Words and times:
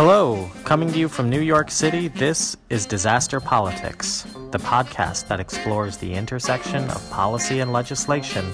Hello, 0.00 0.48
coming 0.62 0.92
to 0.92 0.96
you 0.96 1.08
from 1.08 1.28
New 1.28 1.40
York 1.40 1.72
City, 1.72 2.06
this 2.06 2.56
is 2.70 2.86
Disaster 2.86 3.40
Politics, 3.40 4.24
the 4.52 4.58
podcast 4.60 5.26
that 5.26 5.40
explores 5.40 5.96
the 5.96 6.14
intersection 6.14 6.84
of 6.90 7.10
policy 7.10 7.58
and 7.58 7.72
legislation 7.72 8.46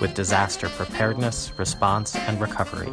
with 0.00 0.14
disaster 0.14 0.68
preparedness, 0.68 1.58
response, 1.58 2.14
and 2.14 2.40
recovery. 2.40 2.92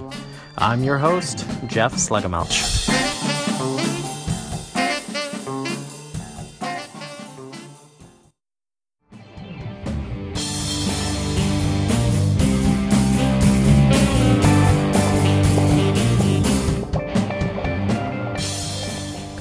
I'm 0.57 0.84
your 0.84 0.98
host, 0.98 1.45
Jeff 1.68 1.93
Schlegelmilch. 1.93 2.89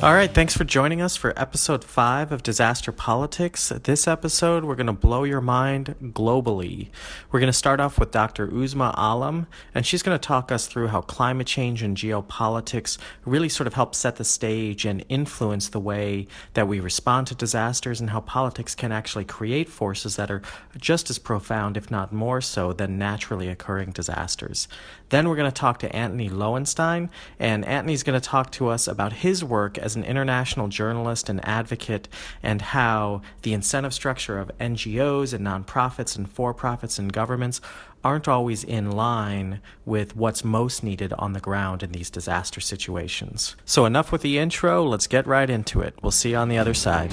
All 0.08 0.14
right, 0.14 0.32
thanks 0.32 0.56
for 0.56 0.64
joining 0.64 1.02
us 1.02 1.16
for 1.16 1.38
episode 1.38 1.84
five 1.84 2.32
of 2.32 2.42
Disaster 2.42 2.92
Politics. 2.92 3.68
This 3.68 4.08
episode, 4.08 4.64
we're 4.64 4.74
going 4.74 4.86
to 4.86 4.94
blow 4.94 5.24
your 5.24 5.42
mind 5.42 5.96
globally. 6.00 6.88
We're 7.30 7.40
going 7.40 7.52
to 7.52 7.58
start 7.58 7.78
off 7.78 7.98
with 7.98 8.10
Dr. 8.10 8.48
Uzma 8.48 8.94
Alam, 8.96 9.46
and 9.74 9.84
she's 9.84 10.02
going 10.02 10.18
to 10.18 10.26
talk 10.26 10.50
us 10.50 10.66
through 10.66 10.86
how 10.86 11.02
climate 11.02 11.46
change 11.46 11.82
and 11.82 11.94
geopolitics 11.94 12.96
really 13.26 13.50
sort 13.50 13.66
of 13.66 13.74
help 13.74 13.94
set 13.94 14.16
the 14.16 14.24
stage 14.24 14.86
and 14.86 15.04
influence 15.10 15.68
the 15.68 15.78
way 15.78 16.26
that 16.54 16.66
we 16.66 16.80
respond 16.80 17.26
to 17.26 17.34
disasters 17.34 18.00
and 18.00 18.08
how 18.08 18.20
politics 18.20 18.74
can 18.74 18.92
actually 18.92 19.26
create 19.26 19.68
forces 19.68 20.16
that 20.16 20.30
are 20.30 20.40
just 20.78 21.10
as 21.10 21.18
profound, 21.18 21.76
if 21.76 21.90
not 21.90 22.14
more 22.14 22.40
so, 22.40 22.72
than 22.72 22.96
naturally 22.96 23.50
occurring 23.50 23.90
disasters. 23.90 24.68
Then 25.10 25.28
we're 25.28 25.36
going 25.36 25.50
to 25.50 25.54
talk 25.54 25.78
to 25.80 25.94
Antony 25.94 26.28
Loewenstein, 26.28 27.08
and 27.38 27.64
Antony's 27.64 28.02
going 28.02 28.20
to 28.20 28.26
talk 28.26 28.50
to 28.52 28.68
us 28.68 28.86
about 28.86 29.14
his 29.14 29.42
work 29.42 29.78
as 29.78 29.96
an 29.96 30.04
international 30.04 30.68
journalist 30.68 31.28
and 31.28 31.46
advocate 31.46 32.08
and 32.42 32.60
how 32.60 33.22
the 33.42 33.52
incentive 33.52 33.94
structure 33.94 34.38
of 34.38 34.50
NGOs 34.58 35.32
and 35.32 35.46
nonprofits 35.46 36.16
and 36.16 36.30
for 36.30 36.52
profits 36.52 36.98
and 36.98 37.12
governments 37.12 37.60
aren't 38.04 38.28
always 38.28 38.62
in 38.62 38.90
line 38.90 39.60
with 39.84 40.14
what's 40.14 40.44
most 40.44 40.84
needed 40.84 41.12
on 41.14 41.32
the 41.32 41.40
ground 41.40 41.82
in 41.82 41.92
these 41.92 42.10
disaster 42.10 42.60
situations. 42.60 43.56
So, 43.64 43.84
enough 43.84 44.12
with 44.12 44.22
the 44.22 44.38
intro, 44.38 44.84
let's 44.84 45.06
get 45.06 45.26
right 45.26 45.48
into 45.50 45.80
it. 45.80 45.94
We'll 46.02 46.12
see 46.12 46.30
you 46.30 46.36
on 46.36 46.48
the 46.48 46.58
other 46.58 46.74
side. 46.74 47.12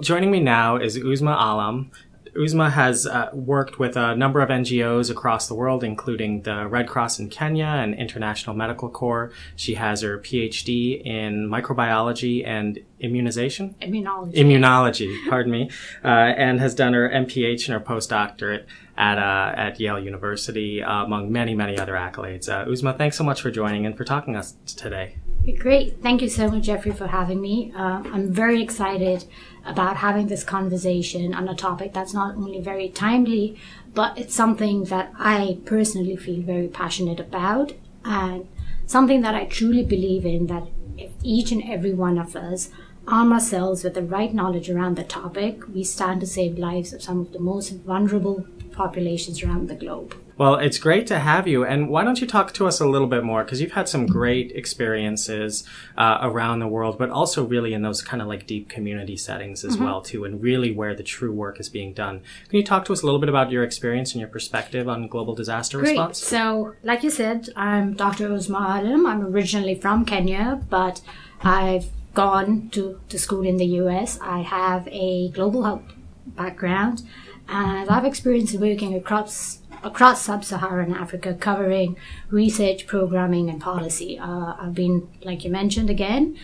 Joining 0.00 0.30
me 0.30 0.40
now 0.40 0.76
is 0.76 0.96
Uzma 0.96 1.36
Alam. 1.38 1.90
Uzma 2.36 2.70
has 2.70 3.06
uh, 3.06 3.30
worked 3.32 3.78
with 3.78 3.96
a 3.96 4.14
number 4.14 4.40
of 4.40 4.48
NGOs 4.48 5.10
across 5.10 5.48
the 5.48 5.54
world, 5.54 5.82
including 5.82 6.42
the 6.42 6.68
Red 6.68 6.86
Cross 6.86 7.18
in 7.18 7.28
Kenya 7.28 7.66
and 7.66 7.94
International 7.94 8.54
Medical 8.54 8.88
Corps. 8.88 9.32
She 9.56 9.74
has 9.74 10.02
her 10.02 10.18
PhD 10.18 11.04
in 11.04 11.48
microbiology 11.48 12.46
and 12.46 12.78
immunization? 13.00 13.74
Immunology. 13.80 14.34
Immunology, 14.34 15.28
pardon 15.28 15.52
me. 15.52 15.70
Uh, 16.04 16.08
and 16.08 16.60
has 16.60 16.74
done 16.74 16.92
her 16.92 17.08
MPH 17.08 17.68
and 17.68 17.74
her 17.74 17.80
postdoctorate 17.80 18.66
at, 18.96 19.18
uh, 19.18 19.54
at 19.56 19.80
Yale 19.80 19.98
University, 19.98 20.82
uh, 20.82 21.04
among 21.04 21.32
many, 21.32 21.54
many 21.54 21.78
other 21.78 21.94
accolades. 21.94 22.48
Uh, 22.48 22.66
Uzma, 22.66 22.96
thanks 22.96 23.16
so 23.16 23.24
much 23.24 23.40
for 23.40 23.50
joining 23.50 23.86
and 23.86 23.96
for 23.96 24.04
talking 24.04 24.34
to 24.34 24.40
us 24.40 24.54
today. 24.66 25.16
Great. 25.58 26.02
Thank 26.02 26.20
you 26.20 26.28
so 26.28 26.50
much, 26.50 26.64
Jeffrey, 26.64 26.92
for 26.92 27.06
having 27.06 27.40
me. 27.40 27.72
Uh, 27.74 28.02
I'm 28.12 28.30
very 28.32 28.62
excited 28.62 29.24
about 29.64 29.96
having 29.96 30.26
this 30.28 30.44
conversation 30.44 31.34
on 31.34 31.48
a 31.48 31.54
topic 31.54 31.94
that's 31.94 32.12
not 32.12 32.36
only 32.36 32.60
very 32.60 32.88
timely, 32.90 33.56
but 33.94 34.16
it's 34.18 34.34
something 34.34 34.84
that 34.84 35.10
I 35.18 35.58
personally 35.64 36.16
feel 36.16 36.42
very 36.42 36.68
passionate 36.68 37.18
about 37.18 37.72
and 38.04 38.46
something 38.86 39.22
that 39.22 39.34
I 39.34 39.46
truly 39.46 39.82
believe 39.82 40.26
in 40.26 40.46
that 40.48 40.68
if 40.98 41.10
each 41.22 41.50
and 41.50 41.62
every 41.64 41.94
one 41.94 42.18
of 42.18 42.36
us 42.36 42.70
arm 43.06 43.32
ourselves 43.32 43.84
with 43.84 43.94
the 43.94 44.02
right 44.02 44.34
knowledge 44.34 44.68
around 44.68 44.96
the 44.96 45.04
topic, 45.04 45.66
we 45.74 45.82
stand 45.82 46.20
to 46.20 46.26
save 46.26 46.58
lives 46.58 46.92
of 46.92 47.02
some 47.02 47.20
of 47.20 47.32
the 47.32 47.40
most 47.40 47.70
vulnerable 47.70 48.46
populations 48.72 49.42
around 49.42 49.68
the 49.68 49.74
globe. 49.74 50.14
Well, 50.38 50.54
it's 50.54 50.78
great 50.78 51.08
to 51.08 51.18
have 51.18 51.48
you. 51.48 51.64
And 51.64 51.88
why 51.88 52.04
don't 52.04 52.20
you 52.20 52.26
talk 52.26 52.52
to 52.54 52.68
us 52.68 52.78
a 52.78 52.86
little 52.86 53.08
bit 53.08 53.24
more? 53.24 53.42
Because 53.42 53.60
you've 53.60 53.72
had 53.72 53.88
some 53.88 54.06
great 54.06 54.52
experiences 54.52 55.64
uh, 55.96 56.18
around 56.22 56.60
the 56.60 56.68
world, 56.68 56.96
but 56.96 57.10
also 57.10 57.44
really 57.44 57.74
in 57.74 57.82
those 57.82 58.02
kind 58.02 58.22
of 58.22 58.28
like 58.28 58.46
deep 58.46 58.68
community 58.68 59.16
settings 59.16 59.64
as 59.64 59.74
mm-hmm. 59.74 59.84
well, 59.84 60.00
too, 60.00 60.24
and 60.24 60.40
really 60.40 60.70
where 60.70 60.94
the 60.94 61.02
true 61.02 61.32
work 61.32 61.58
is 61.58 61.68
being 61.68 61.92
done. 61.92 62.20
Can 62.48 62.56
you 62.56 62.64
talk 62.64 62.84
to 62.84 62.92
us 62.92 63.02
a 63.02 63.04
little 63.04 63.18
bit 63.18 63.28
about 63.28 63.50
your 63.50 63.64
experience 63.64 64.12
and 64.12 64.20
your 64.20 64.28
perspective 64.28 64.88
on 64.88 65.08
global 65.08 65.34
disaster 65.34 65.80
great. 65.80 65.90
response? 65.90 66.18
So, 66.18 66.76
like 66.84 67.02
you 67.02 67.10
said, 67.10 67.48
I'm 67.56 67.94
Dr. 67.94 68.28
Uzma 68.28 68.80
Alam. 68.80 69.06
I'm 69.06 69.22
originally 69.26 69.74
from 69.74 70.04
Kenya, 70.04 70.62
but 70.70 71.00
I've 71.42 71.86
gone 72.14 72.68
to, 72.70 73.00
to 73.08 73.18
school 73.18 73.42
in 73.42 73.56
the 73.56 73.66
US. 73.82 74.20
I 74.20 74.42
have 74.42 74.86
a 74.92 75.30
global 75.30 75.64
health 75.64 75.82
background 76.28 77.02
and 77.48 77.88
I've 77.88 78.04
experienced 78.04 78.54
working 78.54 78.94
across 78.94 79.60
across 79.82 80.22
sub-Saharan 80.22 80.94
Africa, 80.94 81.34
covering 81.34 81.96
research, 82.30 82.86
programming, 82.86 83.48
and 83.48 83.60
policy. 83.60 84.18
Uh, 84.18 84.54
I've 84.58 84.74
been, 84.74 85.08
like 85.22 85.44
you 85.44 85.50
mentioned 85.50 85.90
again, 85.90 86.38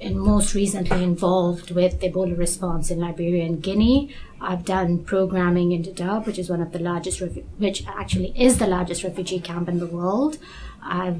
and 0.00 0.20
most 0.20 0.54
recently 0.54 1.02
involved 1.02 1.70
with 1.70 2.00
the 2.00 2.10
Ebola 2.10 2.36
response 2.36 2.90
in 2.90 3.00
Liberia 3.00 3.44
and 3.44 3.62
Guinea. 3.62 4.14
I've 4.40 4.64
done 4.64 5.04
programming 5.04 5.72
in 5.72 5.82
Dadaab, 5.82 6.26
which 6.26 6.38
is 6.38 6.50
one 6.50 6.60
of 6.60 6.72
the 6.72 6.78
largest, 6.78 7.20
which 7.58 7.86
actually 7.86 8.34
is 8.36 8.58
the 8.58 8.66
largest 8.66 9.04
refugee 9.04 9.40
camp 9.40 9.68
in 9.68 9.78
the 9.78 9.86
world. 9.86 10.38
i 10.82 11.14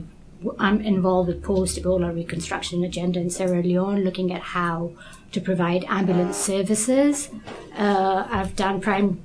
am 0.58 0.80
involved 0.82 1.28
with 1.28 1.42
post-Ebola 1.42 2.14
reconstruction 2.14 2.84
agenda 2.84 3.18
in 3.18 3.30
Sierra 3.30 3.62
Leone, 3.62 4.04
looking 4.04 4.32
at 4.32 4.42
how 4.42 4.92
to 5.32 5.40
provide 5.40 5.84
ambulance 5.84 6.36
services. 6.36 7.30
Uh, 7.76 8.26
I've 8.30 8.54
done 8.54 8.80
prime 8.80 9.24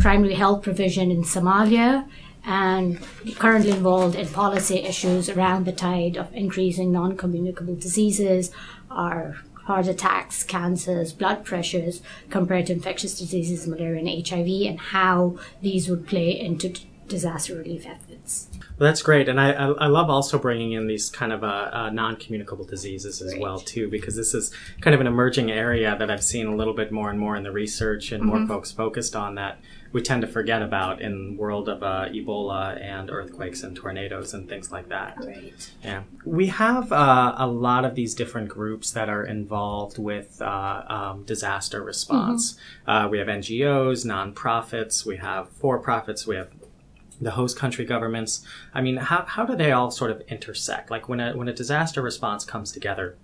primary 0.00 0.34
health 0.34 0.62
provision 0.62 1.10
in 1.10 1.22
Somalia 1.22 2.08
and 2.44 3.00
currently 3.36 3.70
involved 3.70 4.16
in 4.16 4.26
policy 4.28 4.78
issues 4.78 5.28
around 5.28 5.66
the 5.66 5.72
tide 5.72 6.16
of 6.16 6.32
increasing 6.32 6.90
non 6.90 7.16
communicable 7.16 7.74
diseases 7.74 8.50
or 8.90 9.36
heart 9.64 9.86
attacks, 9.86 10.42
cancers, 10.42 11.12
blood 11.12 11.44
pressures 11.44 12.02
compared 12.30 12.66
to 12.66 12.72
infectious 12.72 13.18
diseases, 13.18 13.68
malaria, 13.68 14.00
and 14.00 14.26
HIV, 14.26 14.68
and 14.68 14.80
how 14.80 15.38
these 15.60 15.88
would 15.88 16.06
play 16.06 16.30
into 16.30 16.74
disaster 17.06 17.56
relief 17.56 17.86
efforts. 17.86 18.48
Well, 18.78 18.88
that's 18.88 19.02
great, 19.02 19.28
and 19.28 19.38
I, 19.38 19.50
I, 19.50 19.86
love 19.88 20.08
also 20.08 20.38
bringing 20.38 20.72
in 20.72 20.86
these 20.86 21.10
kind 21.10 21.32
of 21.32 21.44
uh, 21.44 21.70
uh, 21.72 21.90
non-communicable 21.90 22.64
diseases 22.64 23.20
as 23.20 23.32
great. 23.32 23.42
well 23.42 23.58
too, 23.58 23.90
because 23.90 24.16
this 24.16 24.32
is 24.32 24.52
kind 24.80 24.94
of 24.94 25.00
an 25.00 25.06
emerging 25.06 25.50
area 25.50 25.94
that 25.98 26.10
I've 26.10 26.22
seen 26.22 26.46
a 26.46 26.56
little 26.56 26.72
bit 26.72 26.90
more 26.90 27.10
and 27.10 27.18
more 27.20 27.36
in 27.36 27.42
the 27.42 27.52
research, 27.52 28.10
and 28.12 28.22
mm-hmm. 28.22 28.38
more 28.38 28.46
folks 28.46 28.72
focused 28.72 29.14
on 29.14 29.34
that 29.34 29.60
we 29.92 30.00
tend 30.00 30.22
to 30.22 30.28
forget 30.28 30.62
about 30.62 31.00
in 31.00 31.32
the 31.32 31.40
world 31.40 31.68
of 31.68 31.82
uh, 31.82 32.06
Ebola 32.08 32.80
and 32.80 33.10
earthquakes 33.10 33.62
and 33.62 33.76
tornadoes 33.76 34.34
and 34.34 34.48
things 34.48 34.70
like 34.70 34.88
that. 34.88 35.16
Right. 35.18 35.70
Yeah, 35.82 36.02
we 36.24 36.46
have 36.46 36.92
uh, 36.92 37.34
a 37.36 37.46
lot 37.46 37.84
of 37.84 37.94
these 37.94 38.14
different 38.14 38.48
groups 38.48 38.92
that 38.92 39.08
are 39.08 39.24
involved 39.24 39.98
with 39.98 40.40
uh, 40.40 40.82
um, 40.86 41.24
disaster 41.24 41.82
response. 41.82 42.52
Mm-hmm. 42.52 42.90
Uh, 42.90 43.08
we 43.08 43.18
have 43.18 43.26
NGOs, 43.26 44.06
nonprofits, 44.06 45.04
we 45.04 45.16
have 45.16 45.48
for-profits, 45.50 46.26
we 46.26 46.36
have 46.36 46.50
the 47.20 47.32
host 47.32 47.56
country 47.56 47.84
governments. 47.84 48.44
I 48.72 48.80
mean, 48.80 48.96
how, 48.96 49.24
how 49.26 49.44
do 49.44 49.54
they 49.54 49.72
all 49.72 49.90
sort 49.90 50.10
of 50.10 50.22
intersect? 50.22 50.90
Like 50.90 51.08
when 51.08 51.20
a 51.20 51.36
when 51.36 51.48
a 51.48 51.52
disaster 51.52 52.00
response 52.00 52.44
comes 52.44 52.72
together, 52.72 53.16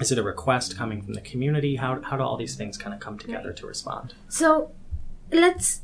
is 0.00 0.12
it 0.12 0.18
a 0.18 0.22
request 0.22 0.76
coming 0.76 1.02
from 1.02 1.14
the 1.14 1.20
community? 1.20 1.76
How 1.76 2.00
how 2.02 2.16
do 2.16 2.22
all 2.22 2.36
these 2.36 2.54
things 2.54 2.78
kind 2.78 2.94
of 2.94 3.00
come 3.00 3.18
together 3.18 3.48
right. 3.48 3.56
to 3.56 3.66
respond? 3.66 4.14
So 4.28 4.72
let's 5.32 5.81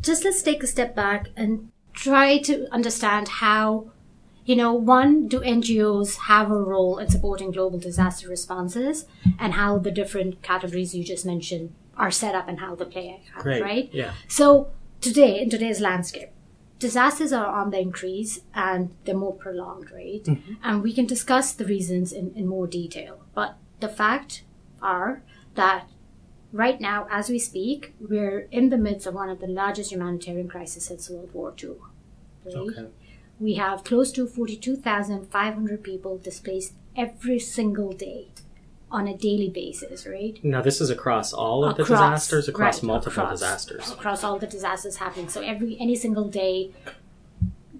just 0.00 0.24
let's 0.24 0.42
take 0.42 0.62
a 0.62 0.66
step 0.66 0.94
back 0.94 1.28
and 1.36 1.70
try 1.92 2.38
to 2.38 2.72
understand 2.72 3.28
how 3.28 3.90
you 4.48 4.56
know, 4.56 4.72
one, 4.72 5.28
do 5.28 5.40
NGOs 5.40 6.16
have 6.20 6.50
a 6.50 6.56
role 6.56 6.96
in 6.96 7.10
supporting 7.10 7.50
global 7.50 7.78
disaster 7.78 8.30
responses 8.30 9.04
and 9.38 9.52
how 9.52 9.76
the 9.76 9.90
different 9.90 10.40
categories 10.40 10.94
you 10.94 11.04
just 11.04 11.26
mentioned 11.26 11.74
are 11.98 12.10
set 12.10 12.34
up 12.34 12.48
and 12.48 12.58
how 12.58 12.74
they 12.74 12.86
play 12.86 13.22
out, 13.36 13.42
Great. 13.42 13.62
right? 13.62 13.90
Yeah. 13.92 14.14
So 14.26 14.70
today, 15.02 15.38
in 15.38 15.50
today's 15.50 15.80
landscape, 15.80 16.30
disasters 16.78 17.30
are 17.30 17.44
on 17.44 17.72
the 17.72 17.78
increase 17.78 18.40
and 18.54 18.94
they're 19.04 19.14
more 19.14 19.34
prolonged, 19.34 19.90
right? 19.90 20.24
Mm-hmm. 20.24 20.54
And 20.62 20.82
we 20.82 20.94
can 20.94 21.04
discuss 21.04 21.52
the 21.52 21.66
reasons 21.66 22.10
in, 22.10 22.32
in 22.34 22.46
more 22.46 22.66
detail. 22.66 23.20
But 23.34 23.58
the 23.80 23.88
fact 23.90 24.44
are 24.80 25.22
that 25.56 25.88
right 26.52 26.80
now, 26.80 27.06
as 27.10 27.28
we 27.28 27.38
speak, 27.38 27.94
we're 28.00 28.48
in 28.50 28.70
the 28.70 28.78
midst 28.78 29.06
of 29.06 29.14
one 29.14 29.28
of 29.28 29.40
the 29.40 29.46
largest 29.46 29.92
humanitarian 29.92 30.48
crises 30.48 30.84
since 30.84 31.10
World 31.10 31.32
War 31.32 31.54
II. 31.62 31.74
Right? 32.44 32.56
Okay. 32.56 32.86
We 33.40 33.54
have 33.54 33.84
close 33.84 34.10
to 34.12 34.26
42,500 34.26 35.82
people 35.82 36.18
displaced 36.18 36.72
every 36.96 37.38
single 37.38 37.92
day 37.92 38.28
on 38.90 39.06
a 39.06 39.16
daily 39.16 39.50
basis, 39.50 40.06
right? 40.06 40.42
Now, 40.42 40.62
this 40.62 40.80
is 40.80 40.90
across 40.90 41.32
all 41.32 41.64
of 41.64 41.76
the 41.76 41.84
disasters, 41.84 42.48
across 42.48 42.76
right, 42.76 42.86
multiple 42.86 43.22
across, 43.22 43.40
disasters, 43.40 43.92
across 43.92 44.24
all 44.24 44.38
the 44.38 44.46
disasters 44.46 44.96
happening. 44.96 45.28
So 45.28 45.42
every 45.42 45.76
any 45.78 45.94
single 45.94 46.28
day, 46.28 46.72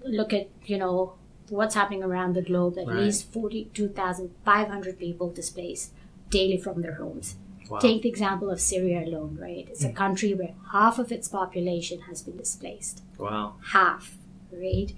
look 0.03 0.33
at 0.33 0.49
you 0.65 0.77
know 0.77 1.13
what's 1.49 1.75
happening 1.75 2.03
around 2.03 2.35
the 2.35 2.43
globe. 2.43 2.77
At 2.77 2.87
right. 2.87 2.97
least 2.97 3.33
forty-two 3.33 3.89
thousand 3.89 4.35
five 4.45 4.67
hundred 4.67 4.99
people 4.99 5.31
displaced 5.31 5.91
daily 6.29 6.57
from 6.57 6.83
their 6.83 6.95
homes. 6.95 7.35
Wow. 7.69 7.79
Take 7.79 8.01
the 8.01 8.09
example 8.09 8.49
of 8.49 8.59
Syria 8.59 9.03
alone, 9.05 9.37
right? 9.39 9.67
It's 9.69 9.83
mm. 9.83 9.91
a 9.91 9.93
country 9.93 10.33
where 10.33 10.55
half 10.71 10.97
of 10.97 11.11
its 11.11 11.27
population 11.27 12.01
has 12.01 12.21
been 12.21 12.37
displaced. 12.37 13.03
Wow. 13.17 13.55
Half, 13.71 14.17
right? 14.51 14.91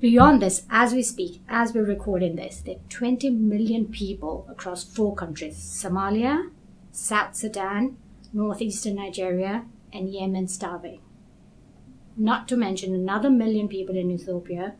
Beyond 0.00 0.40
this, 0.40 0.64
as 0.70 0.94
we 0.94 1.02
speak, 1.02 1.42
as 1.46 1.74
we're 1.74 1.84
recording 1.84 2.36
this, 2.36 2.62
there 2.62 2.76
are 2.76 2.88
20 2.88 3.28
million 3.28 3.86
people 3.86 4.46
across 4.48 4.82
four 4.82 5.14
countries 5.14 5.56
Somalia, 5.56 6.50
South 6.90 7.36
Sudan, 7.36 7.98
northeastern 8.32 8.94
Nigeria, 8.94 9.66
and 9.92 10.08
Yemen 10.08 10.48
starving. 10.48 11.02
Not 12.16 12.48
to 12.48 12.56
mention 12.56 12.94
another 12.94 13.28
million 13.28 13.68
people 13.68 13.96
in 13.96 14.10
Ethiopia 14.10 14.74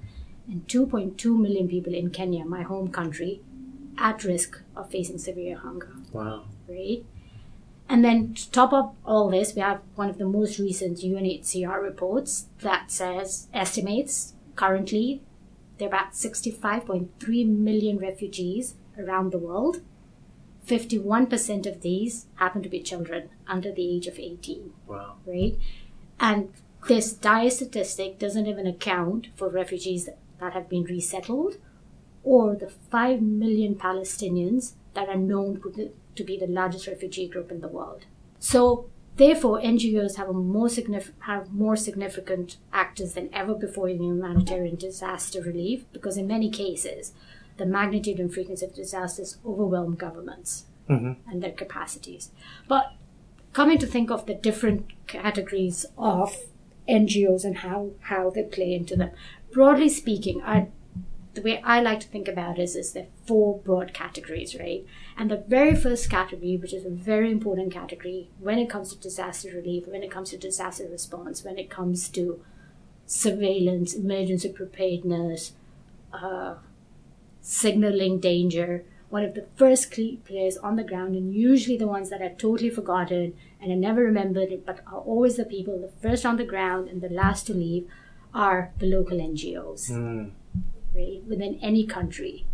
and 0.48 0.66
2.2 0.66 1.38
million 1.38 1.68
people 1.68 1.94
in 1.94 2.10
Kenya, 2.10 2.44
my 2.46 2.62
home 2.62 2.88
country, 2.90 3.42
at 3.98 4.24
risk 4.24 4.62
of 4.74 4.90
facing 4.90 5.18
severe 5.18 5.58
hunger. 5.58 5.94
Wow. 6.12 6.44
Right? 6.70 7.04
And 7.88 8.04
then 8.04 8.34
to 8.34 8.50
top 8.52 8.72
up 8.72 8.94
all 9.04 9.28
this, 9.28 9.54
we 9.54 9.62
have 9.62 9.80
one 9.96 10.08
of 10.08 10.18
the 10.18 10.24
most 10.24 10.60
recent 10.60 10.98
UNHCR 10.98 11.82
reports 11.82 12.46
that 12.60 12.90
says 12.90 13.48
estimates 13.52 14.34
Currently, 14.60 15.22
there 15.78 15.88
are 15.88 15.94
about 15.94 16.12
65.3 16.12 17.46
million 17.48 17.96
refugees 17.96 18.74
around 18.98 19.32
the 19.32 19.38
world. 19.38 19.80
51% 20.66 21.66
of 21.66 21.80
these 21.80 22.26
happen 22.34 22.62
to 22.62 22.68
be 22.68 22.80
children 22.80 23.30
under 23.48 23.72
the 23.72 23.96
age 23.96 24.06
of 24.06 24.18
18. 24.18 24.74
Wow. 24.86 25.16
Right? 25.26 25.56
And 26.20 26.52
this 26.86 27.14
dire 27.14 27.48
statistic 27.48 28.18
doesn't 28.18 28.46
even 28.46 28.66
account 28.66 29.28
for 29.34 29.48
refugees 29.48 30.10
that 30.40 30.52
have 30.52 30.68
been 30.68 30.84
resettled 30.84 31.56
or 32.22 32.54
the 32.54 32.68
5 32.68 33.22
million 33.22 33.76
Palestinians 33.76 34.74
that 34.92 35.08
are 35.08 35.16
known 35.16 35.56
to 36.16 36.24
be 36.24 36.38
the 36.38 36.46
largest 36.46 36.86
refugee 36.86 37.28
group 37.28 37.50
in 37.50 37.60
the 37.60 37.68
world. 37.68 38.06
So 38.38 38.90
Therefore, 39.20 39.60
NGOs 39.60 40.16
have, 40.16 40.30
a 40.30 40.32
more 40.32 40.68
signif- 40.68 41.12
have 41.20 41.52
more 41.52 41.76
significant 41.76 42.56
actors 42.72 43.12
than 43.12 43.28
ever 43.34 43.52
before 43.54 43.86
in 43.86 44.02
humanitarian 44.02 44.76
disaster 44.76 45.42
relief 45.42 45.84
because, 45.92 46.16
in 46.16 46.26
many 46.26 46.48
cases, 46.48 47.12
the 47.58 47.66
magnitude 47.66 48.18
and 48.18 48.32
frequency 48.32 48.64
of 48.64 48.74
disasters 48.74 49.36
overwhelm 49.44 49.94
governments 49.94 50.64
mm-hmm. 50.88 51.12
and 51.30 51.42
their 51.42 51.52
capacities. 51.52 52.30
But 52.66 52.94
coming 53.52 53.76
to 53.78 53.86
think 53.86 54.10
of 54.10 54.24
the 54.24 54.32
different 54.32 54.86
categories 55.06 55.84
of 55.98 56.34
NGOs 56.88 57.44
and 57.44 57.58
how, 57.58 57.90
how 58.00 58.30
they 58.30 58.44
play 58.44 58.72
into 58.72 58.96
them, 58.96 59.10
broadly 59.52 59.90
speaking, 59.90 60.40
I 60.42 60.68
the 61.40 61.50
way 61.50 61.62
I 61.64 61.80
like 61.80 62.00
to 62.00 62.08
think 62.08 62.28
about 62.28 62.58
it 62.58 62.62
is, 62.62 62.76
is 62.76 62.92
there 62.92 63.06
four 63.26 63.58
broad 63.58 63.94
categories, 63.94 64.58
right? 64.58 64.84
And 65.16 65.30
the 65.30 65.42
very 65.48 65.74
first 65.74 66.10
category, 66.10 66.56
which 66.56 66.74
is 66.74 66.84
a 66.84 66.90
very 66.90 67.30
important 67.30 67.72
category 67.72 68.28
when 68.38 68.58
it 68.58 68.68
comes 68.68 68.92
to 68.92 69.00
disaster 69.00 69.50
relief, 69.54 69.86
when 69.86 70.02
it 70.02 70.10
comes 70.10 70.30
to 70.30 70.38
disaster 70.38 70.86
response, 70.88 71.42
when 71.42 71.58
it 71.58 71.70
comes 71.70 72.08
to 72.10 72.42
surveillance, 73.06 73.94
emergency 73.94 74.50
preparedness, 74.50 75.52
uh, 76.12 76.56
signaling 77.40 78.20
danger, 78.20 78.84
one 79.08 79.24
of 79.24 79.34
the 79.34 79.46
first 79.56 79.90
players 79.90 80.58
on 80.58 80.76
the 80.76 80.84
ground, 80.84 81.16
and 81.16 81.34
usually 81.34 81.78
the 81.78 81.86
ones 81.86 82.10
that 82.10 82.22
are 82.22 82.34
totally 82.34 82.70
forgotten 82.70 83.34
and 83.60 83.72
are 83.72 83.76
never 83.76 84.02
remembered, 84.02 84.50
but 84.66 84.80
are 84.86 85.00
always 85.00 85.36
the 85.36 85.44
people, 85.44 85.80
the 85.80 86.08
first 86.08 86.26
on 86.26 86.36
the 86.36 86.44
ground 86.44 86.88
and 86.88 87.00
the 87.00 87.08
last 87.08 87.46
to 87.46 87.54
leave, 87.54 87.88
are 88.32 88.72
the 88.78 88.86
local 88.86 89.18
NGOs. 89.18 89.90
Mm 89.90 90.32
within 91.26 91.58
any 91.62 91.86
country. 91.86 92.46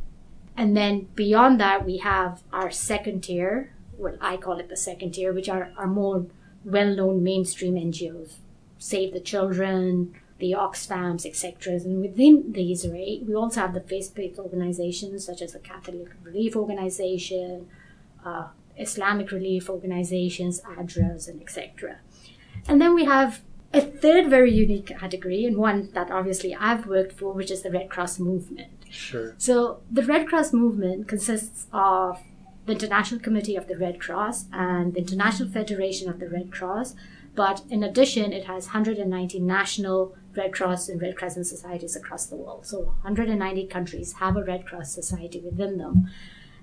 And 0.56 0.76
then 0.76 1.08
beyond 1.14 1.60
that, 1.60 1.84
we 1.84 1.98
have 1.98 2.42
our 2.52 2.70
second 2.70 3.22
tier, 3.22 3.74
what 3.96 4.16
I 4.20 4.36
call 4.36 4.58
it 4.58 4.68
the 4.68 4.76
second 4.76 5.12
tier, 5.12 5.32
which 5.32 5.48
are, 5.48 5.70
are 5.76 5.86
more 5.86 6.26
well 6.64 6.94
known 6.94 7.22
mainstream 7.22 7.74
NGOs, 7.74 8.36
Save 8.78 9.12
the 9.12 9.20
Children, 9.20 10.14
the 10.38 10.52
Oxfams, 10.52 11.24
etc. 11.24 11.74
And 11.74 12.00
within 12.00 12.52
these, 12.52 12.86
right, 12.86 13.22
we 13.26 13.34
also 13.34 13.60
have 13.60 13.74
the 13.74 13.80
faith 13.80 14.12
based 14.14 14.38
organizations 14.38 15.24
such 15.24 15.42
as 15.42 15.52
the 15.52 15.58
Catholic 15.58 16.08
Relief 16.22 16.56
Organization, 16.56 17.68
uh, 18.24 18.48
Islamic 18.76 19.30
Relief 19.30 19.70
Organizations, 19.70 20.60
ADRAs, 20.62 21.28
and 21.28 21.40
etc. 21.40 21.98
And 22.68 22.80
then 22.80 22.94
we 22.94 23.04
have 23.04 23.42
a 23.76 23.80
third 23.80 24.28
very 24.28 24.52
unique 24.52 24.86
category, 24.86 25.44
and 25.44 25.56
one 25.56 25.90
that 25.92 26.10
obviously 26.10 26.54
I've 26.54 26.86
worked 26.86 27.18
for, 27.18 27.32
which 27.32 27.50
is 27.50 27.62
the 27.62 27.70
Red 27.70 27.90
Cross 27.90 28.18
movement. 28.18 28.84
Sure. 28.90 29.34
So 29.38 29.80
the 29.90 30.02
Red 30.02 30.28
Cross 30.28 30.52
movement 30.52 31.08
consists 31.08 31.66
of 31.72 32.20
the 32.66 32.72
International 32.72 33.20
Committee 33.20 33.56
of 33.56 33.68
the 33.68 33.76
Red 33.76 34.00
Cross 34.00 34.46
and 34.52 34.94
the 34.94 35.00
International 35.00 35.48
Federation 35.48 36.08
of 36.08 36.18
the 36.18 36.28
Red 36.28 36.50
Cross. 36.50 36.94
But 37.34 37.62
in 37.68 37.82
addition, 37.82 38.32
it 38.32 38.46
has 38.46 38.66
190 38.66 39.40
national 39.40 40.16
Red 40.34 40.52
Cross 40.52 40.88
and 40.88 41.00
Red 41.00 41.16
Crescent 41.16 41.46
societies 41.46 41.94
across 41.94 42.26
the 42.26 42.36
world. 42.36 42.66
So 42.66 42.94
190 43.02 43.66
countries 43.66 44.14
have 44.14 44.36
a 44.36 44.42
Red 44.42 44.66
Cross 44.66 44.92
society 44.94 45.40
within 45.40 45.78
them. 45.78 46.10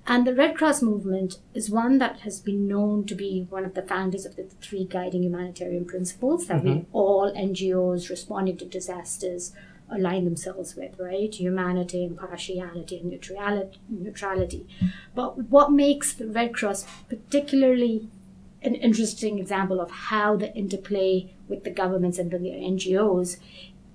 And 0.06 0.26
the 0.26 0.34
Red 0.34 0.56
Cross 0.56 0.82
movement 0.82 1.38
is 1.54 1.70
one 1.70 1.98
that 1.98 2.20
has 2.20 2.40
been 2.40 2.68
known 2.68 3.06
to 3.06 3.14
be 3.14 3.46
one 3.48 3.64
of 3.64 3.74
the 3.74 3.82
founders 3.82 4.26
of 4.26 4.36
the 4.36 4.44
three 4.60 4.84
guiding 4.84 5.22
humanitarian 5.22 5.86
principles 5.86 6.46
that 6.46 6.58
mm-hmm. 6.58 6.68
we 6.68 6.86
all 6.92 7.32
NGOs 7.34 8.10
responding 8.10 8.58
to 8.58 8.66
disasters 8.66 9.52
align 9.90 10.24
themselves 10.24 10.76
with, 10.76 10.98
right? 10.98 11.34
Humanity, 11.34 12.04
impartiality, 12.04 12.98
and 12.98 13.10
neutrality. 13.10 13.78
neutrality. 13.88 14.66
But 15.14 15.50
what 15.50 15.72
makes 15.72 16.12
the 16.12 16.26
Red 16.26 16.54
Cross 16.54 16.86
particularly 17.08 18.08
an 18.62 18.74
interesting 18.74 19.38
example 19.38 19.80
of 19.80 19.90
how 19.90 20.36
the 20.36 20.54
interplay 20.54 21.34
with 21.48 21.64
the 21.64 21.70
governments 21.70 22.18
and 22.18 22.30
the 22.30 22.38
NGOs 22.38 23.38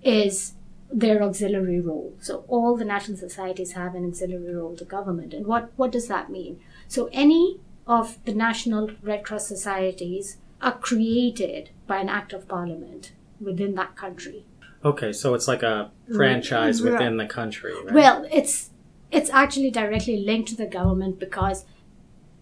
is 0.04 0.54
their 0.92 1.22
auxiliary 1.22 1.80
role. 1.80 2.14
So 2.20 2.46
all 2.48 2.76
the 2.76 2.86
national 2.86 3.18
societies 3.18 3.74
have 3.74 3.96
an 3.96 4.08
auxiliary 4.08 4.56
role 4.56 4.76
to 4.78 4.86
government. 4.86 5.34
And 5.34 5.46
what, 5.46 5.72
what 5.76 5.92
does 5.92 6.08
that 6.08 6.30
mean? 6.30 6.60
So 6.88 7.10
any 7.12 7.60
of 7.86 8.24
the 8.26 8.34
national 8.34 8.92
Red 9.02 9.24
Cross 9.24 9.48
societies 9.48 10.38
are 10.62 10.78
created 10.78 11.70
by 11.88 11.98
an 11.98 12.10
act 12.10 12.34
of 12.34 12.48
parliament 12.48 13.12
within 13.40 13.76
that 13.76 13.96
country. 13.96 14.46
Okay, 14.84 15.12
so 15.12 15.34
it's 15.34 15.48
like 15.48 15.64
a 15.64 15.92
franchise 16.16 16.82
right. 16.82 16.94
within 16.94 17.18
the 17.18 17.26
country, 17.26 17.74
right? 17.84 17.94
Well, 17.94 18.26
it's 18.32 18.70
it's 19.12 19.30
actually 19.30 19.72
directly 19.72 20.18
linked 20.18 20.50
to 20.50 20.56
the 20.56 20.68
government 20.68 21.20
because 21.20 21.66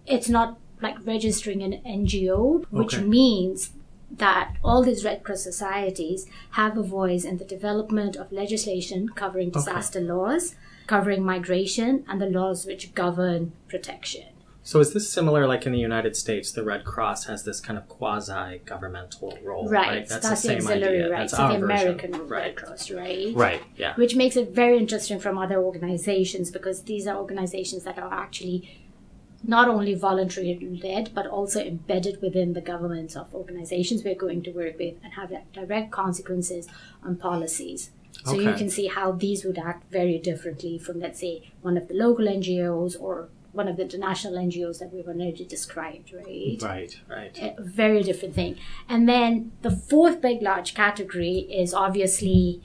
it's 0.06 0.30
not 0.30 0.60
like 0.82 0.96
registering 1.06 1.64
an 1.64 1.82
NGO, 1.86 2.66
which 2.70 2.96
okay. 2.96 3.04
means 3.04 3.72
that 4.10 4.56
all 4.64 4.84
these 4.84 5.04
Red 5.04 5.24
Cross 5.24 5.44
societies 5.44 6.26
have 6.52 6.78
a 6.78 6.84
voice 6.84 7.24
in 7.26 7.38
the 7.38 7.46
development 7.46 8.16
of 8.16 8.32
legislation 8.32 9.10
covering 9.10 9.50
disaster 9.50 10.00
okay. 10.00 10.08
laws, 10.08 10.56
covering 10.88 11.24
migration, 11.24 12.06
and 12.08 12.22
the 12.22 12.30
laws 12.30 12.66
which 12.66 12.96
govern 12.96 13.52
protection. 13.68 14.28
So 14.68 14.82
is 14.82 14.92
this 14.92 15.10
similar 15.10 15.48
like 15.48 15.66
in 15.66 15.72
the 15.72 15.80
United 15.80 16.18
States, 16.18 16.52
the 16.52 16.62
Red 16.62 16.84
Cross 16.84 17.24
has 17.28 17.46
this 17.46 17.62
kind 17.62 17.80
of 17.80 17.88
quasi 17.88 18.60
governmental 18.66 19.40
role? 19.42 19.70
Right. 19.70 19.88
right? 19.88 20.08
That's, 20.10 20.28
That's, 20.28 20.42
the, 20.42 20.48
same 20.50 20.58
auxiliary, 20.58 21.04
idea. 21.04 21.10
Right. 21.10 21.20
That's 21.20 21.38
so 21.38 21.48
the 21.48 21.56
American 21.56 22.12
version. 22.12 22.28
Red 22.28 22.56
Cross, 22.58 22.92
right? 22.92 23.34
Right, 23.34 23.64
yeah. 23.78 23.96
Which 23.96 24.18
makes 24.18 24.36
it 24.36 24.50
very 24.50 24.78
interesting 24.78 25.22
from 25.22 25.38
other 25.38 25.64
organizations 25.64 26.52
because 26.52 26.84
these 26.84 27.08
are 27.08 27.16
organizations 27.16 27.84
that 27.84 27.98
are 27.98 28.14
actually 28.14 28.87
not 29.48 29.68
only 29.70 29.96
voluntary 29.96 30.80
led 30.84 31.14
but 31.16 31.26
also 31.26 31.60
embedded 31.62 32.22
within 32.22 32.54
the 32.54 32.62
governments 32.62 33.16
of 33.16 33.34
organizations 33.34 34.04
we're 34.04 34.14
going 34.14 34.44
to 34.44 34.52
work 34.52 34.78
with 34.78 34.96
and 35.04 35.14
have 35.14 35.32
direct 35.54 35.92
consequences 35.92 36.68
on 37.04 37.16
policies. 37.16 37.92
So 38.26 38.34
okay. 38.34 38.44
you 38.44 38.54
can 38.56 38.70
see 38.70 38.88
how 38.88 39.12
these 39.12 39.46
would 39.46 39.58
act 39.58 39.92
very 39.92 40.18
differently 40.18 40.78
from, 40.78 41.00
let's 41.00 41.20
say, 41.20 41.52
one 41.62 41.78
of 41.78 41.88
the 41.88 41.94
local 41.94 42.26
NGOs 42.26 43.00
or 43.00 43.30
one 43.52 43.68
of 43.68 43.78
the 43.78 43.84
international 43.84 44.34
NGOs 44.34 44.80
that 44.80 44.94
we've 44.94 45.08
already 45.08 45.46
described, 45.46 46.14
right? 46.14 46.60
Right, 46.62 47.00
right. 47.08 47.38
A 47.58 47.62
very 47.62 48.04
different 48.04 48.36
thing. 48.36 48.58
And 48.90 49.08
then 49.08 49.52
the 49.62 49.72
fourth 49.72 50.22
big, 50.22 50.42
large 50.42 50.74
category 50.74 51.40
is 51.50 51.74
obviously 51.74 52.62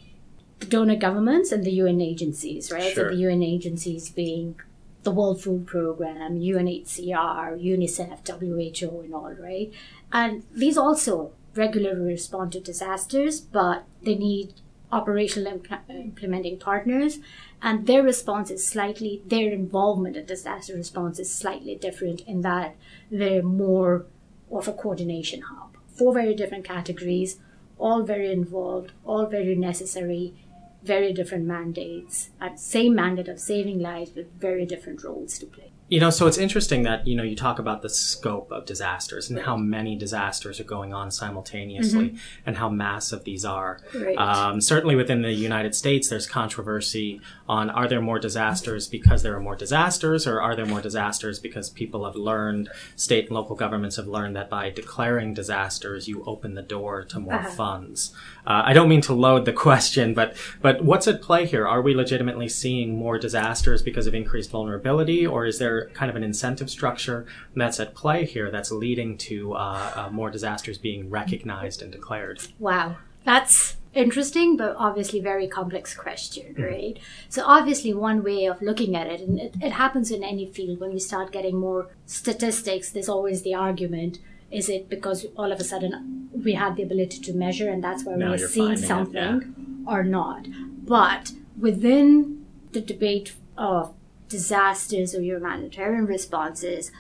the 0.61 0.67
donor 0.67 0.97
governments 0.97 1.53
and 1.53 1.65
the 1.65 1.73
UN 1.73 2.01
agencies, 2.01 2.71
right? 2.71 2.93
Sure. 2.95 3.11
So 3.11 3.15
the 3.15 3.21
UN 3.23 3.43
agencies 3.43 4.11
being 4.11 4.61
the 5.03 5.11
World 5.11 5.43
Food 5.43 5.67
Program, 5.67 6.39
UNHCR, 6.39 7.61
UNICEF, 7.61 8.29
WHO, 8.29 9.01
and 9.01 9.15
all, 9.15 9.35
right? 9.39 9.73
And 10.13 10.45
these 10.55 10.79
also 10.79 11.33
regularly 11.55 12.01
respond 12.13 12.53
to 12.53 12.61
disasters, 12.61 13.41
but 13.41 13.85
they 14.03 14.15
need 14.15 14.55
operational 14.91 15.53
imp- 15.55 15.89
implementing 15.91 16.59
partners 16.59 17.19
And 17.63 17.87
their 17.87 18.03
response 18.03 18.51
is 18.51 18.67
slightly, 18.67 19.23
their 19.25 19.53
involvement 19.53 20.17
in 20.17 20.27
disaster 20.27 20.75
response 20.75 21.21
is 21.21 21.33
slightly 21.33 21.77
different 21.77 22.23
in 22.23 22.41
that 22.41 22.75
they're 23.11 23.43
more 23.43 24.07
of 24.51 24.67
a 24.67 24.73
coordination 24.73 25.43
hub. 25.43 25.77
Four 25.95 26.13
very 26.13 26.35
different 26.35 26.65
categories, 26.65 27.39
all 27.79 28.03
very 28.03 28.33
involved, 28.33 28.93
all 29.05 29.27
very 29.27 29.55
necessary, 29.55 30.35
very 30.83 31.13
different 31.13 31.45
mandates, 31.45 32.31
and 32.41 32.59
same 32.59 32.95
mandate 32.95 33.29
of 33.29 33.41
saving 33.41 33.81
lives, 33.81 34.11
but 34.11 34.27
very 34.33 34.67
different 34.67 35.03
roles 35.03 35.39
to 35.39 35.47
play. 35.47 35.72
You 35.93 36.01
know, 36.01 36.09
so 36.09 36.27
it's 36.27 36.39
interesting 36.39 36.85
that, 36.85 37.07
you 37.07 37.15
know, 37.15 37.23
you 37.23 37.37
talk 37.37 37.59
about 37.59 37.83
the 37.83 37.91
scope 37.91 38.51
of 38.51 38.65
disasters 38.65 39.29
and 39.29 39.39
how 39.39 39.59
many 39.59 39.95
disasters 39.95 40.59
are 40.59 40.65
going 40.65 40.95
on 40.95 41.11
simultaneously 41.11 42.15
and 42.47 42.57
how 42.57 42.71
massive 42.71 43.25
these 43.25 43.45
are. 43.45 43.79
Right. 43.95 44.17
Um, 44.17 44.63
certainly 44.63 44.95
within 44.97 45.21
the 45.21 45.33
United 45.35 45.75
States, 45.75 46.09
there's 46.09 46.27
controversy 46.27 47.21
on 47.47 47.69
are 47.69 47.87
there 47.87 48.01
more 48.01 48.19
disasters 48.19 48.89
because 48.89 49.23
there 49.23 49.37
are 49.37 49.41
more 49.41 49.55
disasters 49.55 50.27
or 50.27 50.41
are 50.41 50.57
there 50.57 50.65
more 50.65 50.81
disasters 50.81 51.39
because 51.39 51.69
people 51.69 52.07
have 52.07 52.17
learned, 52.17 52.71
state 52.97 53.27
and 53.27 53.35
local 53.35 53.55
governments 53.55 53.97
have 53.97 54.07
learned 54.07 54.35
that 54.35 54.49
by 54.49 54.71
declaring 54.71 55.35
disasters, 55.35 56.09
you 56.09 56.25
open 56.25 56.55
the 56.55 56.63
door 56.63 57.05
to 57.05 57.21
more 57.21 57.35
Uh-huh. 57.35 57.51
funds. 57.51 58.15
Uh, 58.47 58.63
I 58.65 58.73
don't 58.73 58.89
mean 58.89 59.03
to 59.03 59.13
load 59.13 59.45
the 59.45 59.53
question, 59.69 60.15
but, 60.15 60.37
but 60.63 60.83
what's 60.83 61.07
at 61.07 61.21
play 61.21 61.45
here? 61.45 61.69
Are 61.69 61.83
we 61.83 61.95
legitimately 61.95 62.49
seeing 62.49 62.97
more 62.97 63.19
disasters 63.19 63.83
because 63.83 64.07
of 64.07 64.15
increased 64.15 64.51
vulnerability 64.51 65.27
or 65.27 65.45
is 65.45 65.59
there 65.59 65.82
kind 65.87 66.11
of 66.11 66.17
an 66.17 66.23
incentive 66.23 66.71
structure 66.71 67.27
that's 67.55 67.81
at 67.81 67.95
play 67.95 68.25
here 68.25 68.51
that's 68.51 68.71
leading 68.71 69.17
to 69.19 69.55
uh, 69.55 69.93
uh, 69.95 70.09
more 70.11 70.31
disasters 70.31 70.79
being 70.79 71.11
recognized 71.11 71.83
and 71.83 71.93
declared? 71.93 72.43
Wow, 72.59 72.97
that's 73.25 73.77
interesting, 73.95 74.57
but 74.57 74.75
obviously 74.79 75.21
very 75.21 75.47
complex 75.47 75.95
question, 75.95 76.55
right? 76.59 76.99
So 77.29 77.43
obviously, 77.45 77.93
one 77.95 78.23
way 78.23 78.47
of 78.47 78.61
looking 78.63 78.97
at 78.97 79.07
it, 79.07 79.21
and 79.21 79.39
it, 79.39 79.55
it 79.61 79.73
happens 79.73 80.11
in 80.11 80.25
any 80.25 80.47
field 80.47 80.81
when 80.81 80.93
we 80.93 80.99
start 80.99 81.33
getting 81.33 81.57
more 81.57 81.89
statistics. 82.07 82.91
There's 82.91 83.09
always 83.09 83.43
the 83.43 83.55
argument: 83.55 84.19
is 84.51 84.69
it 84.69 84.89
because 84.89 85.27
all 85.37 85.53
of 85.53 85.61
a 85.61 85.65
sudden 85.65 86.31
we 86.33 86.55
have 86.55 86.77
the 86.77 86.83
ability 86.83 87.21
to 87.21 87.33
measure, 87.33 87.69
and 87.69 87.83
that's 87.83 88.05
why 88.05 88.15
we're 88.15 88.39
seeing 88.39 88.73
it, 88.73 88.79
something, 88.79 89.85
or 89.87 90.03
not? 90.03 90.47
But 90.85 91.33
within 91.59 92.45
the 92.73 92.81
debate 92.81 93.35
of 93.57 93.95
disasters 94.33 95.15
or 95.15 95.23
humanitarian 95.23 96.07
responses, 96.07 96.91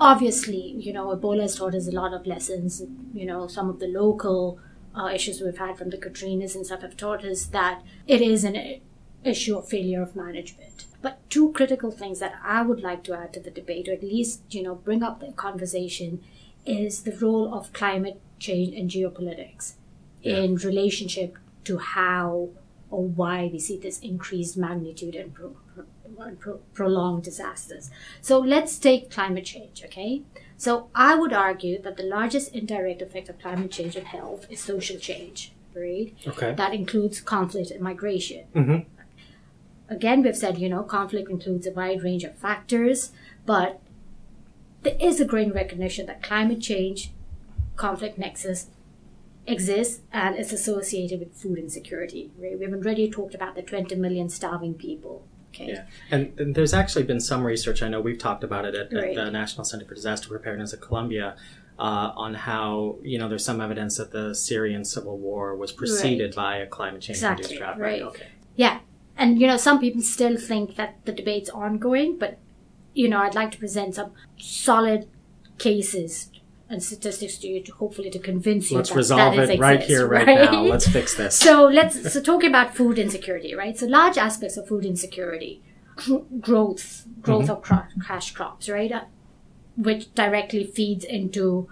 obviously, 0.00 0.74
you 0.78 0.92
know, 0.92 1.14
Ebola 1.14 1.42
has 1.42 1.56
taught 1.56 1.74
us 1.74 1.88
a 1.88 1.92
lot 1.92 2.14
of 2.14 2.26
lessons. 2.26 2.82
You 3.12 3.26
know, 3.26 3.46
some 3.48 3.68
of 3.68 3.78
the 3.80 3.88
local 3.88 4.58
uh, 4.98 5.08
issues 5.08 5.40
we've 5.40 5.58
had 5.58 5.76
from 5.76 5.90
the 5.90 5.98
Katrinas 5.98 6.54
and 6.54 6.64
stuff 6.64 6.82
have 6.82 6.96
taught 6.96 7.24
us 7.24 7.46
that 7.46 7.82
it 8.06 8.22
is 8.22 8.44
an 8.44 8.80
issue 9.24 9.58
of 9.58 9.68
failure 9.68 10.02
of 10.02 10.16
management. 10.16 10.86
But 11.02 11.18
two 11.30 11.52
critical 11.52 11.90
things 11.90 12.20
that 12.20 12.34
I 12.42 12.62
would 12.62 12.80
like 12.80 13.04
to 13.04 13.14
add 13.14 13.32
to 13.34 13.40
the 13.40 13.50
debate, 13.50 13.88
or 13.88 13.92
at 13.92 14.02
least, 14.02 14.42
you 14.50 14.62
know, 14.62 14.74
bring 14.74 15.02
up 15.02 15.20
the 15.20 15.32
conversation, 15.32 16.22
is 16.64 17.02
the 17.02 17.16
role 17.16 17.54
of 17.54 17.72
climate 17.72 18.20
change 18.38 18.74
and 18.74 18.90
geopolitics 18.90 19.74
in 20.22 20.56
relationship 20.56 21.36
to 21.64 21.78
how 21.78 22.50
or 22.90 23.06
why 23.06 23.48
we 23.52 23.58
see 23.58 23.78
this 23.78 23.98
increased 24.00 24.56
magnitude 24.56 25.14
and, 25.14 25.34
pro- 25.34 25.56
and 26.26 26.38
pro- 26.38 26.60
prolonged 26.74 27.24
disasters. 27.24 27.90
So 28.20 28.38
let's 28.38 28.78
take 28.78 29.10
climate 29.10 29.44
change, 29.44 29.82
okay? 29.84 30.22
So 30.56 30.88
I 30.94 31.14
would 31.14 31.32
argue 31.32 31.80
that 31.82 31.96
the 31.96 32.02
largest 32.02 32.54
indirect 32.54 33.02
effect 33.02 33.28
of 33.28 33.38
climate 33.38 33.70
change 33.70 33.96
on 33.96 34.04
health 34.04 34.46
is 34.50 34.60
social 34.60 34.98
change, 34.98 35.52
right? 35.74 36.14
Okay. 36.26 36.54
That 36.54 36.74
includes 36.74 37.20
conflict 37.20 37.70
and 37.70 37.80
migration. 37.80 38.46
Mhm. 38.54 38.86
Again, 39.88 40.22
we've 40.22 40.36
said, 40.36 40.58
you 40.58 40.68
know, 40.68 40.82
conflict 40.82 41.30
includes 41.30 41.66
a 41.66 41.70
wide 41.72 42.02
range 42.02 42.24
of 42.24 42.34
factors, 42.34 43.12
but 43.46 43.80
there 44.82 44.96
is 45.00 45.20
a 45.20 45.24
growing 45.24 45.52
recognition 45.52 46.06
that 46.06 46.22
climate 46.22 46.60
change, 46.60 47.12
conflict 47.76 48.18
nexus, 48.18 48.66
exists 49.46 50.02
and 50.12 50.36
is 50.36 50.52
associated 50.52 51.20
with 51.20 51.34
food 51.34 51.58
insecurity. 51.58 52.30
Right? 52.38 52.58
We've 52.58 52.72
already 52.72 53.10
talked 53.10 53.34
about 53.34 53.54
the 53.54 53.62
20 53.62 53.94
million 53.94 54.28
starving 54.28 54.74
people. 54.74 55.22
Okay. 55.54 55.68
Yeah, 55.68 55.86
and, 56.10 56.38
and 56.38 56.54
there's 56.54 56.74
actually 56.74 57.04
been 57.04 57.20
some 57.20 57.42
research. 57.44 57.82
I 57.82 57.88
know 57.88 58.00
we've 58.00 58.18
talked 58.18 58.44
about 58.44 58.64
it 58.64 58.74
at, 58.74 58.92
Right. 58.92 59.16
at 59.16 59.24
the 59.24 59.30
National 59.30 59.64
Center 59.64 59.84
for 59.86 59.94
Disaster 59.94 60.28
Preparedness 60.28 60.72
at 60.74 60.80
Columbia 60.80 61.36
uh, 61.78 62.12
on 62.16 62.34
how 62.34 62.96
you 63.02 63.18
know 63.18 63.28
there's 63.28 63.44
some 63.44 63.60
evidence 63.60 63.96
that 63.96 64.10
the 64.12 64.34
Syrian 64.34 64.84
civil 64.84 65.16
war 65.18 65.56
was 65.56 65.72
preceded 65.72 66.34
by 66.34 66.56
a 66.56 66.66
climate 66.66 67.00
change 67.02 67.22
induced 67.22 67.52
Exactly, 67.52 67.56
drought. 67.58 67.78
right. 67.78 68.02
Okay. 68.02 68.26
Yeah. 68.56 68.80
And, 69.16 69.40
you 69.40 69.48
know, 69.48 69.56
some 69.56 69.80
people 69.80 70.00
still 70.02 70.36
think 70.36 70.76
that 70.76 71.04
the 71.04 71.10
debate's 71.12 71.50
ongoing, 71.50 72.18
but, 72.18 72.38
you 72.94 73.08
know, 73.08 73.18
I'd 73.18 73.34
like 73.34 73.50
to 73.50 73.58
present 73.58 73.96
some 73.96 74.12
solid 74.36 75.08
cases 75.58 76.30
and 76.70 76.82
statistics 76.82 77.38
to 77.38 77.46
you 77.48 77.62
to 77.62 77.72
hopefully 77.72 78.10
to 78.10 78.18
convince 78.18 78.70
you 78.70 78.76
Let's 78.76 78.90
that 78.90 78.96
resolve 78.96 79.36
that 79.36 79.48
it 79.50 79.54
is 79.54 79.58
right 79.60 79.82
here, 79.82 80.06
right, 80.06 80.26
right? 80.26 80.52
now. 80.52 80.62
Let's 80.62 80.86
fix 80.88 81.14
this. 81.16 81.38
So 81.48 81.64
let's 81.66 82.12
so 82.12 82.20
talking 82.22 82.50
about 82.50 82.74
food 82.74 82.98
insecurity, 82.98 83.54
right? 83.54 83.76
So 83.78 83.86
large 83.86 84.18
aspects 84.18 84.56
of 84.56 84.68
food 84.68 84.84
insecurity, 84.84 85.62
gr- 85.96 86.18
growth, 86.40 87.06
growth 87.22 87.44
Mm-hmm. 87.44 87.50
of 87.52 87.62
cro- 87.62 87.86
cash 88.06 88.32
crops, 88.32 88.68
right, 88.68 88.92
uh, 88.92 89.04
which 89.76 90.12
directly 90.14 90.64
feeds 90.64 91.04
into 91.04 91.68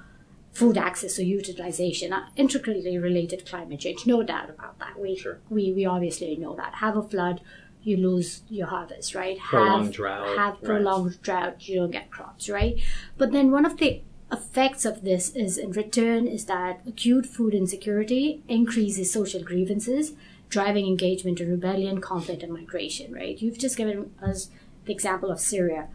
food 0.53 0.79
access 0.79 1.19
or 1.19 1.23
utilization, 1.25 2.13
are 2.15 2.29
intricately 2.37 2.97
related 2.97 3.41
to 3.41 3.45
climate 3.45 3.81
change. 3.81 4.07
No 4.07 4.23
doubt 4.23 4.49
about 4.49 4.79
that. 4.79 4.99
We 4.99 5.17
Sure. 5.17 5.39
we 5.51 5.73
we 5.73 5.85
obviously 5.85 6.37
know 6.37 6.55
that. 6.57 6.77
Have 6.77 6.97
a 6.97 7.03
flood, 7.03 7.43
you 7.83 7.99
lose 7.99 8.43
your 8.49 8.69
harvest, 8.69 9.15
right? 9.15 9.39
Prolonged 9.39 9.87
have, 9.89 9.95
drought, 9.95 10.39
Have 10.39 10.55
right. 10.55 10.63
prolonged 10.65 11.21
drought, 11.23 11.69
you 11.69 11.77
don't 11.81 11.91
get 11.91 12.11
crops, 12.11 12.49
right? 12.49 12.77
But 13.19 13.33
then 13.33 13.51
one 13.51 13.67
of 13.67 13.77
the 13.77 14.01
effects 14.31 14.85
of 14.85 15.03
this 15.03 15.31
is 15.31 15.57
in 15.57 15.71
return 15.73 16.27
is 16.27 16.47
that 16.47 16.81
acute 16.87 17.27
food 17.27 17.55
insecurity 17.55 18.43
increases 18.49 19.13
social 19.13 19.43
grievances, 19.43 20.13
driving 20.49 20.87
engagement 20.87 21.41
in 21.41 21.51
rebellion, 21.51 22.01
conflict, 22.01 22.43
and 22.43 22.53
migration, 22.53 23.13
right? 23.13 23.41
You've 23.41 23.59
just 23.59 23.77
given 23.77 24.13
us 24.23 24.51
the 24.85 24.93
example 24.93 25.31
of 25.31 25.41
Syria. 25.41 25.89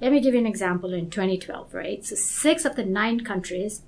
Let 0.00 0.12
me 0.12 0.20
give 0.20 0.34
you 0.34 0.40
an 0.40 0.46
example 0.46 0.92
in 0.92 1.10
2012, 1.10 1.74
right? 1.74 2.04
So 2.04 2.16
six 2.16 2.64
of 2.64 2.76
the 2.76 2.84
nine 2.84 3.20
countries 3.20 3.82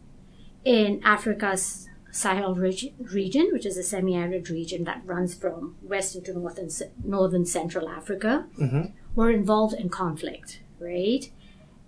in 0.64 1.00
Africa's 1.04 1.88
Sahel 2.10 2.54
region, 2.54 3.48
which 3.52 3.64
is 3.64 3.78
a 3.78 3.82
semi-arid 3.82 4.50
region 4.50 4.84
that 4.84 5.00
runs 5.06 5.34
from 5.34 5.76
western 5.80 6.22
to 6.24 6.34
northern, 6.34 6.68
northern 7.02 7.46
central 7.46 7.88
Africa, 7.88 8.46
mm-hmm. 8.58 8.92
were 9.14 9.30
involved 9.30 9.74
in 9.74 9.88
conflict, 9.88 10.60
right? 10.78 11.30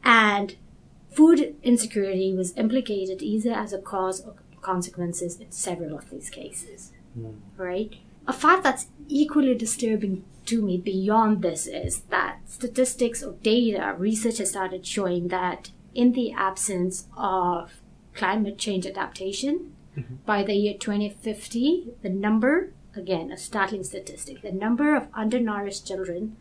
And 0.02 0.56
food 1.14 1.56
insecurity 1.62 2.34
was 2.34 2.56
implicated 2.56 3.22
either 3.22 3.52
as 3.52 3.72
a 3.72 3.78
cause 3.78 4.20
or 4.20 4.34
consequences 4.60 5.38
in 5.38 5.52
several 5.52 5.96
of 5.96 6.10
these 6.10 6.30
cases, 6.30 6.92
hmm. 7.14 7.32
right? 7.56 7.94
A 8.26 8.32
fact 8.32 8.62
that's 8.62 8.86
equally 9.08 9.54
disturbing 9.54 10.24
to 10.46 10.62
me 10.62 10.78
beyond 10.78 11.42
this 11.42 11.66
is 11.66 12.00
that 12.10 12.40
statistics 12.46 13.22
or 13.22 13.32
data, 13.42 13.94
research 13.98 14.38
has 14.38 14.50
started 14.50 14.86
showing 14.86 15.28
that 15.28 15.70
in 15.94 16.12
the 16.12 16.32
absence 16.32 17.06
of 17.16 17.80
climate 18.14 18.58
change 18.58 18.86
adaptation, 18.86 19.72
mm-hmm. 19.96 20.14
by 20.26 20.42
the 20.42 20.54
year 20.54 20.74
2050, 20.74 21.88
the 22.02 22.08
number, 22.08 22.72
again, 22.96 23.30
a 23.30 23.36
startling 23.36 23.84
statistic, 23.84 24.42
the 24.42 24.52
number 24.52 24.94
of 24.96 25.08
undernourished 25.14 25.86
children 25.86 26.36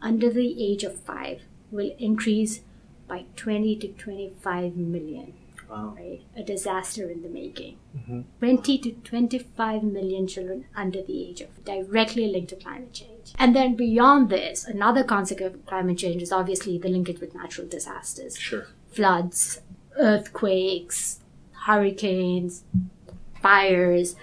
under 0.00 0.30
the 0.30 0.62
age 0.62 0.84
of 0.84 1.00
five 1.00 1.42
will 1.70 1.94
increase 1.98 2.60
by 3.08 3.24
20 3.36 3.76
to 3.76 3.88
25 3.88 4.76
million. 4.76 5.34
Wow. 5.70 5.94
Right? 5.96 6.20
A 6.36 6.42
disaster 6.42 7.08
in 7.10 7.22
the 7.22 7.28
making. 7.28 7.78
Mm-hmm. 7.96 8.20
20 8.38 8.78
to 8.78 8.92
25 8.92 9.82
million 9.82 10.26
children 10.26 10.66
under 10.76 11.02
the 11.02 11.28
age 11.28 11.40
of 11.40 11.64
directly 11.64 12.26
linked 12.26 12.50
to 12.50 12.56
climate 12.56 12.92
change. 12.92 13.32
And 13.38 13.56
then 13.56 13.74
beyond 13.74 14.28
this, 14.28 14.64
another 14.64 15.02
consequence 15.04 15.54
of 15.54 15.66
climate 15.66 15.98
change 15.98 16.22
is 16.22 16.32
obviously 16.32 16.76
the 16.78 16.88
linkage 16.88 17.20
with 17.20 17.34
natural 17.34 17.66
disasters 17.66 18.38
Sure. 18.38 18.66
floods, 18.90 19.60
earthquakes, 19.98 21.20
hurricanes, 21.66 22.64
fires, 23.40 24.16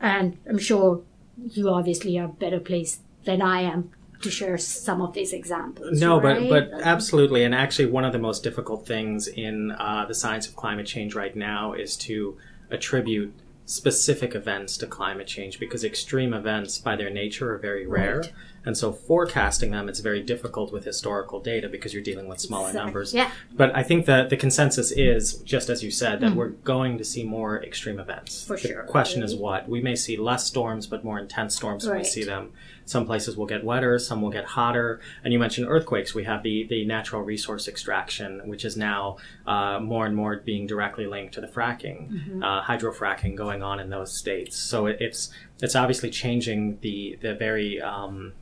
and 0.00 0.38
I'm 0.48 0.58
sure 0.58 1.02
you 1.42 1.68
obviously 1.68 2.18
are 2.18 2.28
better 2.28 2.60
placed 2.60 3.00
than 3.24 3.42
I 3.42 3.62
am 3.62 3.90
to 4.22 4.30
share 4.30 4.58
some 4.58 5.00
of 5.02 5.12
these 5.14 5.32
examples. 5.32 6.00
No, 6.00 6.20
right? 6.20 6.48
but 6.48 6.70
but 6.70 6.80
absolutely, 6.82 7.44
and 7.44 7.54
actually, 7.54 7.86
one 7.86 8.04
of 8.04 8.12
the 8.12 8.18
most 8.18 8.42
difficult 8.42 8.86
things 8.86 9.28
in 9.28 9.72
uh, 9.72 10.04
the 10.06 10.14
science 10.14 10.46
of 10.46 10.56
climate 10.56 10.86
change 10.86 11.14
right 11.14 11.34
now 11.34 11.72
is 11.72 11.96
to 11.98 12.36
attribute 12.70 13.32
specific 13.66 14.34
events 14.34 14.76
to 14.78 14.86
climate 14.86 15.26
change 15.26 15.58
because 15.58 15.84
extreme 15.84 16.32
events, 16.32 16.78
by 16.78 16.94
their 16.96 17.10
nature, 17.10 17.52
are 17.52 17.58
very 17.58 17.86
rare, 17.86 18.20
Right. 18.20 18.32
And 18.66 18.76
so 18.76 18.92
forecasting 18.92 19.70
them, 19.70 19.88
it's 19.88 20.00
very 20.00 20.20
difficult 20.20 20.72
with 20.72 20.84
historical 20.84 21.38
data 21.38 21.68
because 21.68 21.94
you're 21.94 22.02
dealing 22.02 22.26
with 22.26 22.40
smaller 22.40 22.66
Exactly. 22.70 22.84
numbers. 22.84 23.14
Yeah. 23.14 23.30
But 23.52 23.74
I 23.76 23.84
think 23.84 24.06
that 24.06 24.28
the 24.28 24.36
consensus 24.36 24.90
is, 24.90 25.34
just 25.34 25.70
as 25.70 25.84
you 25.84 25.92
said, 25.92 26.18
that 26.20 26.34
we're 26.34 26.48
going 26.48 26.98
to 26.98 27.04
see 27.04 27.22
more 27.22 27.62
extreme 27.62 28.00
events. 28.00 28.44
For 28.44 28.56
the 28.56 28.68
sure. 28.68 28.82
question 28.82 29.22
is 29.22 29.36
what? 29.36 29.68
We 29.68 29.80
may 29.80 29.94
see 29.94 30.16
less 30.16 30.44
storms, 30.44 30.88
but 30.88 31.04
more 31.04 31.20
intense 31.20 31.54
storms 31.54 31.86
when 31.86 31.98
we 31.98 32.04
see 32.04 32.24
them. 32.24 32.52
Some 32.86 33.04
places 33.04 33.36
will 33.36 33.46
get 33.46 33.62
wetter, 33.64 33.98
some 33.98 34.22
will 34.22 34.30
get 34.30 34.44
hotter. 34.44 35.00
And 35.24 35.32
you 35.32 35.38
mentioned 35.38 35.66
earthquakes. 35.68 36.14
We 36.14 36.24
have 36.24 36.42
the, 36.42 36.66
the 36.68 36.84
natural 36.86 37.20
resource 37.22 37.66
extraction, 37.68 38.40
which 38.46 38.64
is 38.64 38.76
now 38.76 39.18
uh, 39.46 39.80
more 39.80 40.06
and 40.06 40.14
more 40.16 40.36
being 40.36 40.66
directly 40.66 41.06
linked 41.06 41.34
to 41.34 41.40
the 41.40 41.48
fracking, 41.48 42.08
Mm-hmm. 42.10 42.42
uh, 42.42 42.62
hydrofracking 42.62 43.34
going 43.36 43.62
on 43.62 43.80
in 43.80 43.90
those 43.90 44.16
states. 44.16 44.56
So 44.56 44.86
it, 44.86 44.96
it's 45.00 45.30
it's 45.60 45.74
obviously 45.76 46.10
changing 46.10 46.78
the 46.80 47.18
the 47.20 47.34
very 47.34 47.80
um, 47.80 48.32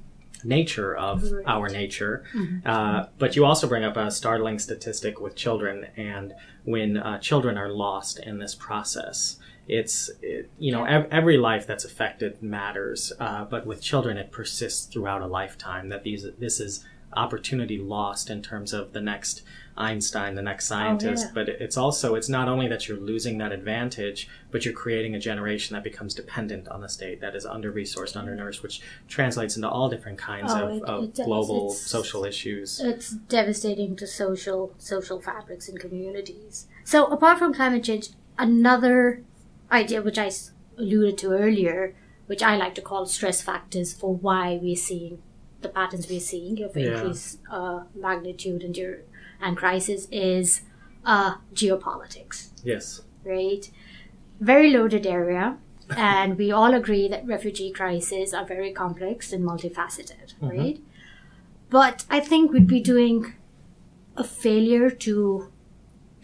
nature 0.44 0.94
of 0.94 1.22
Right. 1.22 1.32
Mm-hmm. 1.32 1.48
our 1.48 1.68
nature. 1.70 2.24
Uh, 2.66 3.06
but 3.18 3.36
you 3.36 3.44
also 3.46 3.66
bring 3.66 3.82
up 3.84 3.96
a 3.96 4.10
startling 4.10 4.58
statistic 4.58 5.20
with 5.20 5.34
children, 5.36 5.86
and 5.96 6.34
when 6.64 6.96
uh, 6.98 7.18
children 7.18 7.56
are 7.56 7.70
lost 7.70 8.18
in 8.18 8.38
this 8.38 8.54
process. 8.54 9.38
It's 9.68 10.11
it, 10.23 10.50
you 10.59 10.73
know 10.73 10.85
ev- 10.85 11.09
every 11.11 11.38
life 11.38 11.66
that's 11.66 11.85
affected 11.85 12.42
matters, 12.42 13.12
uh, 13.18 13.44
but 13.44 13.66
with 13.66 13.80
children 13.80 14.16
it 14.16 14.30
persists 14.30 14.87
throughout 14.87 15.23
a 15.23 15.26
lifetime. 15.26 15.88
That 15.88 16.02
these 16.04 16.26
this 16.38 16.61
is 16.61 16.85
opportunity 17.16 17.78
lost 17.78 18.28
in 18.28 18.42
terms 18.42 18.73
of 18.73 18.92
the 18.92 19.00
next 19.00 19.42
Einstein, 19.76 20.35
the 20.35 20.42
next 20.42 20.66
scientist. 20.66 21.26
yeah. 21.26 21.30
But 21.35 21.49
it's 21.49 21.76
also 21.76 22.14
it's 22.14 22.28
not 22.28 22.49
only 22.49 22.68
that 22.68 22.87
you're 22.88 22.99
losing 22.99 23.38
that 23.38 23.52
advantage, 23.52 24.28
but 24.50 24.64
you're 24.64 24.75
creating 24.75 25.14
a 25.14 25.18
generation 25.21 25.75
that 25.75 25.83
becomes 25.83 26.12
dependent 26.14 26.68
on 26.68 26.80
the 26.80 26.88
state, 26.88 27.21
that 27.21 27.35
is 27.35 27.44
under 27.47 27.73
resourced, 27.73 28.16
undernourished, 28.16 28.62
which 28.62 28.80
translates 29.09 29.56
into 29.56 29.68
all 29.68 29.88
different 29.88 30.18
kinds 30.18 30.52
Oh, 30.52 30.68
of, 30.68 30.76
it- 30.76 30.83
of 30.85 31.04
it 31.04 31.14
global 31.25 31.71
social 31.71 32.25
issues. 32.25 32.80
It's 32.80 33.11
devastating 33.11 33.97
to 33.97 34.06
social 34.06 34.75
social 34.78 35.21
fabrics 35.21 35.68
and 35.68 35.78
communities. 35.80 36.66
So 36.85 37.06
apart 37.06 37.38
from 37.38 37.54
climate 37.54 37.83
change, 37.85 38.11
another 38.38 39.23
idea 39.71 40.02
which 40.02 40.18
I 40.18 40.30
alluded 40.78 41.18
to 41.18 41.33
earlier, 41.33 41.94
which 42.26 42.42
I 42.42 42.56
like 42.56 42.75
to 42.76 42.83
call 42.83 43.06
stress 43.06 43.40
factors 43.42 43.92
for 43.92 44.14
why 44.14 44.59
we're 44.61 44.76
seeing 44.76 45.23
the 45.61 45.68
patterns 45.68 46.09
we're 46.09 46.21
seeing 46.21 46.62
of 46.62 46.76
Yeah. 46.76 46.97
increased 46.99 47.38
uh, 47.50 47.85
magnitude 47.94 48.62
and 48.62 48.75
dur- 48.75 49.02
and 49.40 49.56
crisis 49.56 50.06
is 50.11 50.61
uh, 51.04 51.37
geopolitics 51.54 52.50
yes. 52.62 53.02
right? 53.25 53.71
Very 54.40 54.71
loaded 54.71 55.06
area, 55.06 55.59
and 55.97 56.37
we 56.38 56.50
all 56.50 56.75
agree 56.75 57.09
that 57.09 57.26
refugee 57.26 57.71
crises 57.71 58.33
are 58.35 58.44
very 58.44 58.73
complex 58.73 59.33
and 59.33 59.44
multifaceted, 59.44 60.35
right? 60.40 60.80
But 61.71 62.04
I 62.11 62.21
think 62.21 62.52
we'd 62.52 62.66
be 62.66 62.80
doing 62.80 63.35
a 64.16 64.25
failure 64.25 64.90
to 64.90 65.50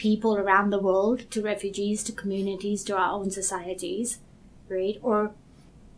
people 0.00 0.34
around 0.34 0.70
the 0.70 0.78
world, 0.78 1.30
to 1.30 1.42
refugees, 1.42 2.02
to 2.02 2.12
communities, 2.12 2.82
to 2.82 2.96
our 2.96 3.12
own 3.12 3.30
societies, 3.30 4.18
right? 4.70 4.98
Or 5.02 5.32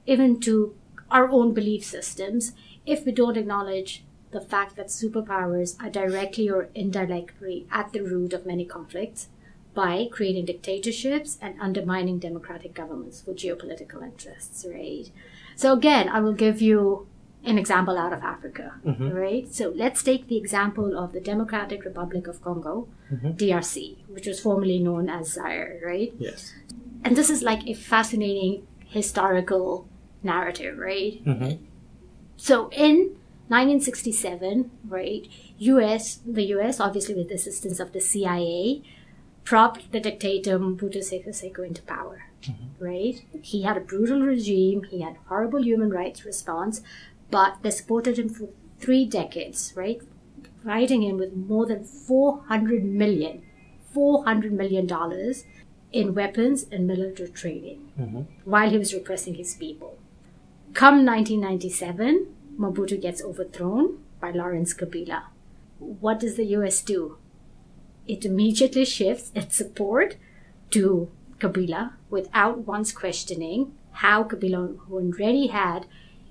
even 0.06 0.40
to 0.40 0.74
our 1.08 1.28
own 1.28 1.54
belief 1.54 1.84
systems 1.84 2.52
if 2.84 3.06
we 3.06 3.12
don't 3.12 3.36
acknowledge 3.36 4.02
the 4.32 4.40
fact 4.40 4.74
that 4.76 4.88
superpowers 4.88 5.80
are 5.80 5.90
directly 5.90 6.50
or 6.50 6.68
indirectly 6.74 7.66
at 7.70 7.92
the 7.92 8.02
root 8.02 8.32
of 8.32 8.44
many 8.44 8.64
conflicts 8.64 9.28
by 9.72 10.08
creating 10.10 10.46
dictatorships 10.46 11.38
and 11.40 11.54
undermining 11.60 12.18
democratic 12.18 12.74
governments 12.74 13.20
for 13.20 13.32
geopolitical 13.32 14.02
interests, 14.02 14.66
right? 14.68 15.10
So 15.54 15.72
again, 15.72 16.08
I 16.08 16.18
will 16.20 16.32
give 16.32 16.60
you 16.60 17.06
an 17.44 17.58
example 17.58 17.98
out 17.98 18.12
of 18.12 18.22
Africa, 18.22 18.74
mm-hmm. 18.86 19.10
right? 19.10 19.52
So 19.52 19.72
let's 19.74 20.02
take 20.02 20.28
the 20.28 20.36
example 20.36 20.96
of 20.96 21.12
the 21.12 21.20
Democratic 21.20 21.84
Republic 21.84 22.26
of 22.26 22.42
Congo, 22.42 22.88
mm-hmm. 23.12 23.30
DRC, 23.32 23.96
which 24.08 24.26
was 24.26 24.40
formerly 24.40 24.78
known 24.78 25.08
as 25.08 25.32
Zaire, 25.32 25.80
right? 25.84 26.12
Yes. 26.18 26.54
And 27.04 27.16
this 27.16 27.30
is 27.30 27.42
like 27.42 27.66
a 27.66 27.74
fascinating 27.74 28.66
historical 28.86 29.88
narrative, 30.22 30.78
right? 30.78 31.24
Mm-hmm. 31.24 31.64
So 32.36 32.68
in 32.70 33.16
1967, 33.48 34.70
right, 34.88 35.26
US, 35.58 36.20
the 36.24 36.44
US, 36.54 36.80
obviously 36.80 37.14
with 37.14 37.28
the 37.28 37.34
assistance 37.34 37.80
of 37.80 37.92
the 37.92 38.00
CIA, 38.00 38.82
propped 39.44 39.90
the 39.90 40.00
dictator 40.00 40.58
Mobutu 40.58 41.02
Sese 41.02 41.26
Seko 41.26 41.66
into 41.66 41.82
power, 41.82 42.26
mm-hmm. 42.42 42.84
right? 42.84 43.24
He 43.42 43.62
had 43.62 43.76
a 43.76 43.80
brutal 43.80 44.20
regime, 44.20 44.84
he 44.84 45.00
had 45.00 45.16
horrible 45.26 45.62
human 45.62 45.90
rights 45.90 46.24
response, 46.24 46.82
but 47.32 47.56
they 47.62 47.70
supported 47.70 48.18
him 48.18 48.28
for 48.28 48.50
three 48.78 49.04
decades, 49.06 49.72
right? 49.74 50.00
Providing 50.60 51.02
him 51.02 51.16
with 51.16 51.34
more 51.34 51.66
than 51.66 51.82
400 51.82 52.84
million, 52.84 53.42
400 53.92 54.52
million 54.52 54.86
dollars 54.86 55.44
in 55.92 56.14
weapons 56.14 56.66
and 56.70 56.86
military 56.86 57.28
training 57.30 57.92
mm-hmm. 57.98 58.22
while 58.44 58.70
he 58.70 58.78
was 58.78 58.94
repressing 58.94 59.34
his 59.34 59.54
people. 59.54 59.98
Come 60.74 61.04
1997, 61.04 62.26
Mobutu 62.58 63.00
gets 63.00 63.22
overthrown 63.22 63.98
by 64.20 64.30
Lawrence 64.30 64.74
Kabila. 64.74 65.24
What 65.78 66.20
does 66.20 66.36
the 66.36 66.46
US 66.58 66.80
do? 66.82 67.18
It 68.06 68.24
immediately 68.24 68.84
shifts 68.84 69.32
its 69.34 69.56
support 69.56 70.16
to 70.70 71.10
Kabila 71.38 71.92
without 72.10 72.66
once 72.66 72.92
questioning 72.92 73.74
how 73.92 74.24
Kabila, 74.24 74.78
who 74.86 74.96
already 74.96 75.48
had 75.48 75.86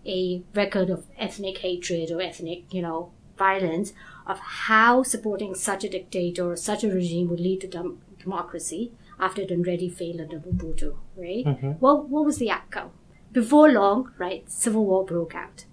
a 0.06 0.44
record 0.54 0.90
of 0.90 1.06
ethnic 1.18 1.60
hatred 1.60 2.12
or 2.12 2.22
ethnic, 2.22 2.64
you 2.74 2.82
know, 2.82 3.12
violence, 3.38 3.94
of 4.28 4.40
how 4.40 5.04
supporting 5.04 5.56
such 5.56 5.84
a 5.84 5.90
dictator 5.90 6.52
or 6.52 6.56
such 6.56 6.84
a 6.84 6.94
regime 6.94 7.30
would 7.30 7.40
lead 7.40 7.62
to 7.62 7.68
dem- 7.68 8.02
democracy 8.20 8.92
after 9.20 9.42
it 9.42 9.52
already 9.52 9.90
failed 9.90 10.22
under 10.22 10.40
Mobutu, 10.40 10.96
right? 11.16 11.46
Mm-hmm. 11.46 11.72
Well, 11.80 12.04
what 12.04 12.26
was 12.26 12.38
the 12.38 12.52
outcome? 12.52 12.92
Before 13.32 13.70
long, 13.72 14.12
right, 14.18 14.50
civil 14.52 14.86
war 14.86 15.06
broke 15.06 15.36
out. 15.36 15.66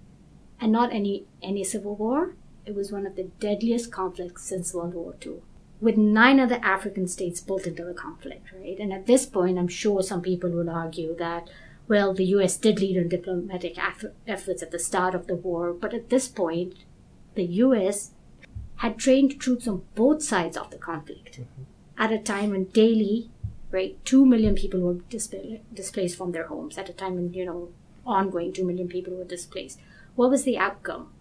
And 0.61 0.71
not 0.71 0.93
any 0.93 1.25
any 1.41 1.63
civil 1.63 1.95
war, 1.95 2.35
it 2.65 2.75
was 2.75 2.91
one 2.91 3.05
of 3.05 3.15
the 3.15 3.29
deadliest 3.39 3.91
conflicts 3.91 4.43
since 4.43 4.73
World 4.73 4.93
War 4.93 5.15
II. 5.25 5.37
With 5.81 5.97
nine 5.97 6.39
other 6.39 6.59
African 6.61 7.07
states 7.07 7.39
built 7.39 7.65
into 7.65 7.85
the 7.85 7.93
conflict, 7.93 8.51
right? 8.53 8.77
And 8.77 8.91
at 8.91 9.05
this 9.05 9.25
point, 9.25 9.57
I'm 9.57 9.69
sure 9.69 10.03
some 10.03 10.21
people 10.21 10.49
will 10.49 10.69
argue 10.69 11.15
that, 11.17 11.49
well, 11.89 12.13
the 12.13 12.25
US 12.25 12.55
did 12.55 12.79
lead 12.79 12.97
on 12.97 13.09
diplomatic 13.09 13.77
efforts 14.27 14.63
at 14.63 14.71
the 14.71 14.79
start 14.79 15.15
of 15.15 15.25
the 15.25 15.35
war, 15.35 15.73
but 15.73 15.93
at 15.93 16.09
this 16.09 16.27
point, 16.27 16.75
the 17.33 17.45
US 17.45 18.11
had 18.77 18.97
trained 18.97 19.41
troops 19.41 19.67
on 19.67 19.81
both 19.95 20.23
sides 20.23 20.55
of 20.55 20.69
the 20.69 20.77
conflict 20.77 21.39
mm-hmm. 21.41 21.63
at 21.97 22.13
a 22.13 22.19
time 22.19 22.51
when 22.51 22.65
daily, 22.65 23.31
right, 23.71 23.97
2 24.05 24.23
million 24.23 24.55
people 24.55 24.79
were 24.79 24.99
displaced 25.09 26.15
from 26.15 26.31
their 26.31 26.45
homes, 26.45 26.77
at 26.77 26.89
a 26.89 26.93
time 26.93 27.15
when, 27.15 27.33
you 27.33 27.45
know, 27.45 27.69
ongoing 28.05 28.53
2 28.53 28.63
million 28.63 28.87
people 28.87 29.15
were 29.15 29.25
displaced. 29.25 29.79
What 30.15 30.29
was 30.29 30.43
the 30.43 30.57
outcome? 30.59 31.11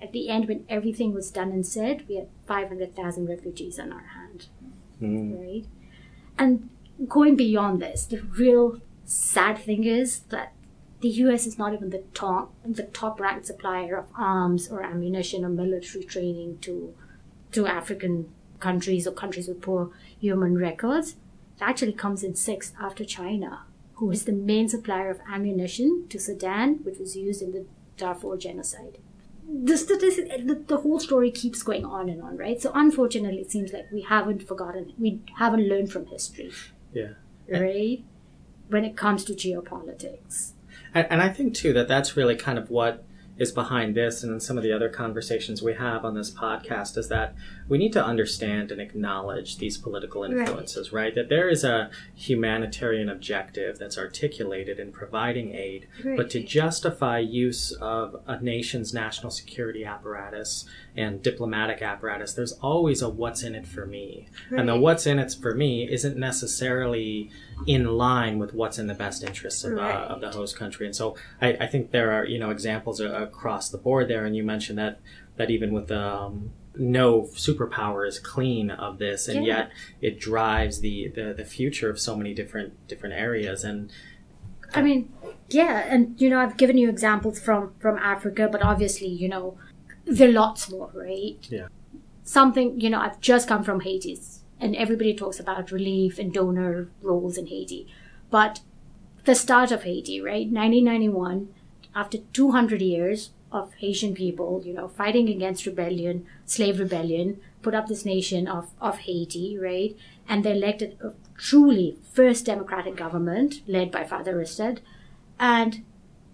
At 0.00 0.12
the 0.12 0.28
end, 0.28 0.48
when 0.48 0.64
everything 0.68 1.12
was 1.12 1.30
done 1.30 1.50
and 1.50 1.66
said, 1.66 2.06
we 2.08 2.16
had 2.16 2.28
500,000 2.46 3.26
refugees 3.26 3.78
on 3.80 3.92
our 3.92 4.06
hand, 4.18 4.46
mm-hmm. 5.02 5.36
right? 5.36 5.66
And 6.38 6.68
going 7.08 7.34
beyond 7.34 7.82
this, 7.82 8.06
the 8.06 8.20
real 8.20 8.80
sad 9.04 9.58
thing 9.58 9.84
is 9.84 10.20
that 10.30 10.52
the 11.00 11.08
U.S. 11.08 11.46
is 11.46 11.58
not 11.58 11.74
even 11.74 11.90
the 11.90 12.02
top, 12.14 12.52
the 12.64 12.84
top-ranked 12.84 13.46
supplier 13.46 13.96
of 13.96 14.06
arms 14.16 14.68
or 14.68 14.82
ammunition 14.82 15.44
or 15.44 15.48
military 15.50 16.04
training 16.04 16.58
to 16.62 16.94
to 17.52 17.66
African 17.66 18.32
countries 18.58 19.06
or 19.06 19.12
countries 19.12 19.46
with 19.46 19.60
poor 19.60 19.90
human 20.18 20.56
records. 20.58 21.10
It 21.56 21.62
actually 21.62 21.92
comes 21.92 22.24
in 22.24 22.34
sixth 22.34 22.74
after 22.80 23.04
China, 23.04 23.62
who 23.94 24.10
is 24.10 24.24
the 24.24 24.32
main 24.32 24.68
supplier 24.68 25.10
of 25.10 25.20
ammunition 25.30 26.06
to 26.08 26.18
Sudan, 26.18 26.80
which 26.82 26.98
was 26.98 27.16
used 27.16 27.42
in 27.42 27.52
the 27.52 27.64
Darfur 27.96 28.36
genocide. 28.36 28.98
The, 29.48 29.76
statistic, 29.76 30.46
the, 30.46 30.54
the 30.54 30.78
whole 30.78 30.98
story 30.98 31.30
keeps 31.30 31.62
going 31.62 31.84
on 31.84 32.08
and 32.08 32.20
on, 32.22 32.36
right? 32.38 32.60
So 32.60 32.72
unfortunately, 32.74 33.40
it 33.42 33.50
seems 33.52 33.72
like 33.72 33.86
we 33.92 34.00
haven't 34.00 34.42
forgotten, 34.48 34.94
we 34.98 35.20
haven't 35.38 35.68
learned 35.68 35.92
from 35.92 36.06
history, 36.06 36.50
Yeah. 36.92 37.10
right? 37.46 38.02
When 38.68 38.84
it 38.84 38.96
comes 38.96 39.24
to 39.24 39.32
geopolitics. 39.32 40.52
And, 40.94 41.06
and 41.10 41.22
I 41.22 41.28
think 41.28 41.54
too 41.54 41.72
that 41.74 41.88
that's 41.88 42.16
really 42.16 42.36
kind 42.36 42.58
of 42.58 42.70
what 42.70 43.04
is 43.36 43.50
behind 43.50 43.96
this 43.96 44.22
and 44.22 44.42
some 44.42 44.56
of 44.56 44.62
the 44.62 44.72
other 44.72 44.88
conversations 44.88 45.62
we 45.62 45.74
have 45.74 46.04
on 46.04 46.14
this 46.14 46.30
podcast 46.30 46.96
is 46.96 47.08
that 47.08 47.34
we 47.68 47.78
need 47.78 47.92
to 47.94 48.04
understand 48.04 48.70
and 48.70 48.80
acknowledge 48.80 49.58
these 49.58 49.78
political 49.78 50.22
influences, 50.24 50.92
right? 50.92 51.14
That 51.14 51.28
there 51.28 51.48
is 51.48 51.64
a 51.64 51.90
humanitarian 52.14 53.08
objective 53.08 53.78
that's 53.78 53.96
articulated 53.96 54.78
in 54.78 54.92
providing 54.92 55.54
aid, 55.54 55.88
but 56.16 56.28
to 56.30 56.42
justify 56.42 57.18
use 57.18 57.72
of 57.80 58.22
a 58.26 58.40
nation's 58.40 58.92
national 58.92 59.30
security 59.30 59.84
apparatus 59.84 60.66
and 60.96 61.22
diplomatic 61.22 61.80
apparatus, 61.82 62.34
there's 62.34 62.52
always 62.52 63.02
a 63.02 63.08
what's 63.08 63.42
in 63.42 63.54
it 63.54 63.66
for 63.66 63.86
me. 63.86 64.28
And 64.50 64.68
the 64.68 64.76
what's 64.76 65.06
in 65.06 65.18
it 65.18 65.34
for 65.40 65.54
me 65.54 65.90
isn't 65.90 66.16
necessarily 66.16 67.30
in 67.66 67.86
line 67.86 68.38
with 68.38 68.52
what's 68.52 68.78
in 68.78 68.86
the 68.88 68.94
best 68.94 69.22
interests 69.24 69.64
of, 69.64 69.78
uh, 69.78 70.06
of 70.10 70.20
the 70.20 70.30
host 70.30 70.56
country. 70.56 70.86
And 70.86 70.94
so 70.94 71.16
I, 71.40 71.54
I 71.60 71.66
think 71.66 71.90
there 71.92 72.12
are, 72.12 72.24
you 72.26 72.38
know, 72.38 72.50
examples 72.50 73.00
across 73.00 73.70
the 73.70 73.78
board 73.78 74.08
there. 74.08 74.24
And 74.26 74.36
you 74.36 74.42
mentioned 74.42 74.78
that 74.78 75.00
that 75.36 75.50
even 75.50 75.72
with 75.72 75.90
um, 75.90 76.50
no 76.76 77.22
superpower 77.34 78.06
is 78.06 78.18
clean 78.18 78.70
of 78.70 78.98
this, 78.98 79.28
and 79.28 79.44
Yeah. 79.46 79.56
yet 79.56 79.70
it 80.00 80.20
drives 80.20 80.80
the, 80.80 81.08
the 81.14 81.32
the 81.34 81.44
future 81.44 81.88
of 81.90 82.00
so 82.00 82.16
many 82.16 82.34
different 82.34 82.72
different 82.88 83.14
areas. 83.14 83.64
And 83.64 83.90
I 84.74 84.82
mean, 84.82 85.12
yeah, 85.50 85.86
and 85.88 86.20
you 86.20 86.28
know, 86.30 86.40
I've 86.40 86.56
given 86.56 86.76
you 86.78 86.88
examples 86.88 87.38
from 87.40 87.72
from 87.78 87.96
Africa, 87.98 88.48
but 88.50 88.62
obviously, 88.62 89.08
you 89.08 89.28
know, 89.28 89.56
there 90.04 90.28
are 90.28 90.32
lots 90.32 90.70
more, 90.70 90.90
right? 90.94 91.38
Yeah. 91.48 91.68
Something, 92.24 92.80
you 92.80 92.88
know, 92.90 93.00
I've 93.00 93.20
just 93.20 93.46
come 93.48 93.62
from 93.62 93.80
Haiti, 93.80 94.18
and 94.58 94.74
everybody 94.74 95.14
talks 95.14 95.38
about 95.38 95.70
relief 95.70 96.18
and 96.18 96.32
donor 96.32 96.88
roles 97.02 97.36
in 97.36 97.46
Haiti, 97.48 97.86
but 98.30 98.60
the 99.26 99.34
start 99.34 99.70
of 99.70 99.82
Haiti, 99.84 100.20
right, 100.20 100.46
1991, 100.50 101.48
after 101.94 102.18
200 102.32 102.82
years 102.82 103.30
of 103.54 103.72
Haitian 103.74 104.14
people, 104.14 104.60
you 104.64 104.74
know, 104.74 104.88
fighting 104.88 105.28
against 105.28 105.64
rebellion, 105.64 106.26
slave 106.44 106.80
rebellion, 106.80 107.40
put 107.62 107.72
up 107.72 107.86
this 107.86 108.04
nation 108.04 108.48
of, 108.48 108.70
of 108.80 108.98
Haiti, 108.98 109.56
right? 109.56 109.96
And 110.28 110.44
they 110.44 110.52
elected 110.52 110.98
a 111.00 111.12
truly 111.38 111.96
first 112.12 112.46
democratic 112.46 112.96
government 112.96 113.62
led 113.68 113.92
by 113.92 114.04
Father 114.04 114.32
Aristide. 114.32 114.80
And 115.38 115.84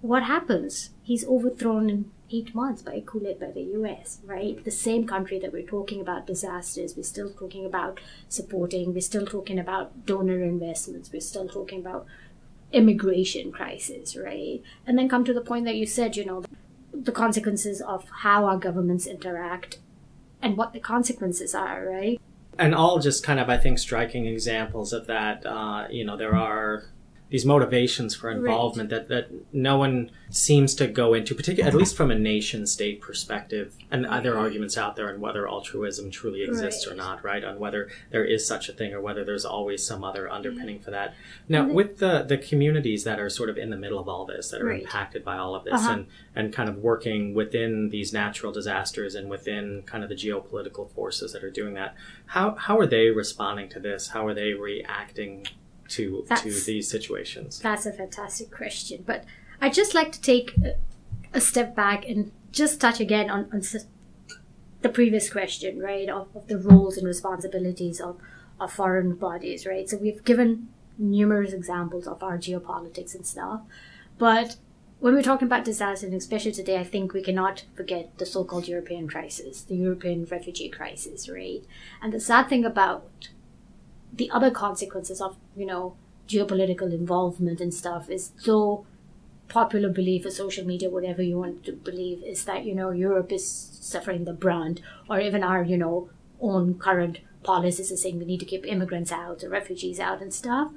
what 0.01 0.23
happens? 0.23 0.91
He's 1.03 1.27
overthrown 1.27 1.91
in 1.91 2.11
eight 2.33 2.55
months 2.55 2.81
by 2.81 2.95
a 2.95 3.03
coup 3.03 3.21
led 3.21 3.39
by 3.39 3.51
the 3.51 3.65
US, 3.79 4.21
right? 4.25 4.65
The 4.65 4.71
same 4.71 5.07
country 5.07 5.39
that 5.41 5.53
we're 5.53 5.63
talking 5.63 6.01
about 6.01 6.27
disasters, 6.27 6.97
we're 6.97 7.03
still 7.03 7.31
talking 7.31 7.67
about 7.67 8.01
supporting, 8.31 8.95
we're 8.95 9.01
still 9.03 9.27
talking 9.27 9.59
about 9.59 10.07
donor 10.07 10.43
investments, 10.43 11.13
we're 11.13 11.21
still 11.21 11.49
talking 11.49 11.81
about 11.81 12.07
immigration 12.73 13.53
crisis, 13.53 14.17
right? 14.17 14.63
And 14.87 14.97
then 14.97 15.09
come 15.09 15.25
to 15.25 15.35
the 15.35 15.41
point 15.41 15.65
that 15.67 15.77
you 15.77 15.87
said, 15.87 16.17
you 16.17 16.25
know, 16.25 16.45
the 17.03 17.13
consequences 17.13 17.81
of 17.81 18.05
how 18.23 18.45
our 18.45 18.59
governments 18.59 19.07
interact 19.07 19.79
and 20.43 20.57
what 20.57 20.73
the 20.73 20.81
consequences 20.81 21.55
are, 21.55 21.85
right? 21.85 22.21
and 22.59 22.75
all 22.75 22.99
just 22.99 23.25
kind 23.25 23.41
of 23.41 23.49
I 23.49 23.57
think 23.57 23.79
striking 23.79 24.27
examples 24.27 24.93
of 24.93 25.07
that. 25.07 25.45
Uh, 25.47 25.87
you 25.91 26.05
know, 26.05 26.17
there 26.17 26.37
are 26.37 26.85
these 27.31 27.47
motivations 27.47 28.15
for 28.15 28.29
involvement 28.31 28.91
that, 28.91 29.09
that 29.09 29.29
no 29.53 29.77
one 29.79 30.11
seems 30.31 30.75
to 30.75 30.87
go 30.89 31.15
into, 31.15 31.35
particularly 31.35 31.69
at 31.73 31.79
least 31.79 31.97
from 31.97 32.11
a 32.11 32.19
nation 32.19 32.67
state 32.67 33.01
perspective. 33.01 33.75
And 33.91 34.05
there 34.25 34.35
are 34.35 34.39
arguments 34.39 34.77
out 34.77 34.97
there 34.97 35.09
on 35.13 35.21
whether 35.21 35.49
altruism 35.49 36.11
truly 36.11 36.43
exists 36.43 36.87
or 36.89 36.95
not, 36.95 37.23
right? 37.25 37.43
On 37.45 37.59
whether 37.59 37.89
there 38.11 38.25
is 38.25 38.47
such 38.47 38.69
a 38.69 38.73
thing 38.73 38.93
or 38.93 39.01
whether 39.01 39.25
there's 39.25 39.45
always 39.45 39.85
some 39.87 40.03
other 40.05 40.29
underpinning 40.31 40.81
for 40.81 40.91
that. 40.91 41.15
Now, 41.49 41.63
And 41.63 41.71
the- 41.71 41.75
with 41.75 41.99
the 41.99 42.23
the 42.23 42.37
communities 42.39 43.05
that 43.05 43.19
are 43.21 43.31
sort 43.31 43.49
of 43.49 43.57
in 43.57 43.71
the 43.71 43.77
middle 43.77 43.99
of 44.01 44.09
all 44.09 44.25
this, 44.27 44.51
that 44.51 44.61
are 44.61 44.67
Right. 44.67 44.83
impacted 44.83 45.25
by 45.25 45.39
all 45.39 45.55
of 45.55 45.65
this, 45.65 45.75
Uh-huh. 45.75 45.93
and 45.93 46.07
and 46.35 46.53
kind 46.53 46.69
of 46.69 46.79
working 46.79 47.35
within 47.35 47.91
these 47.91 48.13
natural 48.13 48.53
disasters 48.53 49.15
and 49.15 49.29
within 49.31 49.83
kind 49.85 50.03
of 50.05 50.09
the 50.09 50.15
geopolitical 50.17 50.91
forces 50.93 51.33
that 51.33 51.43
are 51.45 51.51
doing 51.51 51.75
that. 51.75 51.95
How 52.27 52.55
how 52.57 52.79
are 52.79 52.87
they 52.87 53.11
responding 53.11 53.69
to 53.71 53.81
this? 53.81 54.09
How 54.09 54.27
are 54.27 54.35
they 54.35 54.53
reacting 54.55 55.47
to 55.91 56.27
to 56.37 56.51
these 56.51 56.89
situations? 56.89 57.59
That's 57.61 57.87
a 57.87 57.93
fantastic 57.93 58.51
question. 58.51 59.05
But 59.07 59.25
I'd 59.61 59.75
just 59.75 59.95
like 59.95 60.13
to 60.13 60.21
take 60.21 60.57
a, 60.59 60.77
a 61.35 61.41
step 61.41 61.75
back 61.75 62.09
and 62.09 62.33
just 62.53 62.81
touch 62.81 63.01
again 63.01 63.31
on, 63.31 63.49
on 63.53 63.63
the 64.83 64.89
previous 64.89 65.31
question, 65.31 65.79
right, 65.79 66.09
of, 66.09 66.29
of 66.35 66.49
the 66.49 66.59
roles 66.59 66.97
and 66.97 67.07
responsibilities 67.07 68.01
of, 68.01 68.19
of 68.59 68.73
foreign 68.73 69.15
bodies, 69.15 69.67
right? 69.67 69.89
So 69.89 69.99
we've 69.99 70.25
given 70.25 70.69
numerous 70.99 71.53
examples 71.53 72.07
of 72.07 72.23
our 72.23 72.39
geopolitics 72.39 73.15
and 73.15 73.27
stuff. 73.27 73.61
But 74.19 74.57
when 75.01 75.15
we're 75.15 75.23
talking 75.23 75.47
about 75.47 75.65
disaster, 75.65 76.07
and 76.07 76.15
especially 76.15 76.53
today, 76.53 76.79
I 76.79 76.85
think 76.85 77.13
we 77.13 77.23
cannot 77.23 77.65
forget 77.75 78.17
the 78.19 78.27
so 78.27 78.45
called 78.45 78.69
European 78.69 79.09
crisis, 79.09 79.63
the 79.63 79.77
European 79.77 80.27
refugee 80.27 80.69
crisis, 80.69 81.29
right? 81.29 81.65
And 82.03 82.13
the 82.13 82.21
sad 82.21 82.49
thing 82.49 82.65
about 82.65 83.29
the 84.13 84.31
other 84.31 84.51
consequences 84.51 85.21
of 85.21 85.37
you 85.57 85.67
know 85.67 85.97
geopolitical 86.29 86.93
involvement 86.93 87.61
and 87.61 87.75
stuff 87.75 88.09
is 88.09 88.33
so 88.39 88.87
popular 89.49 89.89
belief 89.89 90.25
or 90.25 90.31
social 90.31 90.65
media 90.65 90.89
whatever 90.89 91.23
you 91.23 91.39
want 91.39 91.65
to 91.65 91.73
believe 91.73 92.23
is 92.23 92.45
that 92.45 92.65
you 92.65 92.75
know 92.75 92.91
europe 92.91 93.33
is 93.33 93.47
suffering 93.81 94.25
the 94.25 94.33
brunt 94.33 94.81
or 95.09 95.19
even 95.19 95.43
our 95.43 95.65
you 95.65 95.77
know 95.77 96.09
own 96.41 96.75
current 96.75 97.19
policies 97.43 97.91
are 97.91 97.97
saying 97.97 98.19
we 98.19 98.25
need 98.25 98.41
to 98.41 98.47
keep 98.47 98.67
immigrants 98.67 99.13
out 99.13 99.43
or 99.43 99.49
refugees 99.49 99.99
out 99.99 100.21
and 100.21 100.33
stuff. 100.33 100.73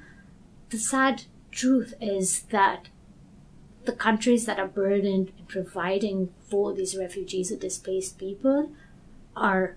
The 0.70 0.78
sad 0.78 1.24
truth 1.52 1.94
is 2.02 2.44
that 2.44 2.90
the 3.86 3.92
countries 3.92 4.46
that 4.46 4.60
are 4.60 4.68
burdened 4.68 5.32
in 5.38 5.46
providing 5.48 6.30
for 6.50 6.74
these 6.74 6.98
refugees 6.98 7.52
or 7.52 7.58
displaced 7.58 8.18
people 8.18 8.72
are 9.36 9.76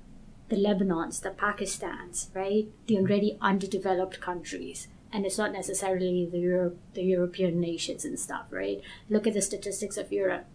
the 0.49 0.57
Lebanons, 0.57 1.23
the 1.23 1.31
Pakistans, 1.31 2.31
right? 2.35 2.67
The 2.87 2.99
already 2.99 3.37
underdeveloped 3.41 4.21
countries. 4.21 4.89
And 5.13 5.25
it's 5.25 5.39
not 5.39 5.53
necessarily 5.53 6.29
the 6.31 6.39
Europe, 6.39 6.79
the 6.95 7.03
European 7.03 7.61
nations 7.61 8.05
and 8.05 8.19
stuff, 8.19 8.47
right? 8.51 8.81
Look 9.09 9.27
at 9.27 9.35
the 9.35 9.43
statistics 9.43 9.97
of 9.97 10.13
Europe 10.13 10.47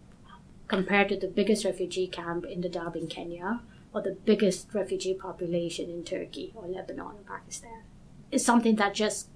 compared 0.68 1.08
to 1.08 1.18
the 1.18 1.26
biggest 1.26 1.64
refugee 1.64 2.06
camp 2.06 2.44
in 2.44 2.62
Dadaab 2.62 2.96
in 2.96 3.06
Kenya 3.06 3.60
or 3.92 4.02
the 4.02 4.16
biggest 4.24 4.68
refugee 4.72 5.14
population 5.14 5.90
in 5.90 6.04
Turkey 6.04 6.52
or 6.54 6.66
Lebanon 6.66 7.06
or 7.06 7.24
Pakistan. 7.26 7.82
It's 8.30 8.44
something 8.44 8.76
that 8.76 8.94
just 8.94 9.28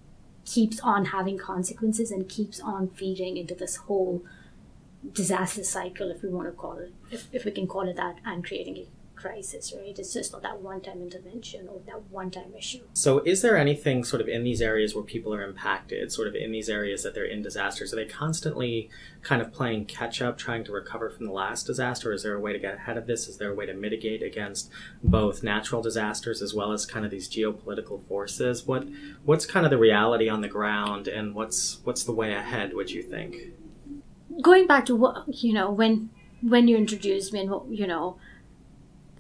keeps 0.46 0.80
on 0.80 1.06
having 1.06 1.36
consequences 1.36 2.10
and 2.10 2.28
keeps 2.28 2.60
on 2.60 2.88
feeding 2.88 3.36
into 3.36 3.54
this 3.54 3.76
whole 3.76 4.24
disaster 5.12 5.64
cycle, 5.64 6.10
if 6.10 6.22
we 6.22 6.28
want 6.28 6.48
to 6.48 6.52
call 6.52 6.78
it, 6.78 6.92
if, 7.10 7.26
if 7.32 7.44
we 7.44 7.50
can 7.50 7.66
call 7.66 7.88
it 7.88 7.96
that, 7.96 8.16
and 8.24 8.44
creating 8.44 8.76
crisis, 9.26 9.72
right? 9.76 9.98
It's 9.98 10.12
just 10.12 10.32
not 10.32 10.42
that 10.42 10.60
one 10.60 10.80
time 10.80 11.02
intervention 11.02 11.68
or 11.68 11.80
that 11.86 12.10
one 12.10 12.30
time 12.30 12.54
issue. 12.56 12.82
So, 12.92 13.20
is 13.20 13.42
there 13.42 13.56
anything 13.56 14.04
sort 14.04 14.22
of 14.22 14.28
in 14.28 14.44
these 14.44 14.60
areas 14.60 14.94
where 14.94 15.04
people 15.04 15.34
are 15.34 15.42
impacted, 15.42 16.12
sort 16.12 16.28
of 16.28 16.34
in 16.34 16.52
these 16.52 16.68
areas 16.68 17.02
that 17.02 17.14
they're 17.14 17.24
in 17.24 17.42
disasters? 17.42 17.92
Are 17.92 17.96
they 17.96 18.04
constantly 18.04 18.88
kind 19.22 19.42
of 19.42 19.52
playing 19.52 19.86
catch 19.86 20.22
up, 20.22 20.38
trying 20.38 20.64
to 20.64 20.72
recover 20.72 21.10
from 21.10 21.26
the 21.26 21.32
last 21.32 21.66
disaster? 21.66 22.12
Is 22.12 22.22
there 22.22 22.34
a 22.34 22.40
way 22.40 22.52
to 22.52 22.58
get 22.58 22.74
ahead 22.74 22.96
of 22.96 23.06
this? 23.06 23.28
Is 23.28 23.38
there 23.38 23.50
a 23.50 23.54
way 23.54 23.66
to 23.66 23.74
mitigate 23.74 24.22
against 24.22 24.70
both 25.02 25.42
natural 25.42 25.82
disasters 25.82 26.42
as 26.42 26.54
well 26.54 26.72
as 26.72 26.86
kind 26.86 27.04
of 27.04 27.10
these 27.10 27.28
geopolitical 27.28 28.06
forces? 28.06 28.66
What 28.66 28.86
what's 29.24 29.46
kind 29.46 29.66
of 29.66 29.70
the 29.70 29.78
reality 29.78 30.28
on 30.28 30.40
the 30.40 30.48
ground, 30.48 31.08
and 31.08 31.34
what's 31.34 31.80
what's 31.84 32.04
the 32.04 32.12
way 32.12 32.32
ahead? 32.32 32.74
Would 32.74 32.90
you 32.90 33.02
think? 33.02 33.52
Going 34.42 34.66
back 34.66 34.84
to 34.86 34.96
what 34.96 35.24
you 35.28 35.52
know 35.52 35.70
when 35.70 36.10
when 36.42 36.68
you 36.68 36.76
introduced 36.76 37.32
me 37.32 37.40
and 37.40 37.50
what 37.50 37.66
you 37.68 37.86
know 37.86 38.18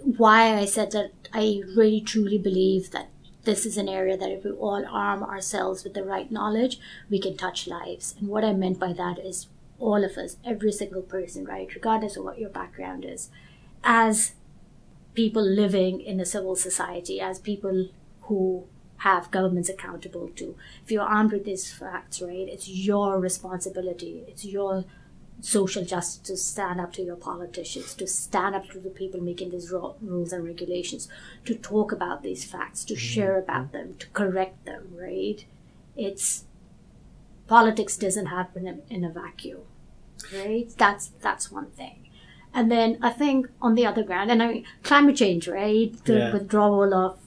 why 0.06 0.56
I 0.56 0.66
said 0.66 0.92
that 0.92 1.10
I 1.32 1.62
really 1.76 2.00
truly 2.00 2.38
believe 2.38 2.92
that 2.92 3.08
this 3.42 3.66
is 3.66 3.76
an 3.76 3.88
area 3.88 4.16
that 4.16 4.30
if 4.30 4.44
we 4.44 4.50
all 4.52 4.84
arm 4.88 5.22
ourselves 5.22 5.82
with 5.82 5.94
the 5.94 6.04
right 6.04 6.30
knowledge, 6.30 6.78
we 7.10 7.18
can 7.20 7.36
touch 7.36 7.66
lives. 7.66 8.14
And 8.18 8.28
what 8.28 8.44
I 8.44 8.52
meant 8.52 8.78
by 8.78 8.92
that 8.92 9.18
is 9.18 9.48
all 9.78 10.04
of 10.04 10.16
us, 10.16 10.36
every 10.44 10.72
single 10.72 11.02
person, 11.02 11.44
right, 11.44 11.72
regardless 11.74 12.16
of 12.16 12.24
what 12.24 12.38
your 12.38 12.50
background 12.50 13.04
is, 13.04 13.30
as 13.82 14.32
people 15.14 15.42
living 15.42 16.00
in 16.00 16.20
a 16.20 16.24
civil 16.24 16.54
society, 16.54 17.20
as 17.20 17.38
people 17.38 17.88
who 18.22 18.64
have 18.98 19.30
governments 19.30 19.68
accountable 19.68 20.28
to. 20.36 20.56
If 20.84 20.90
you're 20.90 21.02
armed 21.02 21.32
with 21.32 21.44
these 21.44 21.72
facts, 21.72 22.22
right, 22.22 22.48
it's 22.48 22.68
your 22.68 23.18
responsibility, 23.18 24.24
it's 24.28 24.44
your 24.44 24.84
social 25.40 25.84
justice 25.84 26.18
to 26.28 26.36
stand 26.36 26.80
up 26.80 26.92
to 26.94 27.02
your 27.02 27.16
politicians, 27.16 27.94
to 27.94 28.06
stand 28.06 28.54
up 28.54 28.68
to 28.70 28.78
the 28.80 28.90
people 28.90 29.20
making 29.20 29.50
these 29.50 29.70
rules 29.70 30.32
and 30.32 30.44
regulations, 30.44 31.08
to 31.44 31.54
talk 31.54 31.92
about 31.92 32.22
these 32.22 32.44
facts, 32.44 32.84
to 32.84 32.94
mm-hmm. 32.94 33.00
share 33.00 33.38
about 33.38 33.72
them, 33.72 33.94
to 33.98 34.06
correct 34.08 34.64
them, 34.64 34.88
right? 34.94 35.44
It's 35.96 36.44
politics 37.46 37.96
doesn't 37.96 38.26
happen 38.26 38.66
in, 38.66 38.82
in 38.88 39.04
a 39.04 39.10
vacuum, 39.10 39.62
right? 40.34 40.68
That's 40.76 41.12
that's 41.20 41.50
one 41.52 41.70
thing. 41.70 42.08
And 42.52 42.70
then 42.70 42.98
I 43.02 43.10
think 43.10 43.48
on 43.60 43.74
the 43.74 43.86
other 43.86 44.02
ground, 44.02 44.30
and 44.30 44.42
I 44.42 44.48
mean 44.48 44.64
climate 44.82 45.16
change, 45.16 45.46
right? 45.46 45.92
The 46.04 46.14
Yeah. 46.18 46.32
withdrawal 46.32 46.94
of 46.94 47.18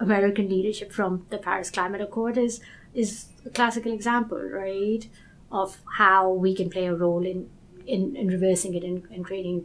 American 0.00 0.48
leadership 0.48 0.92
from 0.92 1.26
the 1.30 1.38
Paris 1.38 1.70
Climate 1.70 2.00
Accord 2.00 2.38
is 2.38 2.60
is 2.94 3.26
a 3.44 3.50
classical 3.50 3.92
example, 3.92 4.38
right, 4.38 5.08
of 5.50 5.78
how 5.96 6.30
we 6.30 6.54
can 6.54 6.70
play 6.70 6.86
a 6.86 6.94
role 6.94 7.24
in 7.24 7.48
in, 7.86 8.14
in 8.16 8.28
reversing 8.28 8.74
it 8.74 8.84
and, 8.84 9.04
and 9.10 9.24
creating 9.24 9.64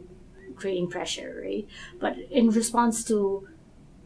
creating 0.56 0.88
pressure, 0.88 1.40
right? 1.42 1.66
But 2.00 2.18
in 2.30 2.50
response 2.50 3.04
to 3.04 3.48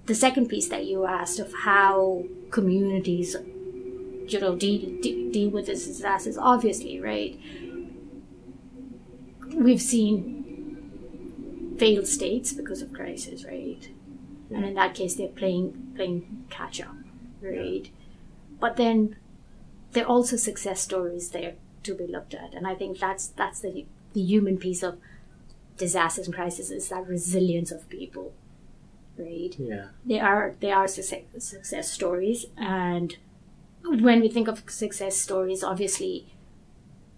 the 0.07 0.15
second 0.15 0.49
piece 0.49 0.69
that 0.69 0.87
you 0.87 1.05
asked 1.05 1.39
of 1.39 1.53
how 1.53 2.25
communities, 2.51 3.37
you 4.27 4.41
know, 4.41 4.57
deal, 4.57 4.81
de- 5.03 5.31
deal 5.31 5.51
with 5.51 5.67
this 5.67 5.87
disasters, 5.87 6.39
obviously, 6.39 6.99
right? 7.01 7.39
We've 9.55 9.83
seen 9.83 11.77
failed 11.79 12.07
states 12.07 12.53
because 12.53 12.83
of 12.83 12.93
crisis, 12.93 13.45
right? 13.45 13.89
And 14.51 14.65
in 14.65 14.75
that 14.75 14.95
case, 14.95 15.15
they're 15.15 15.29
playing 15.29 15.93
playing 15.95 16.47
catch 16.51 16.81
up, 16.81 16.97
right? 17.41 17.89
But 18.59 18.77
then 18.77 19.17
there 19.93 20.05
are 20.05 20.09
also 20.09 20.37
success 20.37 20.81
stories 20.81 21.31
there 21.31 21.55
to 21.85 21.95
be 21.95 22.07
looked 22.07 22.35
at, 22.35 22.55
and 22.55 22.67
I 22.67 22.75
think 22.75 22.99
that's 22.99 23.29
that's 23.29 23.61
the 23.61 23.87
the 24.13 24.23
human 24.23 24.59
piece 24.59 24.83
of 24.83 24.99
disasters 25.77 26.27
and 26.27 26.35
crises 26.35 26.71
is 26.71 26.89
that 26.89 27.07
resilience 27.07 27.71
of 27.71 27.89
people, 27.89 28.33
right? 29.17 29.55
Yeah. 29.59 29.87
They 30.05 30.21
are 30.21 30.55
they 30.61 30.73
are 30.73 30.89
success, 30.89 31.23
success 31.39 31.91
stories, 31.91 32.47
and 32.57 33.17
when 33.85 34.21
we 34.21 34.29
think 34.29 34.49
of 34.49 34.63
success 34.69 35.17
stories, 35.17 35.63
obviously, 35.63 36.35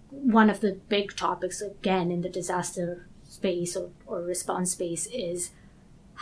one 0.09 0.49
of 0.49 0.61
the 0.61 0.79
big 0.89 1.15
topics 1.15 1.61
again 1.61 2.11
in 2.11 2.21
the 2.21 2.29
disaster 2.29 3.07
space 3.23 3.75
or, 3.75 3.89
or 4.05 4.21
response 4.21 4.71
space 4.71 5.07
is 5.07 5.51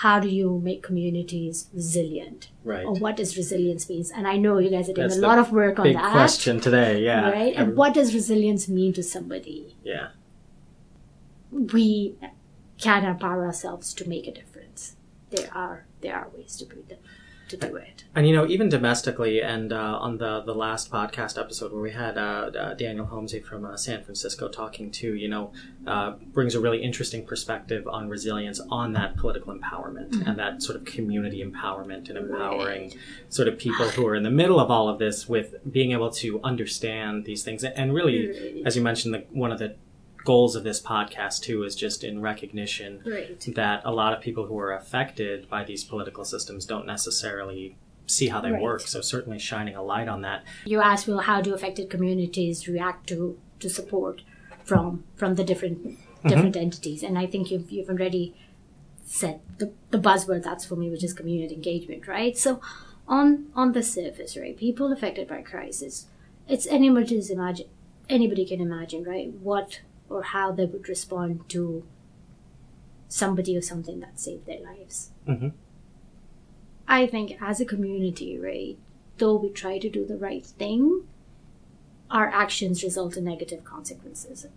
how 0.04 0.18
do 0.20 0.30
you 0.30 0.60
make 0.64 0.82
communities 0.82 1.68
resilient 1.74 2.50
Right. 2.64 2.86
or 2.86 2.94
what 3.04 3.18
does 3.18 3.36
resilience 3.38 3.90
means 3.90 4.12
and 4.12 4.28
i 4.28 4.36
know 4.38 4.58
you 4.60 4.70
guys 4.70 4.90
are 4.90 4.94
doing 4.94 5.08
That's 5.08 5.20
a 5.20 5.28
lot 5.30 5.40
of 5.40 5.52
work 5.52 5.80
on 5.80 5.84
Big 5.88 5.96
that 5.98 6.12
question 6.12 6.60
today. 6.68 7.04
Yeah. 7.04 7.30
right 7.30 7.54
and 7.56 7.76
what 7.76 7.94
does 7.94 8.14
resilience 8.14 8.68
mean 8.70 8.94
to 8.94 9.04
somebody 9.04 9.76
Yeah. 9.84 10.08
we 11.52 12.16
can 12.78 13.04
empower 13.06 13.46
ourselves 13.46 13.94
to 13.96 14.08
make 14.08 14.28
a 14.28 14.32
difference 14.32 14.96
there 15.32 15.50
are 15.54 15.86
there 16.02 16.16
are 16.16 16.30
ways 16.36 16.56
to 16.58 16.66
do 16.66 16.84
that 16.90 17.00
to 17.50 17.58
do 17.58 17.76
it. 17.76 18.04
And 18.16 18.28
you 18.28 18.36
know, 18.36 18.48
even 18.48 18.70
domestically, 18.70 19.42
and 19.42 19.72
uh, 19.72 19.98
on 20.00 20.18
the 20.18 20.42
the 20.42 20.56
last 20.56 20.92
podcast 20.92 21.40
episode 21.40 21.72
where 21.72 21.82
we 21.82 21.92
had 21.92 22.18
uh, 22.18 22.52
uh, 22.58 22.74
Daniel 22.74 23.06
Homsey 23.06 23.44
from 23.44 23.66
uh, 23.66 23.78
San 23.78 24.04
Francisco 24.04 24.48
talking 24.48 24.92
too, 24.92 25.14
you 25.14 25.28
know, 25.28 25.52
uh, 25.86 26.12
brings 26.34 26.56
a 26.56 26.60
really 26.60 26.82
interesting 26.82 27.26
perspective 27.26 27.88
on 27.88 28.10
resilience, 28.10 28.60
on 28.70 28.94
that 28.94 29.18
political 29.18 29.54
empowerment 29.54 30.28
and 30.28 30.38
that 30.40 30.62
sort 30.62 30.76
of 30.78 30.86
community 30.86 31.44
empowerment 31.44 32.10
and 32.10 32.18
empowering 32.18 32.94
sort 33.30 33.48
of 33.48 33.58
people 33.58 33.88
who 33.90 34.08
are 34.08 34.16
in 34.16 34.24
the 34.24 34.32
middle 34.32 34.60
of 34.60 34.72
all 34.72 34.90
of 34.90 35.00
this 35.00 35.28
with 35.28 35.56
being 35.70 35.92
able 35.92 36.10
to 36.10 36.42
understand 36.44 37.26
these 37.26 37.44
things 37.44 37.64
and 37.64 37.94
really, 37.94 38.64
as 38.66 38.76
you 38.76 38.82
mentioned, 38.82 39.14
the, 39.14 39.26
one 39.32 39.52
of 39.52 39.60
the 39.60 39.76
goals 40.26 40.56
of 40.56 40.64
this 40.64 40.82
podcast 40.82 41.42
too 41.42 41.64
is 41.64 41.76
just 41.76 42.04
in 42.04 42.22
recognition 42.22 43.02
right 43.06 43.40
that 43.56 43.82
a 43.86 43.92
lot 43.92 44.14
of 44.14 44.22
people 44.22 44.46
who 44.48 44.58
are 44.58 44.74
affected 44.74 45.50
by 45.50 45.64
these 45.64 45.84
political 45.84 46.26
systems 46.26 46.66
don't 46.66 46.86
necessarily 46.86 47.78
see 48.06 48.28
how 48.30 48.42
they 48.42 48.52
Right. 48.52 48.62
work. 48.62 48.82
So 48.82 49.02
certainly 49.02 49.38
shining 49.40 49.76
a 49.76 49.84
light 49.84 50.08
on 50.08 50.22
that. 50.24 50.44
you 50.66 50.82
asked 50.82 51.08
well 51.08 51.20
how 51.20 51.42
do 51.42 51.54
affected 51.54 51.90
communities 51.90 52.68
react 52.68 53.08
to 53.08 53.38
to 53.60 53.70
support 53.70 54.22
from 54.64 55.04
from 55.16 55.36
the 55.36 55.44
different 55.44 55.78
mm-hmm. 55.88 56.28
different 56.28 56.56
entities 56.56 57.02
and 57.04 57.18
i 57.18 57.26
think 57.26 57.50
you've 57.52 57.72
you've 57.72 57.90
already 57.90 58.36
said 59.06 59.40
the, 59.58 59.72
the 59.90 59.98
buzzword 59.98 60.44
that's 60.44 60.66
for 60.66 60.76
me 60.76 60.90
which 60.90 61.04
is 61.04 61.14
community 61.14 61.56
engagement 61.56 62.08
right 62.08 62.38
so 62.38 62.62
on 63.08 63.48
on 63.56 63.72
the 63.72 63.82
surface 63.84 64.38
right 64.38 64.58
people 64.58 64.92
affected 64.92 65.28
by 65.28 65.42
crisis 65.42 66.06
it's 66.48 66.68
anybody's 66.68 67.30
imagine 67.30 67.68
anybody 68.10 68.46
can 68.46 68.62
imagine 68.62 69.04
right 69.04 69.34
what 69.34 69.82
or 70.10 70.22
how 70.24 70.52
they 70.52 70.66
would 70.66 70.90
respond 70.90 71.48
to 71.50 71.84
somebody 73.08 73.56
or 73.58 73.62
something 73.62 74.00
that 74.00 74.20
saved 74.20 74.46
their 74.46 74.62
lives. 74.62 75.12
Mhm. 75.28 75.54
i 76.88 77.06
think 77.06 77.38
as 77.42 77.60
a 77.62 77.66
community 77.66 78.38
right 78.40 78.78
though 79.20 79.36
we 79.36 79.50
try 79.50 79.78
to 79.78 79.90
do 79.90 80.06
the 80.06 80.18
right 80.18 80.46
thing 80.46 81.04
our 82.10 82.28
actions 82.30 82.84
result 82.84 83.16
in 83.18 83.24
negative 83.24 83.64
consequences 83.64 84.48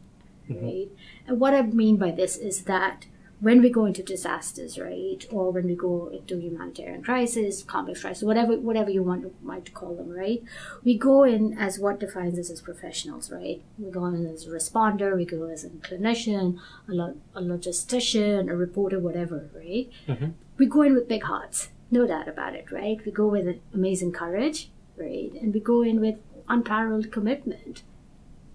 right? 0.48 0.88
And 1.26 1.38
what 1.40 1.54
i 1.54 1.62
mean 1.62 1.96
by 1.96 2.10
this 2.10 2.36
is 2.36 2.64
that 2.64 3.06
when 3.46 3.60
we 3.60 3.68
go 3.76 3.84
into 3.86 4.02
disasters 4.04 4.78
right 4.78 5.26
or 5.32 5.50
when 5.50 5.66
we 5.66 5.74
go 5.74 6.08
into 6.16 6.38
humanitarian 6.38 7.02
crisis 7.02 7.62
complex 7.64 8.00
crisis 8.02 8.22
whatever 8.22 8.56
whatever 8.68 8.88
you 8.96 9.02
want 9.02 9.22
to, 9.22 9.60
to 9.64 9.72
call 9.72 9.94
them 9.96 10.10
right 10.10 10.42
we 10.84 10.96
go 10.96 11.24
in 11.24 11.58
as 11.58 11.78
what 11.84 11.98
defines 11.98 12.38
us 12.38 12.50
as 12.50 12.60
professionals 12.60 13.30
right? 13.32 13.60
We 13.78 13.90
go 13.90 14.04
in 14.06 14.26
as 14.26 14.46
a 14.46 14.50
responder 14.50 15.16
we 15.16 15.24
go 15.24 15.44
as 15.56 15.64
a 15.64 15.70
clinician 15.70 16.58
a, 16.88 16.92
lo- 16.92 17.16
a 17.34 17.40
logistician 17.42 18.48
a 18.50 18.56
reporter 18.56 18.98
whatever 19.00 19.50
right? 19.54 19.88
Mhm. 20.06 20.34
we 20.58 20.66
go 20.66 20.82
in 20.82 20.94
with 20.94 21.08
big 21.08 21.24
hearts 21.24 21.68
no 21.90 22.06
doubt 22.06 22.28
about 22.28 22.54
it 22.54 22.70
right? 22.70 23.04
We 23.04 23.10
go 23.12 23.26
with 23.26 23.58
amazing 23.74 24.12
courage 24.12 24.70
right? 24.96 25.32
And 25.40 25.52
we 25.52 25.60
go 25.60 25.82
in 25.82 26.00
with 26.00 26.16
unparalleled 26.48 27.10
commitment 27.10 27.82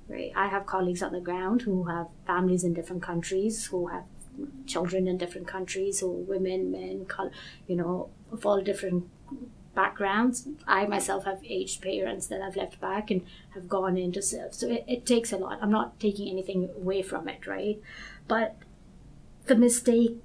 right? 0.07 0.31
I 0.35 0.47
have 0.47 0.65
colleagues 0.65 1.03
on 1.03 1.11
the 1.11 1.19
ground 1.19 1.63
who 1.63 1.83
have 1.85 2.07
families 2.25 2.63
in 2.63 2.73
different 2.73 3.03
countries 3.03 3.65
who 3.65 3.87
have 3.87 4.03
children 4.65 5.07
in 5.07 5.17
different 5.17 5.47
countries 5.47 6.01
or 6.01 6.13
women 6.13 6.71
men 6.71 7.07
you 7.67 7.75
know 7.75 8.09
of 8.31 8.45
all 8.45 8.61
different 8.61 9.05
backgrounds. 9.73 10.47
I 10.65 10.87
myself 10.87 11.25
have 11.25 11.39
aged 11.47 11.81
parents 11.83 12.25
that 12.27 12.41
i've 12.41 12.55
left 12.55 12.81
back 12.81 13.11
and 13.11 13.21
have 13.53 13.69
gone 13.69 13.95
in 13.95 14.11
to 14.13 14.21
serve. 14.23 14.53
So 14.55 14.67
it, 14.67 14.83
it 14.87 15.05
takes 15.05 15.31
a 15.31 15.37
lot. 15.37 15.59
I'm 15.61 15.69
not 15.71 15.99
taking 15.99 16.29
anything 16.29 16.69
away 16.75 17.03
from 17.03 17.29
it 17.29 17.45
right? 17.45 17.79
But 18.27 18.55
the 19.45 19.55
mistake 19.55 20.17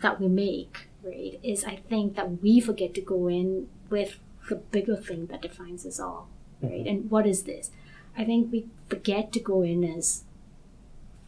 that 0.00 0.20
we 0.20 0.28
make 0.28 0.88
right 1.02 1.38
is 1.42 1.64
i 1.64 1.76
think 1.76 2.16
that 2.16 2.42
we 2.42 2.60
forget 2.60 2.94
to 2.94 3.00
go 3.00 3.28
in 3.28 3.68
with 3.90 4.18
the 4.48 4.56
bigger 4.56 4.96
thing 4.96 5.26
that 5.26 5.42
defines 5.42 5.86
us 5.86 6.00
all 6.00 6.28
right? 6.62 6.72
Mm-hmm. 6.72 6.88
And 6.88 7.10
what 7.10 7.26
is 7.26 7.44
this? 7.44 7.70
I 8.16 8.24
think 8.24 8.52
we 8.52 8.66
forget 8.88 9.32
to 9.32 9.40
go 9.40 9.62
in 9.62 9.84
as 9.84 10.24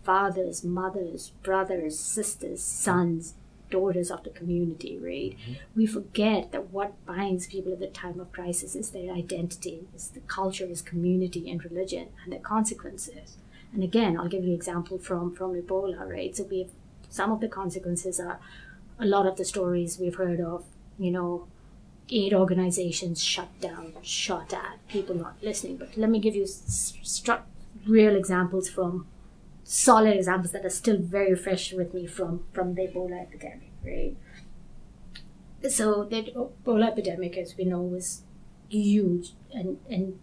fathers 0.07 0.62
mothers 0.64 1.23
brothers 1.42 1.99
sisters 1.99 2.62
sons 2.62 3.35
daughters 3.69 4.11
of 4.12 4.23
the 4.23 4.31
community 4.31 4.92
right? 5.09 5.33
Mm-hmm. 5.37 5.55
We 5.79 5.87
forget 5.87 6.53
that 6.53 6.71
what 6.77 6.90
binds 7.05 7.49
people 7.55 7.73
at 7.73 7.81
the 7.81 7.88
time 7.88 8.21
of 8.21 8.31
crisis 8.33 8.77
is 8.81 8.90
their 8.90 9.12
identity 9.12 9.77
is 9.97 10.05
the 10.11 10.21
culture 10.38 10.66
is 10.75 10.83
community 10.83 11.51
and 11.51 11.64
religion 11.64 12.07
and 12.23 12.33
the 12.33 12.38
consequences. 12.55 13.37
And 13.73 13.83
again 13.83 14.12
i'll 14.16 14.29
give 14.35 14.45
you 14.45 14.51
an 14.55 14.61
example 14.62 14.99
from 15.09 15.35
from 15.35 15.51
ebola 15.61 16.01
right? 16.16 16.33
So 16.37 16.45
we 16.45 16.59
have 16.62 16.71
some 17.21 17.33
of 17.33 17.40
the 17.40 17.49
consequences 17.49 18.21
are 18.21 18.38
a 18.99 19.07
lot 19.14 19.27
of 19.27 19.37
the 19.37 19.45
stories 19.45 19.99
we've 20.01 20.21
heard 20.25 20.40
of 20.40 20.64
you 20.99 21.11
know 21.16 21.31
aid 22.09 22.33
organizations 22.33 23.19
shut 23.35 23.49
down, 23.61 23.92
shot 24.03 24.53
at, 24.53 24.77
people 24.88 25.14
not 25.16 25.35
listening. 25.42 25.77
But 25.77 25.97
let 25.97 26.09
me 26.09 26.21
give 26.21 26.37
you 26.37 26.45
s- 26.45 26.95
stru- 27.03 27.42
real 27.85 28.14
examples 28.14 28.69
from 28.69 29.07
solid 29.69 30.17
examples 30.17 30.53
that 30.53 30.65
are 30.65 30.71
still 30.71 30.99
very 30.99 31.35
fresh 31.35 31.73
with 31.73 31.93
me 31.93 32.07
from 32.07 32.45
from 32.53 32.75
the 32.75 32.83
Ebola 32.83 33.21
epidemic, 33.23 33.73
right? 33.85 34.17
So 35.69 36.05
the 36.05 36.23
Ebola 36.65 36.89
epidemic, 36.93 37.37
as 37.37 37.57
we 37.57 37.65
know, 37.65 37.83
was 37.83 38.23
huge 38.69 39.33
and 39.53 39.79
and 39.91 40.19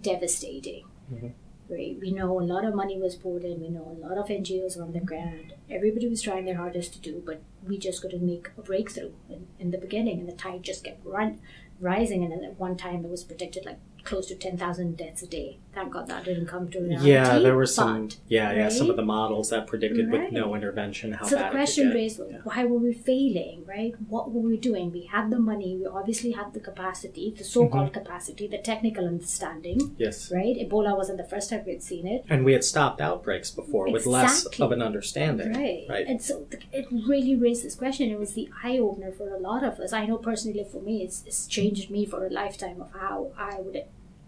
devastating. 0.00 0.84
Mhm. 1.12 1.32
Right, 1.70 1.98
we 2.00 2.12
know 2.12 2.40
a 2.40 2.50
lot 2.50 2.64
of 2.64 2.74
money 2.74 2.98
was 2.98 3.14
poured 3.14 3.44
in. 3.44 3.60
We 3.60 3.68
know 3.68 3.94
a 3.94 4.06
lot 4.06 4.16
of 4.16 4.30
NGOs 4.30 4.76
were 4.78 4.84
on 4.84 4.92
the 4.92 5.00
ground. 5.00 5.52
Everybody 5.68 6.08
was 6.08 6.22
trying 6.22 6.46
their 6.46 6.56
hardest 6.56 6.94
to 6.94 7.00
do, 7.00 7.22
but 7.26 7.42
we 7.66 7.76
just 7.76 8.00
couldn't 8.00 8.24
make 8.24 8.48
a 8.56 8.62
breakthrough 8.62 9.12
in, 9.28 9.46
in 9.58 9.70
the 9.70 9.76
beginning, 9.76 10.18
and 10.18 10.26
the 10.26 10.32
tide 10.32 10.62
just 10.62 10.84
kept 10.84 11.04
run, 11.04 11.40
rising. 11.78 12.22
And 12.24 12.32
then 12.32 12.42
at 12.42 12.58
one 12.58 12.76
time, 12.78 13.04
it 13.04 13.10
was 13.10 13.22
predicted 13.22 13.66
like 13.66 13.80
close 14.02 14.26
to 14.28 14.34
ten 14.34 14.56
thousand 14.56 14.96
deaths 14.96 15.22
a 15.22 15.26
day. 15.26 15.58
Thank 15.78 15.92
God 15.92 16.06
that 16.08 16.24
didn't 16.24 16.46
come 16.46 16.68
to 16.70 16.80
reality. 16.80 17.10
Yeah, 17.12 17.38
there 17.38 17.54
were 17.56 17.66
some. 17.66 18.06
but- 18.08 18.16
yeah, 18.28 18.52
yeah, 18.52 18.68
some 18.68 18.90
of 18.90 18.96
the 18.96 19.04
models 19.04 19.50
that 19.50 19.66
predicted 19.66 20.10
with 20.10 20.32
no 20.32 20.54
intervention 20.58 21.12
how 21.12 21.26
so 21.26 21.36
bad 21.36 21.44
the 21.44 21.48
it 21.48 21.58
question 21.58 21.84
could 21.84 21.92
get. 21.92 21.98
raised 22.02 22.18
was 22.18 22.28
Yeah. 22.32 22.38
why 22.48 22.64
were 22.70 22.78
we 22.86 22.92
failing 23.10 23.58
right 23.74 23.92
what 24.14 24.24
were 24.32 24.40
we 24.50 24.56
doing 24.56 24.90
we 24.98 25.02
had 25.14 25.30
the 25.34 25.38
money 25.38 25.70
we 25.80 25.86
obviously 26.00 26.32
had 26.40 26.48
the 26.56 26.60
capacity 26.70 27.26
the 27.36 27.44
so-called 27.44 27.90
Mm-hmm. 27.92 28.00
capacity 28.04 28.44
the 28.56 28.58
technical 28.72 29.04
understanding 29.14 29.78
Yes. 29.98 30.16
right 30.38 30.56
ebola 30.64 30.96
wasn't 31.00 31.18
the 31.18 31.28
first 31.34 31.46
time 31.50 31.62
we'd 31.66 31.82
seen 31.92 32.06
it 32.14 32.24
And 32.28 32.44
we 32.48 32.52
had 32.58 32.64
stopped 32.64 33.00
outbreaks 33.00 33.50
before 33.60 33.86
with 33.96 34.06
less 34.06 34.36
of 34.64 34.72
an 34.76 34.82
understanding. 34.90 35.52
Right. 35.52 35.84
Right. 35.94 36.06
And 36.10 36.20
so 36.28 36.34
it 36.78 36.86
really 37.12 37.34
raised 37.46 37.62
this 37.66 37.76
question. 37.82 38.10
It 38.10 38.18
was 38.18 38.32
the 38.40 38.48
eye 38.64 38.78
opener 38.86 39.12
for 39.18 39.26
a 39.34 39.40
lot 39.48 39.62
of 39.68 39.74
us. 39.84 39.92
I 39.92 40.02
know 40.06 40.18
personally 40.30 40.64
for 40.72 40.80
me, 40.88 40.94
it's, 41.06 41.18
it's 41.28 41.46
changed 41.46 41.90
me 41.90 42.00
for 42.12 42.18
a 42.26 42.30
lifetime 42.30 42.78
of 42.84 42.90
how 43.04 43.16
I 43.38 43.60
would 43.64 43.78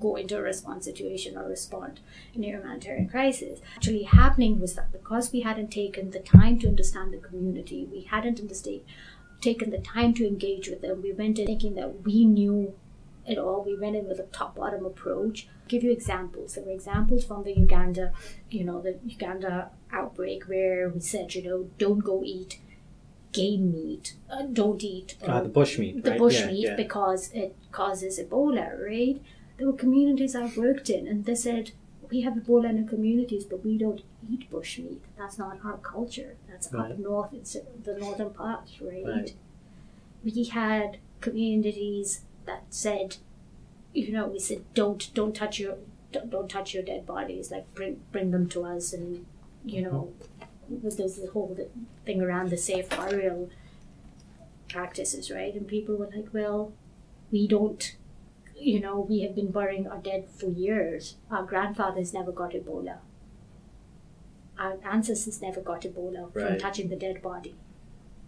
go 0.01 0.17
into 0.17 0.37
a 0.39 0.43
response 0.43 0.85
situation 0.87 1.37
or 1.37 1.49
respond 1.49 2.01
in 2.35 2.43
a 2.45 2.49
humanitarian 2.49 3.09
crisis. 3.09 3.61
Actually, 3.77 4.05
happening 4.05 4.61
was 4.61 4.75
that 4.75 4.93
because 4.93 5.33
we 5.33 5.41
hadn't 5.41 5.71
taken 5.71 6.11
the 6.11 6.21
time 6.21 6.59
to 6.61 6.69
understand 6.69 7.13
the 7.13 7.19
community, 7.19 7.87
we 7.91 8.03
hadn't 8.03 8.41
understand, 8.41 8.81
taken 9.41 9.71
the 9.71 9.79
time 9.79 10.15
to 10.15 10.27
engage 10.27 10.69
with 10.69 10.83
them, 10.83 11.03
we 11.03 11.13
went 11.13 11.39
in 11.39 11.47
thinking 11.47 11.75
that 11.75 12.03
we 12.05 12.25
knew 12.25 12.75
it 13.27 13.39
all. 13.39 13.63
We 13.65 13.77
went 13.79 13.97
in 13.97 14.09
with 14.09 14.19
a 14.19 14.25
top 14.25 14.57
bottom 14.57 14.85
approach. 14.85 15.49
give 15.69 15.85
you 15.85 15.93
examples. 15.93 16.55
There 16.55 16.65
were 16.65 16.73
examples 16.73 17.25
from 17.25 17.45
the 17.45 17.53
Uganda, 17.53 18.13
you 18.51 18.65
know, 18.65 18.81
the 18.83 18.99
Uganda 19.07 19.71
outbreak 19.93 20.45
where 20.49 20.89
we 20.89 20.99
said, 21.01 21.33
you 21.37 21.43
know, 21.45 21.71
don't 21.79 22.01
go 22.01 22.23
eat 22.25 22.59
game 23.33 23.73
meat, 23.73 24.15
uh, 24.29 24.43
don't 24.53 24.83
eat 24.83 25.17
Uh, 25.23 25.27
uh, 25.27 25.43
the 25.43 25.49
bushmeat, 25.49 26.03
the 26.03 26.11
right? 26.11 26.19
bush 26.19 26.41
Yeah, 26.41 26.47
meat 26.49 26.65
yeah. 26.71 26.77
because 26.77 27.31
it 27.33 27.55
causes 27.71 28.19
Ebola, 28.19 28.67
right? 28.85 29.23
There 29.61 29.69
were 29.69 29.77
communities 29.77 30.35
I 30.35 30.51
worked 30.57 30.89
in, 30.89 31.07
and 31.07 31.27
they 31.27 31.35
said 31.35 31.73
we 32.11 32.23
have 32.23 32.33
Ebola 32.33 32.71
in 32.71 32.83
our 32.83 32.89
communities, 32.89 33.45
but 33.45 33.63
we 33.63 33.77
don't 33.77 34.01
eat 34.27 34.49
bush 34.49 34.79
meat. 34.79 35.03
That's 35.19 35.37
not 35.37 35.63
our 35.63 35.77
culture. 35.77 36.37
That's 36.49 36.73
Right. 36.73 36.93
up 36.93 36.99
north. 36.99 37.35
It's 37.35 37.59
the 37.85 37.99
northern 37.99 38.31
part, 38.31 38.71
right? 38.81 39.05
Right. 39.05 39.35
We 40.25 40.45
had 40.45 40.97
communities 41.21 42.23
that 42.47 42.63
said, 42.71 43.19
you 43.93 44.13
know, 44.13 44.29
we 44.29 44.39
said 44.39 44.65
don't 44.73 45.13
don't 45.13 45.37
touch 45.37 45.61
your 45.61 45.77
don't, 46.11 46.31
don't 46.31 46.49
touch 46.49 46.73
your 46.73 46.83
dead 46.83 47.05
bodies. 47.05 47.51
Like 47.51 47.73
bring 47.75 48.01
bring 48.13 48.31
them 48.31 48.49
to 48.49 48.65
us, 48.65 48.95
and 48.95 49.27
you 49.63 49.83
know, 49.83 50.15
mm-hmm. 50.41 50.79
there's 50.81 50.97
this 50.97 51.21
whole 51.35 51.55
thing 52.07 52.23
around 52.23 52.49
the 52.49 52.57
safe 52.57 52.89
burial 52.89 53.51
practices, 54.71 55.31
right? 55.31 55.55
And 55.55 55.69
people 55.69 55.97
were 55.97 56.11
like, 56.17 56.33
well, 56.33 56.73
we 57.31 57.47
don't, 57.47 57.97
you 58.61 58.81
know, 58.81 59.01
we 59.01 59.23
have 59.23 59.35
been 59.35 59.51
burying 59.51 59.87
our 59.87 59.99
dead 59.99 60.29
for 60.29 60.47
years. 60.47 61.17
Our 61.31 61.45
grandfathers 61.45 62.13
never 62.13 62.33
got 62.33 62.53
Ebola. 62.53 62.99
Our 64.59 64.79
ancestors 64.85 65.41
never 65.41 65.61
got 65.61 65.83
Ebola 65.83 66.33
from 66.33 66.59
touching 66.59 66.89
the 66.91 66.97
dead 66.97 67.23
body. 67.23 67.55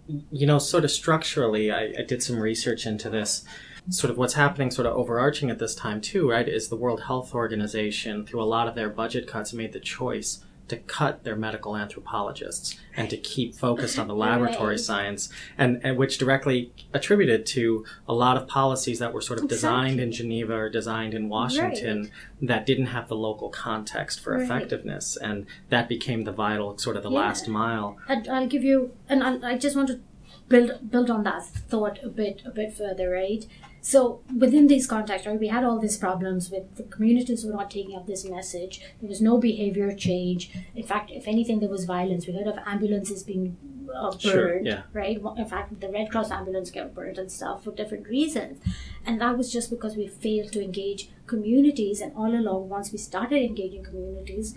you 0.07 0.47
know, 0.47 0.59
sort 0.59 0.85
of 0.85 0.91
structurally, 0.91 1.71
I, 1.71 1.93
I 1.99 2.03
did 2.07 2.23
some 2.23 2.41
research 2.41 2.87
into 2.87 3.11
this. 3.11 3.45
Sort 3.91 4.11
of 4.11 4.17
what's 4.17 4.35
happening, 4.35 4.71
sort 4.71 4.87
of 4.87 4.95
overarching 4.95 5.51
at 5.51 5.59
this 5.59 5.75
time 5.75 6.01
too, 6.01 6.31
right? 6.31 6.49
Is 6.49 6.69
the 6.69 6.77
World 6.77 7.03
Health 7.03 7.35
Organization, 7.35 8.25
through 8.25 8.43
a 8.43 8.45
lot 8.45 8.69
of 8.69 8.75
their 8.75 8.89
budget 8.89 9.27
cuts, 9.27 9.53
made 9.53 9.73
the 9.73 9.81
choice 9.81 10.45
to 10.73 10.79
cut 10.79 11.23
their 11.23 11.37
medical 11.37 11.77
anthropologists 11.77 12.77
and 12.97 13.09
to 13.11 13.17
keep 13.17 13.55
focused 13.55 13.99
on 13.99 14.09
the 14.09 14.15
laboratory 14.15 14.73
Right. 14.77 14.81
science, 14.81 15.29
and, 15.59 15.81
and 15.85 15.97
which 15.99 16.17
directly 16.19 16.73
attributed 16.95 17.45
to 17.57 17.85
a 18.09 18.15
lot 18.15 18.37
of 18.39 18.49
policies 18.49 18.99
that 18.99 19.13
were 19.13 19.21
sort 19.21 19.39
of 19.39 19.49
designed 19.49 20.01
in 20.01 20.11
Geneva 20.13 20.55
or 20.55 20.69
designed 20.71 21.13
in 21.15 21.29
Washington 21.29 22.11
that 22.41 22.65
didn't 22.67 22.87
have 22.87 23.09
the 23.09 23.17
local 23.17 23.51
context 23.51 24.21
for 24.21 24.33
Right. 24.33 24.43
effectiveness, 24.43 25.17
and 25.17 25.47
that 25.69 25.89
became 25.89 26.25
the 26.25 26.33
vital 26.33 26.77
sort 26.79 26.97
of 26.97 27.03
the 27.03 27.11
Yeah. 27.11 27.19
last 27.21 27.49
mile. 27.49 27.99
And 28.09 28.27
I'll 28.29 28.47
give 28.47 28.65
you, 28.65 28.93
and 29.09 29.23
I, 29.23 29.53
I 29.53 29.59
just 29.59 29.77
want 29.77 29.89
to 29.89 30.01
build 30.49 30.91
build 30.91 31.11
on 31.11 31.23
that 31.25 31.45
thought 31.45 31.99
a 32.03 32.09
bit 32.09 32.43
a 32.47 32.51
bit 32.51 32.73
further, 32.75 33.11
right? 33.11 33.47
So 33.85 34.23
within 34.39 34.69
these 34.69 34.87
contexts, 34.87 35.27
right, 35.27 35.39
we 35.39 35.49
had 35.49 35.65
all 35.65 35.79
these 35.81 35.97
problems 35.97 36.51
with 36.51 36.77
the 36.77 36.85
communities 36.85 37.45
were 37.45 37.53
not 37.53 37.69
taking 37.69 37.97
up 37.97 38.07
this 38.07 38.25
message. 38.25 38.81
There 39.01 39.09
was 39.09 39.21
no 39.21 39.39
behavior 39.39 39.93
change. 39.93 40.51
In 40.77 40.85
fact, 40.85 41.11
if 41.11 41.27
anything, 41.27 41.59
there 41.59 41.69
was 41.69 41.85
violence. 41.85 42.27
We 42.29 42.33
heard 42.33 42.47
of 42.47 42.59
ambulances 42.65 43.25
being 43.25 43.57
uh, 43.93 44.11
burned, 44.11 44.23
Sure, 44.23 44.63
yeah. 44.63 44.83
right? 44.93 45.21
In 45.37 45.47
fact, 45.47 45.81
the 45.81 45.89
Red 45.89 46.11
Cross 46.13 46.31
ambulance 46.31 46.71
got 46.71 46.95
burned 46.95 47.19
and 47.19 47.31
stuff 47.31 47.65
for 47.65 47.73
different 47.73 48.07
reasons, 48.09 48.61
and 49.05 49.21
that 49.21 49.37
was 49.37 49.53
just 49.53 49.69
because 49.69 49.97
we 49.97 50.07
failed 50.07 50.53
to 50.53 50.63
engage 50.63 51.11
communities. 51.27 52.01
And 52.01 52.13
all 52.17 52.33
along, 52.33 52.69
once 52.69 52.93
we 52.93 52.99
started 52.99 53.43
engaging 53.43 53.83
communities, 53.83 54.55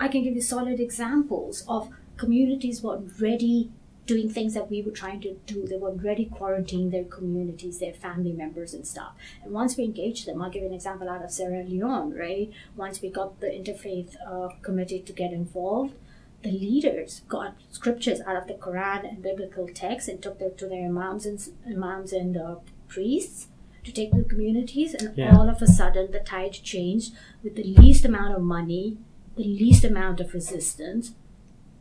I 0.00 0.08
can 0.08 0.24
give 0.24 0.34
you 0.34 0.42
solid 0.42 0.80
examples 0.80 1.64
of 1.68 1.90
communities 2.16 2.82
weren't 2.82 3.20
ready 3.20 3.70
doing 4.06 4.30
things 4.30 4.54
that 4.54 4.70
we 4.70 4.82
were 4.82 4.92
trying 4.92 5.20
to 5.20 5.34
do. 5.46 5.66
They 5.66 5.76
were 5.76 5.88
already 5.90 6.26
quarantining 6.26 6.90
their 6.92 7.04
communities, 7.04 7.78
their 7.80 7.92
family 7.92 8.32
members 8.32 8.72
and 8.72 8.86
stuff. 8.86 9.12
And 9.42 9.52
once 9.52 9.76
we 9.76 9.84
engaged 9.84 10.26
them, 10.26 10.40
I'll 10.40 10.50
give 10.50 10.62
you 10.62 10.68
an 10.68 10.74
example 10.74 11.08
out 11.08 11.24
of 11.24 11.30
Sierra 11.30 11.64
Leone, 11.64 12.14
right? 12.14 12.50
Once 12.76 13.02
we 13.02 13.08
got 13.10 13.40
the 13.40 13.48
interfaith 13.48 14.14
uh, 14.26 14.48
committee 14.62 15.00
to 15.00 15.12
get 15.12 15.32
involved, 15.32 15.94
the 16.42 16.52
leaders 16.52 17.22
got 17.28 17.56
scriptures 17.70 18.20
out 18.20 18.36
of 18.36 18.46
the 18.46 18.54
Quran 18.54 19.08
and 19.08 19.22
biblical 19.22 19.66
texts 19.66 20.08
and 20.08 20.22
took 20.22 20.38
them 20.38 20.52
to 20.56 20.66
their 20.68 20.84
imams 20.86 21.26
and 21.26 21.40
imams 21.66 22.12
and 22.12 22.36
uh, 22.36 22.56
priests 22.86 23.48
to 23.82 23.92
take 23.92 24.10
to 24.12 24.18
the 24.18 24.24
communities, 24.24 24.94
and 24.94 25.16
Yeah. 25.16 25.36
all 25.36 25.48
of 25.48 25.62
a 25.62 25.66
sudden 25.66 26.10
the 26.12 26.18
tide 26.20 26.52
changed 26.52 27.12
with 27.42 27.54
the 27.56 27.62
least 27.64 28.04
amount 28.04 28.36
of 28.36 28.42
money, 28.42 28.98
the 29.36 29.44
least 29.44 29.84
amount 29.84 30.20
of 30.20 30.34
resistance, 30.34 31.14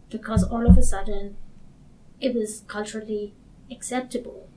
because 0.09 0.43
all 0.43 0.67
of 0.67 0.77
a 0.77 0.83
sudden 0.83 1.35
it 2.19 2.34
was 2.34 2.63
culturally 2.67 3.34
acceptable. 3.71 4.49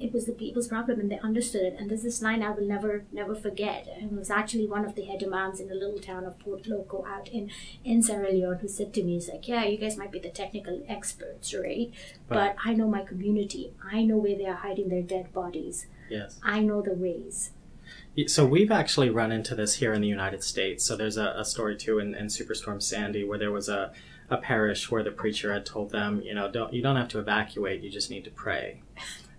It 0.00 0.12
was 0.12 0.26
the 0.26 0.32
people's 0.32 0.66
problem, 0.66 0.98
and 0.98 1.10
they 1.10 1.18
understood 1.20 1.62
it. 1.62 1.76
And 1.78 1.88
there's 1.88 2.02
this 2.02 2.20
line 2.20 2.42
I 2.42 2.50
will 2.50 2.66
never, 2.66 3.04
never 3.12 3.36
forget. 3.36 3.86
And 3.96 4.12
it 4.12 4.18
was 4.18 4.30
actually 4.30 4.66
one 4.66 4.84
of 4.84 4.96
the 4.96 5.04
head 5.04 5.22
imams 5.22 5.60
in 5.60 5.68
the 5.68 5.76
little 5.76 6.00
town 6.00 6.24
of 6.24 6.40
Port 6.40 6.64
Loko 6.64 7.06
out 7.06 7.28
in 7.28 7.50
in 7.84 8.02
Sierra 8.02 8.32
Leone 8.32 8.58
who 8.58 8.68
said 8.68 8.92
to 8.94 9.02
me, 9.04 9.12
"He's 9.14 9.28
like, 9.28 9.46
yeah, 9.46 9.64
you 9.64 9.78
guys 9.78 9.96
might 9.96 10.10
be 10.10 10.18
the 10.18 10.30
technical 10.30 10.82
experts, 10.88 11.54
right? 11.54 11.92
But 12.26 12.56
I 12.64 12.74
know 12.74 12.88
my 12.88 13.02
community. 13.02 13.74
I 13.92 14.02
know 14.02 14.16
where 14.16 14.36
they 14.36 14.46
are 14.46 14.54
hiding 14.54 14.88
their 14.88 15.02
dead 15.02 15.32
bodies. 15.32 15.86
Yes. 16.10 16.40
I 16.42 16.60
know 16.60 16.82
the 16.82 16.94
ways." 16.94 17.52
So 18.26 18.44
we've 18.44 18.70
actually 18.70 19.08
run 19.08 19.32
into 19.32 19.54
this 19.54 19.76
here 19.76 19.94
in 19.94 20.02
the 20.02 20.08
United 20.08 20.42
States. 20.42 20.84
So 20.84 20.96
there's 20.96 21.16
a, 21.16 21.34
a 21.36 21.44
story 21.44 21.76
too 21.76 21.98
in, 21.98 22.14
in 22.14 22.26
Superstorm 22.26 22.82
Sandy 22.82 23.24
where 23.24 23.38
there 23.38 23.52
was 23.52 23.68
a, 23.68 23.92
a 24.32 24.38
parish 24.38 24.90
where 24.90 25.02
the 25.02 25.10
preacher 25.10 25.52
had 25.52 25.66
told 25.66 25.90
them, 25.90 26.22
you 26.22 26.34
know, 26.34 26.50
don't 26.50 26.72
you 26.72 26.82
don't 26.82 26.96
have 26.96 27.08
to 27.08 27.18
evacuate, 27.18 27.82
you 27.82 27.90
just 27.90 28.10
need 28.10 28.24
to 28.24 28.30
pray. 28.30 28.82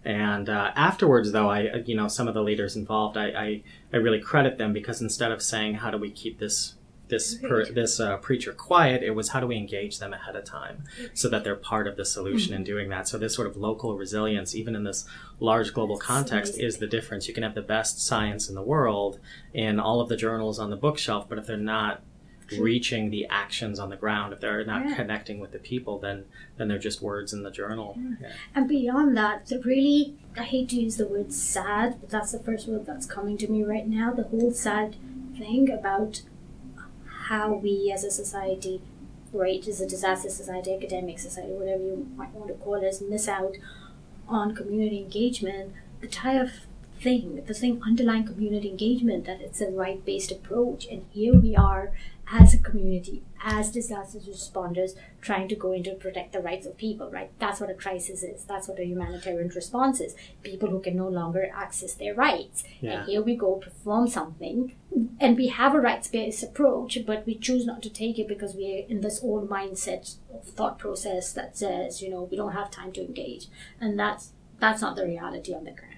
And 0.06 0.49
uh, 0.49 0.71
afterwards, 0.75 1.32
though, 1.32 1.49
I 1.49 1.82
you 1.86 1.95
know 1.95 2.08
some 2.08 2.27
of 2.27 2.36
the 2.36 2.43
leaders 2.43 2.75
involved, 2.75 3.17
I, 3.17 3.27
I, 3.29 3.63
I 3.91 3.97
really 3.97 4.21
credit 4.21 4.58
them 4.58 4.71
because 4.71 5.01
instead 5.01 5.32
of 5.32 5.41
saying 5.41 5.75
how 5.75 5.89
do 5.89 5.97
we 5.97 6.12
keep 6.12 6.38
this 6.39 6.75
this 7.08 7.36
per, 7.36 7.65
this 7.65 7.99
uh, 7.99 8.17
preacher 8.17 8.53
quiet, 8.53 9.01
it 9.01 9.12
was 9.12 9.29
how 9.29 9.39
do 9.39 9.47
we 9.47 9.58
engage 9.58 9.99
them 9.99 10.13
ahead 10.13 10.36
of 10.36 10.45
time 10.45 10.84
so 11.13 11.27
that 11.29 11.43
they're 11.43 11.56
part 11.56 11.88
of 11.88 11.97
the 11.97 12.06
solution 12.06 12.53
in 12.53 12.63
doing 12.63 12.89
that. 12.89 13.08
So 13.08 13.17
this 13.17 13.36
sort 13.36 13.47
of 13.47 13.58
local 13.58 13.97
resilience, 13.97 14.56
even 14.56 14.75
in 14.75 14.84
this 14.84 15.06
large 15.39 15.73
global 15.73 15.97
context, 15.97 16.60
is 16.60 16.77
the 16.77 16.88
difference. 16.88 17.27
You 17.27 17.34
can 17.34 17.43
have 17.43 17.56
the 17.56 17.62
best 17.62 18.06
science 18.06 18.47
in 18.47 18.56
the 18.56 18.62
world 18.62 19.19
in 19.53 19.79
all 19.79 20.01
of 20.01 20.10
the 20.10 20.17
journals 20.17 20.60
on 20.60 20.69
the 20.69 20.75
bookshelf, 20.75 21.27
but 21.27 21.38
if 21.38 21.45
they're 21.45 21.58
not 21.58 22.01
reaching 22.60 23.10
the 23.10 23.25
actions 23.29 23.79
on 23.79 23.89
the 23.89 23.95
ground, 23.95 24.34
if 24.34 24.39
they're 24.39 24.65
not 24.65 24.88
Yeah. 24.88 24.95
connecting 24.95 25.39
with 25.39 25.51
the 25.51 25.60
people, 25.60 25.99
then 25.99 26.25
then 26.58 26.67
they're 26.67 26.77
just 26.77 27.01
words 27.01 27.34
in 27.34 27.41
the 27.43 27.49
journal. 27.51 27.97
Yeah. 28.21 28.27
And 28.53 28.67
beyond 28.67 29.17
that, 29.17 29.47
the 29.47 29.60
really, 29.60 30.15
I 30.38 30.43
hate 30.43 30.69
to 30.69 30.75
use 30.79 30.97
the 30.97 31.08
word 31.08 31.32
sad, 31.34 31.97
but 31.99 32.10
that's 32.10 32.32
the 32.32 32.39
first 32.39 32.67
word 32.67 32.86
that's 32.86 33.08
coming 33.08 33.38
to 33.38 33.47
me 33.51 33.63
right 33.63 33.88
now. 33.88 34.13
The 34.13 34.23
whole 34.23 34.51
sad 34.51 34.95
thing 35.38 35.71
about 35.71 36.21
how 37.27 37.53
we 37.56 37.91
as 37.91 38.03
a 38.03 38.12
society, 38.12 38.82
right, 39.32 39.67
as 39.67 39.82
a 39.82 39.88
disaster 39.88 40.29
society, 40.29 40.73
academic 40.75 41.17
society, 41.19 41.53
whatever 41.53 41.84
you 41.84 42.08
might 42.15 42.34
want 42.34 42.49
to 42.49 42.53
call 42.56 42.75
it, 42.75 43.01
miss 43.10 43.27
out 43.27 43.56
on 44.27 44.53
community 44.56 44.99
engagement. 44.99 45.73
The 46.01 46.06
entire 46.08 46.51
thing, 47.01 47.43
the 47.45 47.53
thing 47.53 47.82
underlying 47.84 48.25
community 48.25 48.69
engagement, 48.69 49.25
that 49.25 49.41
it's 49.41 49.62
a 49.62 49.69
right 49.71 50.03
based 50.06 50.32
approach. 50.32 50.86
And 50.86 51.06
here 51.12 51.34
we 51.34 51.56
are 51.56 51.91
as 52.31 52.53
a 52.53 52.57
community, 52.57 53.23
as 53.43 53.71
disaster 53.71 54.19
responders, 54.19 54.91
trying 55.21 55.47
to 55.49 55.55
go 55.55 55.73
in 55.73 55.83
to 55.83 55.93
protect 55.93 56.31
the 56.31 56.39
rights 56.39 56.65
of 56.65 56.77
people, 56.77 57.12
right? 57.12 57.31
That's 57.39 57.59
what 57.59 57.69
a 57.69 57.73
crisis 57.73 58.23
is. 58.23 58.43
That's 58.45 58.67
what 58.67 58.79
a 58.79 58.86
humanitarian 58.86 59.49
response 59.49 59.99
is. 59.99 60.15
People 60.41 60.69
who 60.69 60.79
can 60.79 60.95
no 60.95 61.07
longer 61.07 61.49
access 61.53 61.93
their 61.93 62.15
rights. 62.15 62.63
Yeah. 62.79 63.01
And 63.01 63.09
here 63.09 63.21
we 63.21 63.36
go 63.36 63.55
perform 63.55 64.07
something, 64.07 64.75
and 65.19 65.38
we 65.38 65.47
have 65.47 65.75
a 65.75 65.81
rights 65.81 66.07
based 66.07 66.43
approach, 66.43 66.97
but 67.05 67.25
we 67.25 67.36
choose 67.36 67.65
not 67.65 67.83
to 67.83 67.89
take 67.89 68.17
it 68.17 68.27
because 68.27 68.55
we're 68.55 68.86
in 68.88 69.01
this 69.01 69.21
old 69.21 69.49
mindset 69.49 70.15
of 70.33 70.45
thought 70.45 70.79
process 70.79 71.33
that 71.33 71.57
says, 71.57 72.01
you 72.01 72.09
know, 72.09 72.23
we 72.23 72.38
don't 72.38 72.53
have 72.53 72.71
time 72.71 72.91
to 72.93 73.05
engage. 73.05 73.47
And 73.79 73.99
that's 73.99 74.31
that's 74.59 74.81
not 74.81 74.95
the 74.95 75.05
reality 75.05 75.53
on 75.53 75.65
the 75.65 75.71
ground. 75.71 75.89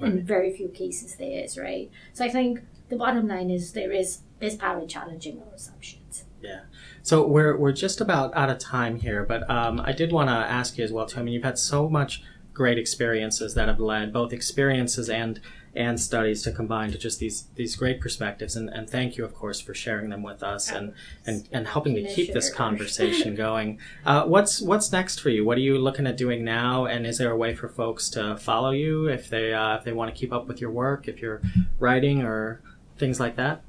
In 0.00 0.24
very 0.24 0.50
few 0.52 0.68
cases 0.68 1.16
there 1.16 1.44
is, 1.44 1.58
right? 1.58 1.90
So 2.14 2.24
I 2.24 2.30
think 2.30 2.60
the 2.88 2.96
bottom 2.96 3.28
line 3.28 3.50
is 3.50 3.72
there 3.72 3.92
is 3.92 4.20
power 4.56 4.80
in 4.80 4.88
challenging 4.88 5.40
our 5.40 5.54
assumptions. 5.54 6.24
Yeah. 6.42 6.60
So 7.02 7.26
we're 7.26 7.56
we're 7.56 7.72
just 7.72 8.00
about 8.00 8.34
out 8.36 8.50
of 8.50 8.58
time 8.58 8.96
here, 8.96 9.24
but 9.24 9.48
um, 9.50 9.80
I 9.80 9.92
did 9.92 10.12
want 10.12 10.28
to 10.28 10.34
ask 10.34 10.78
you 10.78 10.84
as 10.84 10.92
well, 10.92 11.06
too. 11.06 11.20
I 11.20 11.22
mean, 11.22 11.34
you've 11.34 11.44
had 11.44 11.58
so 11.58 11.88
much 11.88 12.22
great 12.52 12.78
experiences 12.78 13.54
that 13.54 13.68
have 13.68 13.80
led 13.80 14.12
both 14.12 14.32
experiences 14.32 15.08
and 15.08 15.40
and 15.74 16.00
studies 16.00 16.42
to 16.42 16.50
combine 16.50 16.90
to 16.90 16.98
just 16.98 17.20
these 17.20 17.44
these 17.54 17.76
great 17.76 18.00
perspectives, 18.00 18.56
and, 18.56 18.68
and 18.70 18.90
thank 18.90 19.16
you, 19.16 19.24
of 19.24 19.34
course, 19.34 19.60
for 19.60 19.72
sharing 19.72 20.10
them 20.10 20.22
with 20.22 20.42
us 20.42 20.70
and 20.70 20.92
and, 21.26 21.48
and 21.52 21.68
helping 21.68 21.94
to 21.94 22.04
keep 22.12 22.32
this 22.32 22.52
conversation 22.52 23.34
going. 23.46 23.78
Uh, 24.04 24.24
what's 24.24 24.60
what's 24.60 24.90
next 24.90 25.20
for 25.20 25.30
you? 25.30 25.44
What 25.44 25.58
are 25.58 25.62
you 25.62 25.78
looking 25.78 26.06
at 26.06 26.16
doing 26.16 26.44
now? 26.44 26.86
And 26.86 27.06
is 27.06 27.18
there 27.18 27.30
a 27.30 27.36
way 27.36 27.54
for 27.54 27.68
folks 27.68 28.08
to 28.10 28.36
follow 28.36 28.72
you 28.72 29.08
if 29.08 29.28
they 29.28 29.54
uh, 29.54 29.76
if 29.76 29.84
they 29.84 29.92
want 29.92 30.12
to 30.12 30.18
keep 30.18 30.32
up 30.32 30.48
with 30.48 30.60
your 30.60 30.70
work, 30.70 31.06
if 31.06 31.22
you're 31.22 31.40
writing 31.78 32.22
or 32.22 32.62
things 32.98 33.20
like 33.20 33.36
that? 33.36 33.62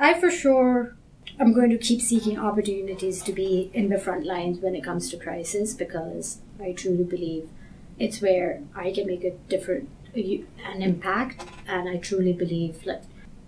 I 0.00 0.18
for 0.18 0.30
sure 0.30 0.96
am 1.38 1.52
going 1.52 1.68
to 1.68 1.76
keep 1.76 2.00
seeking 2.00 2.38
opportunities 2.38 3.22
to 3.22 3.32
be 3.32 3.70
in 3.74 3.90
the 3.90 3.98
front 3.98 4.24
lines 4.24 4.58
when 4.58 4.74
it 4.74 4.82
comes 4.82 5.10
to 5.10 5.18
crisis 5.18 5.74
because 5.74 6.38
I 6.58 6.72
truly 6.72 7.04
believe 7.04 7.50
it's 7.98 8.22
where 8.22 8.62
I 8.74 8.92
can 8.92 9.06
make 9.06 9.24
a 9.24 9.32
different 9.50 9.90
an 10.14 10.82
impact, 10.82 11.44
and 11.68 11.88
I 11.88 11.98
truly 11.98 12.32
believe 12.32 12.82
that 12.84 13.04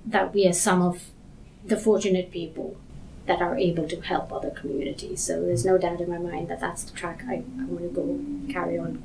that 0.06 0.34
we 0.34 0.46
are 0.46 0.52
some 0.52 0.82
of 0.82 1.10
the 1.64 1.76
fortunate 1.76 2.30
people 2.30 2.76
that 3.26 3.40
are 3.40 3.56
able 3.56 3.88
to 3.88 4.00
help 4.00 4.32
other 4.32 4.50
communities. 4.50 5.22
So 5.22 5.42
there's 5.42 5.64
no 5.64 5.78
doubt 5.78 6.00
in 6.00 6.10
my 6.10 6.18
mind 6.18 6.48
that 6.48 6.60
that's 6.60 6.84
the 6.84 6.92
track 6.92 7.24
I, 7.26 7.44
I 7.60 7.64
want 7.64 7.82
to 7.82 7.88
go 7.88 8.52
carry 8.52 8.78
on 8.78 9.02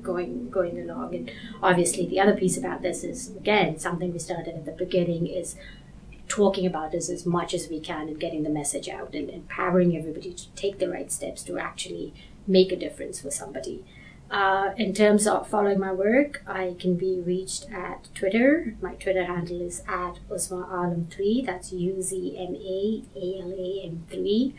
going 0.00 0.48
going 0.48 0.78
along. 0.78 1.14
And 1.14 1.30
obviously, 1.62 2.06
the 2.06 2.20
other 2.20 2.36
piece 2.36 2.56
about 2.56 2.82
this 2.82 3.02
is 3.04 3.30
again 3.36 3.78
something 3.78 4.12
we 4.12 4.18
started 4.18 4.54
at 4.54 4.64
the 4.64 4.72
beginning 4.72 5.26
is 5.26 5.56
talking 6.28 6.66
about 6.66 6.92
this 6.92 7.08
as 7.08 7.26
much 7.26 7.54
as 7.54 7.68
we 7.68 7.80
can 7.80 8.08
and 8.08 8.20
getting 8.20 8.42
the 8.42 8.50
message 8.50 8.88
out 8.88 9.14
and 9.14 9.30
empowering 9.30 9.96
everybody 9.96 10.32
to 10.34 10.50
take 10.50 10.78
the 10.78 10.88
right 10.88 11.10
steps 11.10 11.42
to 11.44 11.58
actually 11.58 12.14
make 12.46 12.72
a 12.72 12.76
difference 12.76 13.20
for 13.20 13.30
somebody. 13.30 13.84
Uh, 14.30 14.72
in 14.76 14.92
terms 14.92 15.26
of 15.26 15.48
following 15.48 15.78
my 15.78 15.92
work, 15.92 16.42
I 16.46 16.76
can 16.78 16.96
be 16.96 17.18
reached 17.18 17.70
at 17.72 18.08
Twitter. 18.14 18.76
My 18.82 18.94
Twitter 18.94 19.24
handle 19.24 19.62
is 19.62 19.80
at 19.88 20.18
Uzma 20.30 20.68
Alam3. 20.68 21.46
That's 21.46 21.72
U 21.72 22.02
Z 22.02 22.36
M 22.36 22.54
A 22.54 23.02
A 23.16 23.40
L 23.40 23.54
A 23.56 23.86
M 23.86 24.04
3. 24.10 24.54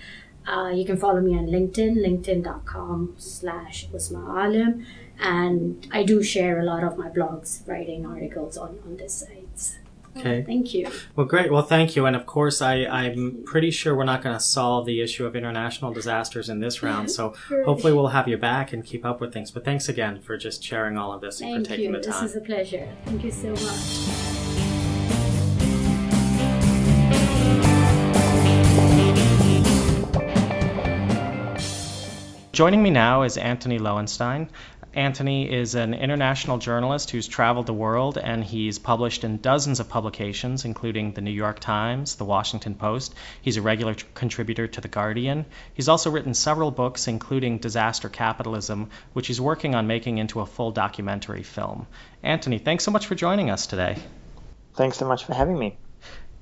Uh, 0.47 0.69
you 0.69 0.85
can 0.85 0.97
follow 0.97 1.21
me 1.21 1.37
on 1.37 1.45
LinkedIn, 1.45 1.97
linkedin.com 1.97 3.13
slash 3.17 3.87
Uzma 3.89 4.47
Alam. 4.47 4.85
And 5.19 5.87
I 5.91 6.03
do 6.03 6.23
share 6.23 6.59
a 6.59 6.63
lot 6.63 6.83
of 6.83 6.97
my 6.97 7.09
blogs, 7.09 7.67
writing 7.67 8.05
articles 8.07 8.57
on, 8.57 8.79
on 8.85 8.97
this 8.97 9.13
site. 9.19 9.48
Oh, 10.15 10.19
okay. 10.19 10.43
Thank 10.43 10.73
you. 10.73 10.89
Well, 11.15 11.25
great. 11.25 11.51
Well, 11.51 11.61
thank 11.61 11.95
you. 11.95 12.05
And 12.05 12.15
of 12.15 12.25
course, 12.25 12.61
I, 12.61 12.85
I'm 12.85 13.43
pretty 13.45 13.71
sure 13.71 13.95
we're 13.95 14.03
not 14.03 14.21
going 14.21 14.35
to 14.35 14.39
solve 14.39 14.85
the 14.85 15.01
issue 15.01 15.25
of 15.25 15.35
international 15.35 15.93
disasters 15.93 16.49
in 16.49 16.59
this 16.59 16.81
round. 16.83 17.11
So 17.11 17.33
hopefully 17.65 17.93
we'll 17.93 18.07
have 18.07 18.27
you 18.27 18.37
back 18.37 18.73
and 18.73 18.83
keep 18.83 19.05
up 19.05 19.21
with 19.21 19.33
things. 19.33 19.51
But 19.51 19.65
thanks 19.65 19.87
again 19.87 20.19
for 20.19 20.37
just 20.37 20.63
sharing 20.63 20.97
all 20.97 21.13
of 21.13 21.21
this 21.21 21.41
and 21.41 21.51
Thank 21.51 21.65
for 21.65 21.69
taking 21.69 21.93
you. 21.93 21.97
the 21.97 22.03
time. 22.03 22.23
This 22.23 22.31
is 22.31 22.37
a 22.37 22.41
pleasure. 22.41 22.89
Thank 23.05 23.23
you 23.23 23.31
so 23.31 23.49
much. 23.51 24.69
Joining 32.51 32.83
me 32.83 32.89
now 32.89 33.21
is 33.21 33.37
Antony 33.37 33.79
Loewenstein. 33.79 34.49
Antony 34.93 35.51
is 35.51 35.75
an 35.75 35.93
international 35.93 36.57
journalist 36.57 37.11
who's 37.11 37.27
traveled 37.27 37.67
the 37.67 37.73
world 37.73 38.17
and 38.17 38.43
he's 38.43 38.79
published 38.79 39.23
in 39.23 39.37
dozens 39.37 39.79
of 39.79 39.87
publications, 39.87 40.65
including 40.65 41.13
the 41.13 41.21
New 41.21 41.31
York 41.31 41.59
Times, 41.59 42.15
the 42.15 42.25
Washington 42.25 42.73
Post. 42.73 43.13
He's 43.41 43.57
a 43.57 43.61
regular 43.61 43.95
contributor 44.15 44.67
to 44.67 44.81
The 44.81 44.87
Guardian. 44.87 45.45
He's 45.75 45.89
also 45.89 46.09
written 46.09 46.33
several 46.33 46.71
books, 46.71 47.07
including 47.07 47.59
Disaster 47.59 48.09
Capitalism, 48.09 48.89
which 49.13 49.27
he's 49.27 49.39
working 49.39 49.75
on 49.75 49.85
making 49.85 50.17
into 50.17 50.39
a 50.39 50.47
full 50.47 50.71
documentary 50.71 51.43
film. 51.43 51.85
Antony, 52.23 52.57
thanks 52.57 52.83
so 52.83 52.89
much 52.89 53.05
for 53.05 53.13
joining 53.13 53.51
us 53.51 53.67
today. 53.67 53.97
Thanks 54.73 54.97
so 54.97 55.07
much 55.07 55.25
for 55.25 55.35
having 55.35 55.57
me. 55.59 55.77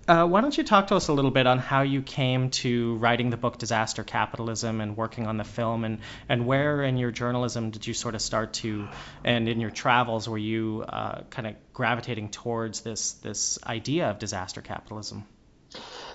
Uh, 0.08 0.26
why 0.26 0.40
don't 0.40 0.58
you 0.58 0.64
talk 0.64 0.88
to 0.88 0.96
us 0.96 1.10
a 1.10 1.14
little 1.14 1.32
bit 1.32 1.46
on 1.48 1.60
how 1.60 1.82
you 1.82 2.02
came 2.02 2.50
to 2.50 2.96
writing 2.96 3.30
the 3.30 3.36
book 3.36 3.58
Disaster 3.58 4.06
Capitalism 4.06 4.80
and 4.80 4.96
working 4.96 5.28
on 5.28 5.36
the 5.36 5.44
film, 5.44 5.84
and, 5.84 6.00
and 6.30 6.46
where 6.46 6.82
in 6.82 6.98
your 6.98 7.12
journalism 7.12 7.72
did 7.72 7.86
you 7.86 7.94
sort 7.94 8.16
of 8.16 8.22
start 8.22 8.54
to, 8.54 8.88
and 9.26 9.50
in 9.50 9.60
your 9.60 9.70
travels 9.70 10.30
were 10.30 10.38
you 10.38 10.86
uh, 10.88 11.24
kind 11.30 11.46
of 11.48 11.56
gravitating 11.74 12.30
towards 12.30 12.82
this 12.82 13.14
this 13.14 13.60
idea 13.66 14.10
of 14.10 14.18
disaster 14.18 14.62
capitalism? 14.62 15.26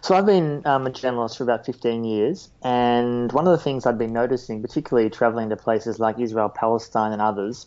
So 0.01 0.14
I've 0.14 0.26
been 0.26 0.62
um, 0.64 0.86
a 0.86 0.90
journalist 0.90 1.36
for 1.36 1.45
about 1.45 1.66
15 1.66 2.05
years, 2.05 2.49
and 2.62 3.30
one 3.30 3.47
of 3.47 3.53
the 3.53 3.62
things 3.62 3.84
I'd 3.84 3.99
been 3.99 4.14
noticing, 4.14 4.62
particularly 4.62 5.11
traveling 5.11 5.51
to 5.51 5.57
places 5.57 6.01
like 6.01 6.18
Israel, 6.18 6.49
Palestine, 6.49 7.12
and 7.12 7.20
others, 7.20 7.66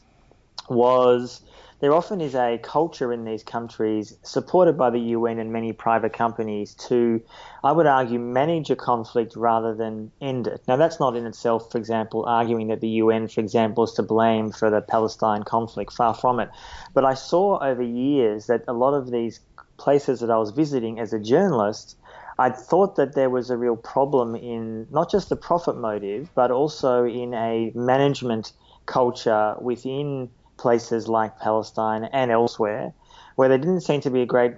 was 0.67 1.43
there 1.80 1.93
often 1.93 2.21
is 2.21 2.36
a 2.36 2.57
culture 2.57 3.11
in 3.11 3.26
these 3.26 3.43
countries 3.43 4.17
supported 4.23 4.78
by 4.78 4.89
the 4.89 4.99
UN 4.99 5.39
and 5.39 5.51
many 5.51 5.73
private 5.73 6.13
companies 6.13 6.73
to, 6.88 7.21
I 7.63 7.71
would 7.73 7.86
argue, 7.86 8.19
manage 8.19 8.69
a 8.69 8.76
conflict 8.76 9.36
rather 9.36 9.76
than 9.76 10.11
end 10.21 10.47
it. 10.47 10.61
Now, 10.67 10.78
that's 10.78 10.99
not 10.99 11.15
in 11.15 11.26
itself, 11.26 11.71
for 11.71 11.78
example, 11.78 12.26
arguing 12.26 12.67
that 12.67 12.82
the 12.82 12.88
UN, 12.88 13.28
for 13.28 13.41
example, 13.41 13.84
is 13.84 13.93
to 13.93 14.03
blame 14.03 14.51
for 14.51 14.69
the 14.69 14.82
Palestine 14.82 15.43
conflict. 15.43 15.91
Far 15.93 16.13
from 16.13 16.39
it. 16.39 16.49
But 16.93 17.05
I 17.05 17.13
saw 17.13 17.59
over 17.59 17.84
years 17.84 18.47
that 18.47 18.63
a 18.67 18.73
lot 18.73 18.93
of 18.93 19.11
these 19.11 19.41
places 19.78 20.21
that 20.21 20.32
I 20.32 20.38
was 20.38 20.51
visiting 20.51 20.99
as 20.99 21.11
a 21.11 21.19
journalist, 21.19 21.97
I 22.39 22.49
thought 22.49 22.95
that 22.95 23.15
there 23.15 23.30
was 23.30 23.49
a 23.49 23.57
real 23.57 23.76
problem 23.76 24.36
in 24.36 24.88
not 24.91 25.11
just 25.11 25.30
the 25.30 25.36
profit 25.36 25.78
motive, 25.78 26.30
but 26.36 26.51
also 26.51 27.05
in 27.05 27.34
a 27.34 27.71
management 27.76 28.53
culture 28.86 29.55
within 29.59 30.30
places 30.66 31.07
like 31.07 31.38
Palestine 31.38 32.05
and 32.11 32.32
elsewhere, 32.32 32.91
where 33.36 33.49
there 33.49 33.59
didn't 33.59 33.82
seem 33.82 34.01
to 34.01 34.09
be 34.09 34.24
a 34.24 34.26
great 34.26 34.55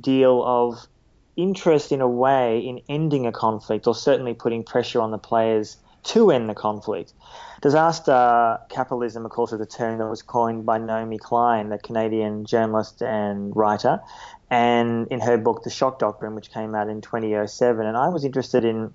deal 0.00 0.40
of 0.46 0.86
interest 1.34 1.90
in 1.90 2.00
a 2.00 2.06
way 2.06 2.60
in 2.60 2.80
ending 2.88 3.26
a 3.26 3.32
conflict 3.32 3.88
or 3.88 3.92
certainly 3.92 4.34
putting 4.34 4.62
pressure 4.62 5.00
on 5.00 5.10
the 5.10 5.18
players 5.18 5.76
to 6.04 6.30
end 6.30 6.48
the 6.48 6.54
conflict. 6.54 7.12
Disaster 7.60 8.60
capitalism, 8.68 9.24
of 9.24 9.32
course, 9.32 9.52
is 9.52 9.60
a 9.60 9.66
term 9.66 9.98
that 9.98 10.06
was 10.06 10.22
coined 10.22 10.64
by 10.64 10.78
Naomi 10.78 11.18
Klein, 11.18 11.70
the 11.70 11.78
Canadian 11.78 12.44
journalist 12.44 13.02
and 13.02 13.50
writer, 13.56 14.00
and 14.48 15.08
in 15.08 15.18
her 15.18 15.36
book, 15.38 15.64
The 15.64 15.70
Shock 15.70 15.98
Doctrine, 15.98 16.36
which 16.36 16.52
came 16.52 16.76
out 16.76 16.88
in 16.88 17.00
2007. 17.00 17.84
And 17.84 17.96
I 17.96 18.10
was 18.10 18.24
interested 18.24 18.64
in 18.64 18.94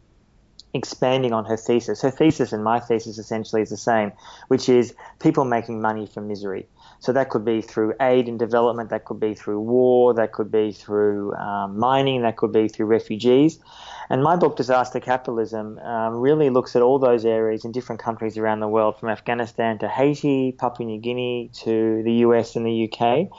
expanding 0.74 1.34
on 1.34 1.45
her 1.45 1.57
thesis. 1.57 2.01
Her 2.01 2.11
thesis 2.11 2.51
and 2.51 2.63
my 2.63 2.80
thesis 2.80 3.17
essentially 3.17 3.61
is 3.61 3.69
the 3.69 3.78
same, 3.78 4.11
which 4.47 4.67
is 4.69 4.95
people 5.19 5.45
making 5.45 5.82
money 5.82 6.07
from 6.07 6.28
misery. 6.28 6.67
So 6.99 7.11
that 7.13 7.30
could 7.30 7.45
be 7.45 7.61
through 7.61 7.93
aid 8.01 8.28
and 8.28 8.39
development, 8.39 8.89
that 8.89 9.05
could 9.05 9.19
be 9.19 9.34
through 9.34 9.59
war, 9.59 10.13
that 10.13 10.32
could 10.32 10.51
be 10.51 10.71
through 10.71 11.34
um, 11.36 11.78
mining, 11.78 12.21
that 12.21 12.38
could 12.38 12.53
be 12.53 12.67
through 12.67 12.86
refugees. 12.86 13.59
And 14.10 14.24
my 14.24 14.36
book, 14.36 14.56
Disaster 14.56 14.99
Capitalism, 14.99 15.80
um, 15.80 16.16
really 16.16 16.49
looks 16.49 16.76
at 16.76 16.82
all 16.82 16.99
those 16.99 17.26
areas 17.26 17.66
in 17.66 17.72
different 17.72 18.01
countries 18.01 18.38
around 18.38 18.60
the 18.60 18.68
world, 18.68 18.99
from 18.99 19.10
Afghanistan 19.10 19.78
to 19.80 19.88
Haiti, 19.88 20.51
Papua 20.51 20.86
New 20.86 20.99
Guinea 20.99 21.49
to 21.54 22.04
the 22.04 22.14
US 22.26 22.56
and 22.56 22.66
the 22.66 22.91
UK. 22.91 23.30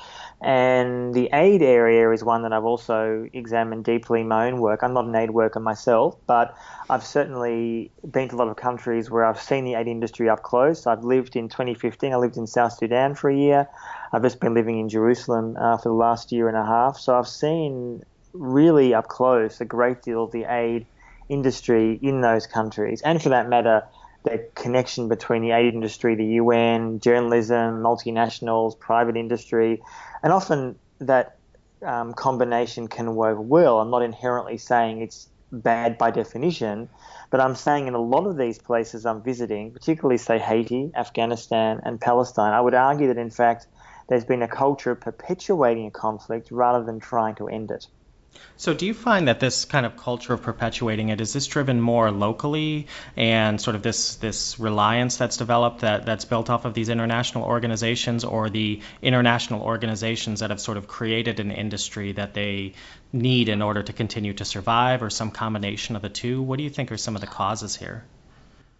And 0.40 1.14
the 1.14 1.30
aid 1.32 1.62
area 1.62 2.10
is 2.10 2.22
one 2.22 2.42
that 2.42 2.52
I've 2.52 2.64
also 2.64 3.28
examined 3.32 3.84
deeply 3.84 4.20
in 4.20 4.28
my 4.28 4.46
own 4.46 4.60
work. 4.60 4.82
I'm 4.82 4.92
not 4.92 5.06
an 5.06 5.14
aid 5.14 5.30
worker 5.30 5.60
myself, 5.60 6.16
but 6.26 6.56
I've 6.90 7.04
certainly 7.04 7.90
been 8.10 8.28
to 8.28 8.36
a 8.36 8.38
lot 8.38 8.48
of 8.48 8.56
countries 8.56 9.10
where 9.10 9.24
I've 9.24 9.40
seen 9.40 9.64
the 9.64 9.74
aid 9.74 9.88
industry 9.88 10.28
up 10.28 10.42
close. 10.42 10.86
I've 10.86 11.04
lived 11.04 11.36
in 11.36 11.48
2015, 11.48 12.12
I 12.12 12.16
lived 12.16 12.36
in 12.36 12.46
South 12.46 12.74
Sudan 12.74 13.14
for 13.14 13.30
a 13.30 13.36
year. 13.36 13.68
I've 14.12 14.22
just 14.22 14.40
been 14.40 14.54
living 14.54 14.78
in 14.78 14.88
Jerusalem 14.88 15.56
uh, 15.58 15.78
for 15.78 15.88
the 15.88 15.94
last 15.94 16.30
year 16.30 16.48
and 16.48 16.56
a 16.56 16.64
half. 16.64 16.98
So 16.98 17.18
I've 17.18 17.28
seen 17.28 18.04
really 18.34 18.92
up 18.92 19.08
close 19.08 19.60
a 19.60 19.64
great 19.64 20.02
deal 20.02 20.24
of 20.24 20.32
the 20.32 20.44
aid 20.44 20.86
industry 21.28 21.98
in 22.02 22.20
those 22.20 22.46
countries. 22.46 23.00
And 23.02 23.22
for 23.22 23.30
that 23.30 23.48
matter, 23.48 23.84
the 24.24 24.48
connection 24.54 25.08
between 25.08 25.42
the 25.42 25.52
aid 25.52 25.72
industry, 25.72 26.14
the 26.14 26.24
UN, 26.24 26.98
journalism, 27.00 27.82
multinationals, 27.82 28.78
private 28.78 29.16
industry, 29.16 29.82
and 30.22 30.32
often 30.32 30.76
that 30.98 31.36
um, 31.82 32.14
combination 32.14 32.88
can 32.88 33.14
work 33.14 33.38
well. 33.40 33.80
I'm 33.80 33.90
not 33.90 34.02
inherently 34.02 34.58
saying 34.58 35.02
it's 35.02 35.28
bad 35.52 35.98
by 35.98 36.10
definition, 36.10 36.88
but 37.30 37.40
I'm 37.40 37.54
saying 37.54 37.86
in 37.86 37.94
a 37.94 38.00
lot 38.00 38.26
of 38.26 38.36
these 38.36 38.58
places 38.58 39.06
I'm 39.06 39.22
visiting, 39.22 39.72
particularly 39.72 40.18
say 40.18 40.38
Haiti, 40.38 40.90
Afghanistan, 40.94 41.80
and 41.84 42.00
Palestine, 42.00 42.52
I 42.52 42.60
would 42.60 42.74
argue 42.74 43.08
that 43.08 43.18
in 43.18 43.30
fact 43.30 43.66
there's 44.08 44.24
been 44.24 44.42
a 44.42 44.48
culture 44.48 44.90
of 44.90 45.00
perpetuating 45.00 45.86
a 45.86 45.90
conflict 45.90 46.50
rather 46.50 46.84
than 46.84 46.98
trying 46.98 47.36
to 47.36 47.48
end 47.48 47.70
it. 47.70 47.86
So, 48.56 48.74
do 48.74 48.84
you 48.86 48.94
find 48.94 49.28
that 49.28 49.38
this 49.38 49.64
kind 49.64 49.86
of 49.86 49.96
culture 49.96 50.32
of 50.32 50.42
perpetuating 50.42 51.08
it 51.08 51.20
is 51.20 51.32
this 51.32 51.46
driven 51.46 51.80
more 51.80 52.10
locally, 52.10 52.88
and 53.16 53.60
sort 53.60 53.76
of 53.76 53.82
this 53.82 54.16
this 54.16 54.58
reliance 54.58 55.16
that's 55.16 55.36
developed 55.36 55.80
that 55.82 56.04
that's 56.06 56.24
built 56.24 56.50
off 56.50 56.64
of 56.64 56.74
these 56.74 56.88
international 56.88 57.44
organizations, 57.44 58.24
or 58.24 58.50
the 58.50 58.80
international 59.02 59.62
organizations 59.62 60.40
that 60.40 60.50
have 60.50 60.60
sort 60.60 60.78
of 60.78 60.88
created 60.88 61.38
an 61.40 61.50
industry 61.50 62.12
that 62.12 62.34
they 62.34 62.72
need 63.12 63.48
in 63.48 63.62
order 63.62 63.82
to 63.82 63.92
continue 63.92 64.32
to 64.32 64.44
survive, 64.44 65.02
or 65.02 65.10
some 65.10 65.30
combination 65.30 65.94
of 65.94 66.02
the 66.02 66.08
two? 66.08 66.42
What 66.42 66.56
do 66.56 66.64
you 66.64 66.70
think 66.70 66.90
are 66.90 66.96
some 66.96 67.14
of 67.14 67.20
the 67.20 67.28
causes 67.28 67.76
here? 67.76 68.04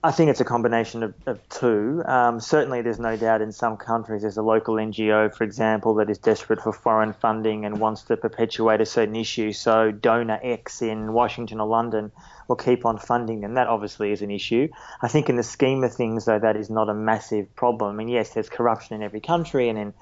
I 0.05 0.11
think 0.11 0.29
it's 0.29 0.41
a 0.41 0.45
combination 0.45 1.03
of, 1.03 1.15
of 1.25 1.49
two. 1.49 2.03
Um, 2.05 2.39
certainly, 2.39 2.83
there's 2.83 2.99
no 2.99 3.17
doubt 3.17 3.41
in 3.41 3.53
some 3.53 3.79
countries 3.79 4.21
there's 4.21 4.37
a 4.37 4.43
local 4.43 4.75
NGO, 4.75 5.35
for 5.35 5.45
example, 5.45 5.95
that 5.95 6.11
is 6.11 6.19
desperate 6.19 6.61
for 6.61 6.75
foreign 6.75 7.15
funding 7.15 7.65
and 7.65 7.81
wants 7.81 8.03
to 8.03 8.19
perpetuate 8.19 8.83
a 8.83 8.85
certain 8.85 9.17
issue. 9.17 9.55
So, 9.55 9.93
donor 9.93 10.39
X 10.43 10.83
in 10.83 11.15
Washington 11.15 11.59
or 11.59 11.67
London 11.67 12.13
will 12.49 12.57
keep 12.57 12.85
on 12.85 12.99
funding 12.99 13.41
them. 13.41 13.55
That 13.55 13.67
obviously 13.67 14.13
is 14.13 14.21
an 14.21 14.31
issue. 14.31 14.69
I 15.01 15.09
think, 15.09 15.31
in 15.31 15.37
the 15.37 15.43
scheme 15.43 15.83
of 15.83 15.95
things, 15.95 16.27
though, 16.27 16.39
that 16.39 16.57
is 16.57 16.69
not 16.69 16.91
a 16.91 16.95
massive 16.95 17.57
problem. 17.57 17.95
I 17.95 17.97
mean, 17.97 18.09
yes, 18.09 18.35
there's 18.35 18.51
corruption 18.51 18.97
in 18.97 19.03
every 19.03 19.21
country, 19.21 19.71
and 19.71 19.79
in 19.79 19.95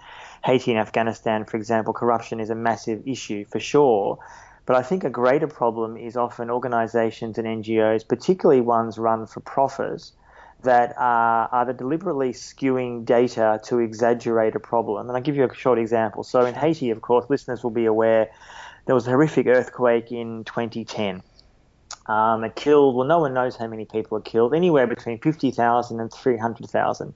Haiti 0.45 0.73
and 0.73 0.81
Afghanistan, 0.81 1.45
for 1.45 1.59
example, 1.59 1.93
corruption 1.93 2.41
is 2.41 2.51
a 2.51 2.57
massive 2.57 3.07
issue 3.07 3.45
for 3.45 3.61
sure. 3.61 4.19
But 4.65 4.77
I 4.77 4.83
think 4.83 5.05
a 5.05 5.11
greater 5.11 5.49
problem 5.49 5.97
is 5.97 6.17
often 6.17 6.51
organisations 6.51 7.39
and 7.39 7.47
NGOs, 7.47 8.07
particularly 8.07 8.61
ones 8.61 8.97
run 8.99 9.27
for 9.27 9.41
profit, 9.41 10.11
that 10.63 10.95
are 10.97 11.49
either 11.53 11.73
deliberately 11.73 12.33
skewing 12.33 13.05
data 13.05 13.61
to 13.65 13.81
exaggerate 13.81 14.55
a 14.55 14.61
problem. 14.61 15.09
And 15.09 15.17
I'll 15.17 15.23
give 15.23 15.37
you 15.37 15.45
a 15.45 15.55
short 15.55 15.79
example. 15.79 16.23
So 16.23 16.45
in 16.45 16.55
Haiti, 16.55 16.91
of 16.91 17.03
course, 17.03 17.29
listeners 17.29 17.65
will 17.65 17.71
be 17.71 17.87
aware 17.87 18.31
there 18.87 18.95
was 18.95 19.07
a 19.07 19.11
horrific 19.11 19.47
earthquake 19.47 20.11
in 20.13 20.45
2010. 20.45 21.23
Um, 22.07 22.45
it 22.45 22.57
killed, 22.57 22.97
well, 22.97 23.07
no 23.07 23.21
one 23.21 23.35
knows 23.35 23.57
how 23.57 23.69
many 23.69 23.85
people 23.85 24.19
it 24.19 24.25
killed, 24.25 24.55
anywhere 24.55 24.87
between 24.87 25.19
50,000 25.19 26.01
and 26.01 26.13
300,000. 26.13 27.15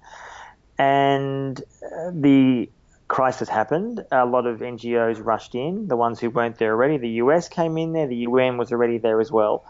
And 0.79 1.61
uh, 1.61 2.11
the 2.13 2.69
crisis 3.09 3.49
happened, 3.49 4.05
a 4.11 4.27
lot 4.27 4.47
of 4.47 4.61
NGOs 4.61 5.25
rushed 5.25 5.55
in, 5.55 5.89
the 5.89 5.97
ones 5.97 6.21
who 6.21 6.31
weren't 6.31 6.59
there 6.59 6.73
already. 6.73 6.99
The 6.99 7.09
US 7.23 7.49
came 7.49 7.79
in 7.79 7.93
there, 7.93 8.07
the 8.07 8.17
UN 8.29 8.57
was 8.57 8.73
already 8.73 8.99
there 8.99 9.21
as 9.21 9.31
well. 9.31 9.65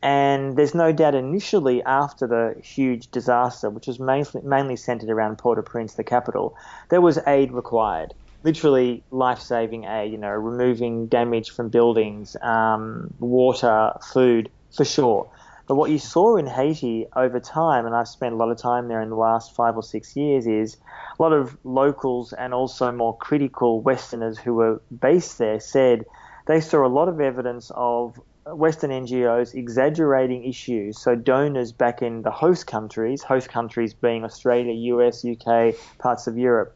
And 0.00 0.56
there's 0.56 0.74
no 0.74 0.92
doubt 0.92 1.14
initially 1.14 1.82
after 1.82 2.26
the 2.26 2.56
huge 2.62 3.10
disaster, 3.10 3.68
which 3.68 3.88
was 3.88 3.98
mainly, 3.98 4.40
mainly 4.42 4.76
centered 4.76 5.10
around 5.10 5.38
Port-au-Prince, 5.38 5.94
the 5.94 6.04
capital, 6.04 6.56
there 6.88 7.00
was 7.00 7.18
aid 7.26 7.50
required. 7.50 8.14
Literally 8.44 9.02
life-saving 9.10 9.84
aid, 9.84 10.12
you 10.12 10.18
know, 10.18 10.30
removing 10.30 11.08
damage 11.08 11.50
from 11.50 11.68
buildings, 11.68 12.36
um, 12.40 13.12
water, 13.18 13.92
food, 14.12 14.50
for 14.74 14.84
sure. 14.84 15.28
But 15.68 15.74
what 15.74 15.90
you 15.90 15.98
saw 15.98 16.36
in 16.36 16.46
Haiti 16.46 17.06
over 17.14 17.38
time, 17.38 17.84
and 17.84 17.94
I've 17.94 18.08
spent 18.08 18.32
a 18.32 18.36
lot 18.38 18.50
of 18.50 18.56
time 18.56 18.88
there 18.88 19.02
in 19.02 19.10
the 19.10 19.16
last 19.16 19.54
five 19.54 19.76
or 19.76 19.82
six 19.82 20.16
years, 20.16 20.46
is 20.46 20.78
a 21.18 21.22
lot 21.22 21.34
of 21.34 21.58
locals 21.62 22.32
and 22.32 22.54
also 22.54 22.90
more 22.90 23.14
critical 23.18 23.82
Westerners 23.82 24.38
who 24.38 24.54
were 24.54 24.80
based 24.98 25.36
there 25.36 25.60
said 25.60 26.06
they 26.46 26.62
saw 26.62 26.86
a 26.86 26.88
lot 26.88 27.08
of 27.08 27.20
evidence 27.20 27.70
of 27.74 28.18
Western 28.46 28.90
NGOs 28.90 29.54
exaggerating 29.54 30.44
issues. 30.44 30.98
So 30.98 31.14
donors 31.14 31.70
back 31.70 32.00
in 32.00 32.22
the 32.22 32.30
host 32.30 32.66
countries, 32.66 33.22
host 33.22 33.50
countries 33.50 33.92
being 33.92 34.24
Australia, 34.24 34.72
US, 34.94 35.22
UK, 35.22 35.74
parts 35.98 36.26
of 36.26 36.38
Europe, 36.38 36.74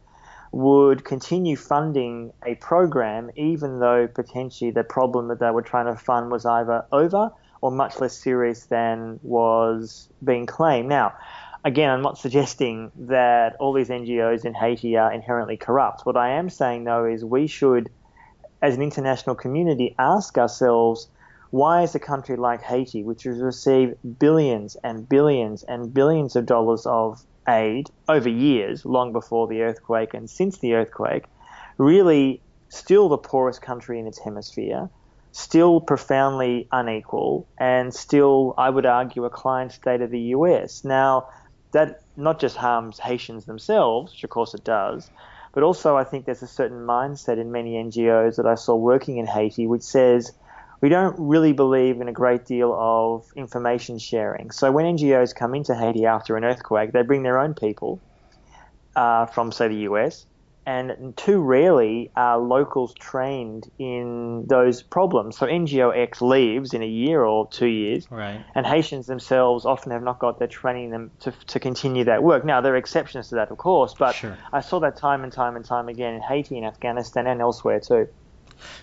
would 0.52 1.02
continue 1.02 1.56
funding 1.56 2.30
a 2.44 2.56
program 2.56 3.30
even 3.36 3.80
though 3.80 4.06
potentially 4.06 4.70
the 4.70 4.84
problem 4.84 5.28
that 5.28 5.40
they 5.40 5.50
were 5.50 5.62
trying 5.62 5.86
to 5.86 5.96
fund 5.98 6.30
was 6.30 6.44
either 6.44 6.84
over 6.92 7.32
or 7.62 7.70
much 7.70 8.00
less 8.00 8.18
serious 8.18 8.66
than 8.66 9.18
was 9.22 10.08
being 10.22 10.44
claimed. 10.44 10.88
Now, 10.88 11.14
again, 11.64 11.88
I'm 11.88 12.02
not 12.02 12.18
suggesting 12.18 12.90
that 12.96 13.56
all 13.60 13.72
these 13.72 13.88
NGOs 13.88 14.44
in 14.44 14.52
Haiti 14.52 14.96
are 14.96 15.12
inherently 15.12 15.56
corrupt. 15.56 16.04
What 16.04 16.16
I 16.16 16.30
am 16.30 16.50
saying, 16.50 16.84
though, 16.84 17.06
is 17.06 17.24
we 17.24 17.46
should, 17.46 17.88
as 18.60 18.74
an 18.74 18.82
international 18.82 19.36
community, 19.36 19.94
ask 19.98 20.36
ourselves 20.36 21.08
why 21.50 21.82
is 21.82 21.94
a 21.94 22.00
country 22.00 22.36
like 22.36 22.62
Haiti, 22.62 23.04
which 23.04 23.24
has 23.24 23.38
received 23.38 23.94
billions 24.18 24.76
and 24.82 25.08
billions 25.08 25.62
and 25.62 25.94
billions 25.94 26.34
of 26.34 26.46
dollars 26.46 26.84
of 26.86 27.22
aid 27.46 27.90
over 28.08 28.28
years, 28.28 28.84
long 28.84 29.12
before 29.12 29.46
the 29.46 29.62
earthquake 29.62 30.14
and 30.14 30.28
since 30.28 30.58
the 30.58 30.74
earthquake, 30.74 31.24
really 31.78 32.40
still 32.70 33.08
the 33.08 33.18
poorest 33.18 33.60
country 33.60 34.00
in 34.00 34.06
its 34.06 34.18
hemisphere, 34.18 34.88
still 35.32 35.80
profoundly 35.80 36.68
unequal, 36.70 37.46
and 37.58 37.92
still, 37.92 38.54
I 38.56 38.70
would 38.70 38.86
argue, 38.86 39.24
a 39.24 39.30
client 39.30 39.72
state 39.72 40.02
of 40.02 40.10
the 40.10 40.20
US. 40.36 40.84
Now, 40.84 41.28
that 41.72 42.02
not 42.16 42.38
just 42.38 42.56
harms 42.56 42.98
Haitians 42.98 43.46
themselves, 43.46 44.12
which 44.12 44.24
of 44.24 44.30
course 44.30 44.54
it 44.54 44.62
does, 44.62 45.10
but 45.52 45.62
also 45.62 45.96
I 45.96 46.04
think 46.04 46.26
there's 46.26 46.42
a 46.42 46.46
certain 46.46 46.86
mindset 46.86 47.38
in 47.38 47.50
many 47.50 47.72
NGOs 47.74 48.36
that 48.36 48.46
I 48.46 48.54
saw 48.54 48.74
working 48.76 49.16
in 49.16 49.26
Haiti 49.26 49.66
which 49.66 49.82
says 49.82 50.32
we 50.82 50.88
don't 50.88 51.16
really 51.18 51.52
believe 51.52 52.00
in 52.00 52.08
a 52.08 52.12
great 52.12 52.44
deal 52.44 52.74
of 52.78 53.24
information 53.36 53.98
sharing. 53.98 54.50
So 54.50 54.70
when 54.72 54.84
NGOs 54.84 55.34
come 55.34 55.54
into 55.54 55.74
Haiti 55.74 56.06
after 56.06 56.36
an 56.36 56.44
earthquake, 56.44 56.92
they 56.92 57.02
bring 57.02 57.22
their 57.22 57.38
own 57.38 57.54
people 57.54 58.00
uh, 58.96 59.26
from, 59.26 59.52
say, 59.52 59.68
the 59.68 59.86
US, 59.90 60.26
and 60.64 61.16
too 61.16 61.40
rarely 61.40 62.10
are 62.14 62.38
locals 62.38 62.94
trained 62.94 63.68
in 63.78 64.46
those 64.46 64.82
problems. 64.82 65.36
So 65.36 65.46
NGO 65.46 65.96
X 65.96 66.22
leaves 66.22 66.72
in 66.72 66.82
a 66.82 66.86
year 66.86 67.24
or 67.24 67.48
two 67.48 67.66
years, 67.66 68.06
right. 68.10 68.44
and 68.54 68.66
Haitians 68.66 69.06
themselves 69.06 69.64
often 69.64 69.92
have 69.92 70.02
not 70.02 70.18
got 70.18 70.38
their 70.38 70.48
training 70.48 70.90
them 70.90 71.10
to, 71.20 71.32
to 71.48 71.60
continue 71.60 72.04
that 72.04 72.22
work. 72.22 72.44
Now 72.44 72.60
there 72.60 72.74
are 72.74 72.76
exceptions 72.76 73.28
to 73.30 73.34
that, 73.36 73.50
of 73.50 73.58
course, 73.58 73.94
but 73.98 74.14
sure. 74.14 74.38
I 74.52 74.60
saw 74.60 74.78
that 74.80 74.96
time 74.96 75.24
and 75.24 75.32
time 75.32 75.56
and 75.56 75.64
time 75.64 75.88
again 75.88 76.14
in 76.14 76.20
Haiti 76.20 76.56
and 76.56 76.66
Afghanistan 76.66 77.26
and 77.26 77.40
elsewhere 77.40 77.80
too. 77.80 78.08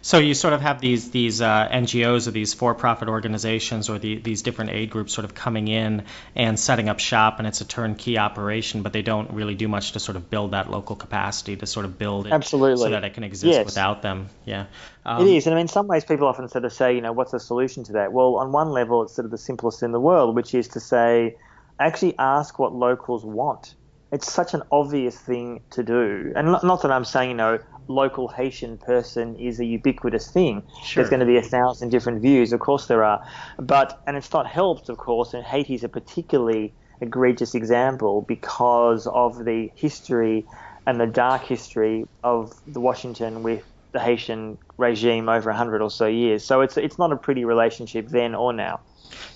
So 0.01 0.17
you 0.17 0.33
sort 0.33 0.53
of 0.53 0.61
have 0.61 0.79
these 0.81 1.11
these 1.11 1.41
uh, 1.41 1.67
NGOs 1.71 2.27
or 2.27 2.31
these 2.31 2.53
for-profit 2.53 3.09
organizations 3.09 3.89
or 3.89 3.99
the, 3.99 4.17
these 4.17 4.41
different 4.41 4.71
aid 4.71 4.89
groups 4.89 5.13
sort 5.13 5.25
of 5.25 5.33
coming 5.33 5.67
in 5.67 6.03
and 6.35 6.59
setting 6.59 6.89
up 6.89 6.99
shop, 6.99 7.39
and 7.39 7.47
it's 7.47 7.61
a 7.61 7.65
turnkey 7.65 8.17
operation, 8.17 8.81
but 8.81 8.93
they 8.93 9.01
don't 9.01 9.31
really 9.31 9.55
do 9.55 9.67
much 9.67 9.93
to 9.93 9.99
sort 9.99 10.15
of 10.15 10.29
build 10.29 10.51
that 10.51 10.69
local 10.69 10.95
capacity 10.95 11.55
to 11.57 11.65
sort 11.65 11.85
of 11.85 11.97
build 11.97 12.27
it 12.27 12.33
Absolutely. 12.33 12.85
so 12.85 12.89
that 12.91 13.03
it 13.03 13.13
can 13.13 13.23
exist 13.23 13.53
Yes. 13.53 13.65
without 13.65 14.01
them. 14.01 14.29
Yeah, 14.45 14.65
It 15.05 15.27
is, 15.27 15.45
and 15.47 15.53
I 15.53 15.57
mean, 15.57 15.63
in 15.63 15.67
some 15.67 15.87
ways, 15.87 16.05
people 16.05 16.27
often 16.27 16.47
sort 16.47 16.65
of 16.65 16.73
say, 16.73 16.95
you 16.95 17.01
know, 17.01 17.11
what's 17.11 17.31
the 17.31 17.39
solution 17.39 17.83
to 17.85 17.93
that? 17.93 18.13
Well, 18.13 18.35
on 18.35 18.51
one 18.51 18.69
level, 18.69 19.03
it's 19.03 19.15
sort 19.15 19.25
of 19.25 19.31
the 19.31 19.37
simplest 19.37 19.83
in 19.83 19.91
the 19.91 19.99
world, 19.99 20.35
which 20.35 20.53
is 20.53 20.67
to 20.69 20.79
say, 20.79 21.35
actually 21.79 22.15
ask 22.17 22.59
what 22.59 22.73
locals 22.73 23.25
want. 23.25 23.75
It's 24.11 24.31
such 24.31 24.53
an 24.53 24.63
obvious 24.71 25.17
thing 25.17 25.61
to 25.71 25.83
do, 25.83 26.33
and 26.35 26.47
not 26.63 26.81
that 26.81 26.91
I'm 26.91 27.05
saying, 27.05 27.29
you 27.29 27.35
know, 27.35 27.59
local 27.89 28.27
Haitian 28.29 28.77
person 28.77 29.35
is 29.35 29.59
a 29.59 29.65
ubiquitous 29.65 30.31
thing. 30.31 30.63
Sure. 30.83 31.01
There's 31.03 31.09
going 31.09 31.19
to 31.19 31.25
be 31.25 31.37
a 31.37 31.41
thousand 31.41 31.89
different 31.89 32.21
views, 32.21 32.53
of 32.53 32.59
course 32.59 32.85
there 32.85 33.03
are, 33.03 33.25
but 33.57 34.01
and 34.07 34.15
it's 34.15 34.31
not 34.31 34.47
helped, 34.47 34.89
of 34.89 34.97
course, 34.97 35.33
and 35.33 35.43
Haiti 35.43 35.73
is 35.73 35.83
a 35.83 35.89
particularly 35.89 36.73
egregious 37.01 37.55
example 37.55 38.21
because 38.21 39.07
of 39.07 39.43
the 39.45 39.71
history 39.75 40.45
and 40.85 40.99
the 40.99 41.07
dark 41.07 41.43
history 41.43 42.05
of 42.23 42.53
the 42.67 42.79
Washington 42.79 43.43
with 43.43 43.63
the 43.91 43.99
Haitian 43.99 44.57
regime 44.77 45.27
over 45.29 45.49
a 45.49 45.55
hundred 45.55 45.81
or 45.81 45.89
so 45.89 46.05
years. 46.05 46.43
So 46.43 46.61
it's 46.61 46.77
it's 46.77 46.97
not 46.97 47.11
a 47.11 47.17
pretty 47.17 47.45
relationship 47.45 48.07
then 48.09 48.35
or 48.35 48.53
now. 48.53 48.79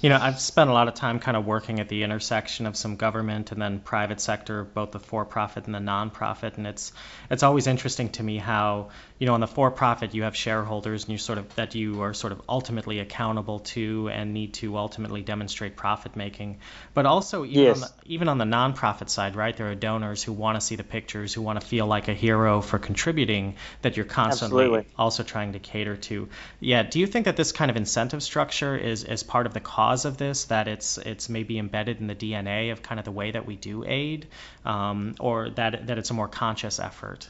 You 0.01 0.09
know, 0.09 0.17
I've 0.21 0.39
spent 0.39 0.69
a 0.69 0.73
lot 0.73 0.87
of 0.87 0.93
time 0.93 1.19
kind 1.19 1.37
of 1.37 1.45
working 1.45 1.79
at 1.79 1.87
the 1.89 2.03
intersection 2.03 2.65
of 2.65 2.75
some 2.75 2.95
government 2.95 3.51
and 3.51 3.61
then 3.61 3.79
private 3.79 4.19
sector, 4.19 4.63
both 4.63 4.91
the 4.91 4.99
for-profit 4.99 5.65
and 5.65 5.73
the 5.75 5.79
non-profit, 5.79 6.57
and 6.57 6.67
it's 6.67 6.91
it's 7.29 7.43
always 7.43 7.67
interesting 7.67 8.09
to 8.09 8.23
me 8.23 8.37
how 8.37 8.89
you 9.23 9.27
know 9.27 9.35
on 9.35 9.39
the 9.39 9.47
for-profit 9.47 10.13
you 10.13 10.23
have 10.23 10.35
shareholders 10.35 11.03
and 11.05 11.13
you 11.13 11.17
sort 11.17 11.37
of 11.37 11.55
that 11.55 11.75
you 11.75 12.01
are 12.01 12.13
sort 12.13 12.33
of 12.33 12.41
ultimately 12.49 12.99
accountable 12.99 13.59
to 13.59 14.09
and 14.09 14.33
need 14.33 14.53
to 14.53 14.75
ultimately 14.75 15.21
demonstrate 15.21 15.77
profit 15.77 16.17
making, 16.17 16.57
but 16.93 17.05
also 17.05 17.45
even 17.45 17.63
Yes. 17.63 17.75
on 17.75 17.87
the, 17.87 18.13
even 18.13 18.27
on 18.27 18.37
the 18.37 18.43
non-profit 18.43 19.09
side, 19.09 19.37
right? 19.37 19.55
There 19.55 19.71
are 19.71 19.75
donors 19.75 20.21
who 20.21 20.33
want 20.33 20.59
to 20.59 20.61
see 20.61 20.75
the 20.75 20.83
pictures, 20.83 21.33
who 21.33 21.41
want 21.41 21.61
to 21.61 21.65
feel 21.65 21.87
like 21.87 22.09
a 22.09 22.13
hero 22.13 22.59
for 22.59 22.79
contributing 22.79 23.55
that 23.81 23.95
you're 23.95 24.05
constantly 24.05 24.65
Absolutely. 24.65 24.91
also 24.97 25.23
trying 25.23 25.53
to 25.53 25.59
cater 25.59 25.95
to. 25.95 26.27
Yeah, 26.59 26.83
do 26.83 26.99
you 26.99 27.07
think 27.07 27.23
that 27.23 27.37
this 27.37 27.53
kind 27.53 27.71
of 27.71 27.77
incentive 27.77 28.23
structure 28.23 28.75
is 28.75 29.05
is 29.05 29.23
part 29.23 29.45
of 29.45 29.53
the 29.53 29.61
cause 29.61 30.03
of 30.03 30.17
this? 30.17 30.43
That 30.55 30.67
it's 30.67 30.97
it's 30.97 31.29
maybe 31.29 31.59
embedded 31.59 32.01
in 32.01 32.07
the 32.07 32.15
DNA 32.15 32.73
of 32.73 32.83
kind 32.83 32.99
of 32.99 33.05
the 33.05 33.15
way 33.21 33.31
that 33.31 33.45
we 33.45 33.55
do 33.55 33.85
aid, 33.85 34.27
um, 34.65 35.15
or 35.21 35.49
that 35.51 35.87
that 35.87 35.97
it's 35.97 36.11
a 36.11 36.13
more 36.13 36.27
conscious 36.27 36.77
effort? 36.77 37.29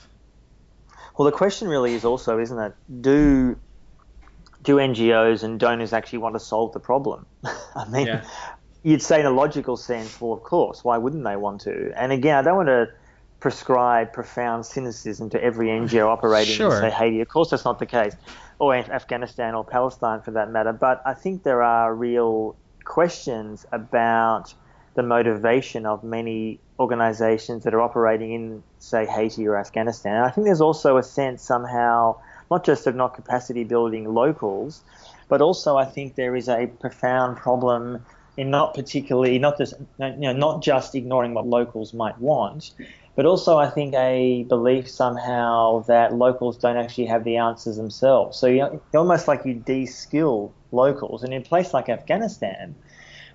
Well, 1.18 1.26
the 1.26 1.32
question 1.32 1.68
really 1.68 1.93
is 1.93 2.05
also, 2.05 2.39
isn't 2.39 2.57
it? 2.59 2.74
Do 3.01 3.57
do 4.64 4.78
NGOs 4.78 5.43
and 5.43 5.59
donors 5.59 5.91
actually 5.93 6.20
want 6.20 6.36
to 6.36 6.39
solve 6.39 6.72
the 6.74 6.80
problem? 6.80 7.26
I 7.76 7.86
mean, 7.89 8.07
Yeah. 8.07 8.24
you'd 8.82 9.01
say 9.01 9.20
in 9.20 9.26
a 9.26 9.30
logical 9.32 9.76
sense, 9.76 10.22
well, 10.22 10.32
of 10.32 10.41
course, 10.43 10.84
why 10.86 10.97
wouldn't 10.97 11.26
they 11.26 11.36
want 11.36 11.61
to? 11.61 11.91
And 11.97 12.11
again, 12.14 12.38
I 12.38 12.41
don't 12.43 12.55
want 12.55 12.70
to 12.70 12.88
prescribe 13.41 14.14
profound 14.14 14.66
cynicism 14.66 15.30
to 15.32 15.43
every 15.43 15.68
NGO 15.68 16.07
operating 16.07 16.55
Sure. 16.55 16.74
in, 16.76 16.80
say, 16.82 16.89
Haiti. 16.89 17.20
Of 17.20 17.28
course, 17.28 17.49
that's 17.49 17.66
not 17.66 17.78
the 17.80 17.86
case, 17.86 18.16
or 18.57 18.74
Afghanistan 18.74 19.53
or 19.53 19.66
Palestine 19.66 20.22
for 20.22 20.32
that 20.32 20.49
matter. 20.49 20.72
But 20.72 21.01
I 21.05 21.14
think 21.14 21.43
there 21.43 21.61
are 21.61 21.93
real 21.93 22.55
questions 22.86 23.66
about 23.74 24.53
the 24.95 25.03
motivation 25.03 25.85
of 25.85 26.03
many 26.03 26.59
organizations 26.79 27.63
that 27.63 27.73
are 27.73 27.81
operating 27.81 28.33
in, 28.33 28.63
say, 28.79 29.05
Haiti 29.05 29.47
or 29.47 29.57
Afghanistan. 29.57 30.15
And 30.15 30.25
I 30.25 30.29
think 30.29 30.45
there's 30.45 30.61
also 30.61 30.97
a 30.97 31.03
sense 31.03 31.41
somehow, 31.41 32.17
not 32.51 32.63
just 32.63 32.85
of 32.87 32.95
not 32.95 33.15
capacity 33.15 33.63
building 33.63 34.13
locals, 34.13 34.83
but 35.29 35.41
also 35.41 35.77
I 35.77 35.85
think 35.85 36.15
there 36.15 36.35
is 36.35 36.49
a 36.49 36.67
profound 36.79 37.37
problem 37.37 38.05
in 38.35 38.49
not 38.49 38.73
particularly, 38.73 39.37
not 39.39 39.57
just, 39.57 39.73
you 39.99 40.15
know, 40.17 40.33
not 40.33 40.63
just 40.63 40.95
ignoring 40.95 41.33
what 41.33 41.47
locals 41.47 41.93
might 41.93 42.19
want, 42.19 42.71
but 43.15 43.25
also 43.25 43.57
I 43.57 43.69
think 43.69 43.93
a 43.93 44.43
belief 44.43 44.89
somehow 44.89 45.83
that 45.87 46.13
locals 46.15 46.57
don't 46.57 46.77
actually 46.77 47.05
have 47.05 47.23
the 47.23 47.37
answers 47.37 47.77
themselves. 47.77 48.37
So 48.37 48.47
you 48.47 48.81
almost 48.95 49.27
like 49.27 49.45
you 49.45 49.53
de-skill 49.53 50.51
locals, 50.71 51.23
and 51.23 51.31
in 51.33 51.41
a 51.41 51.45
place 51.45 51.73
like 51.73 51.89
Afghanistan, 51.89 52.75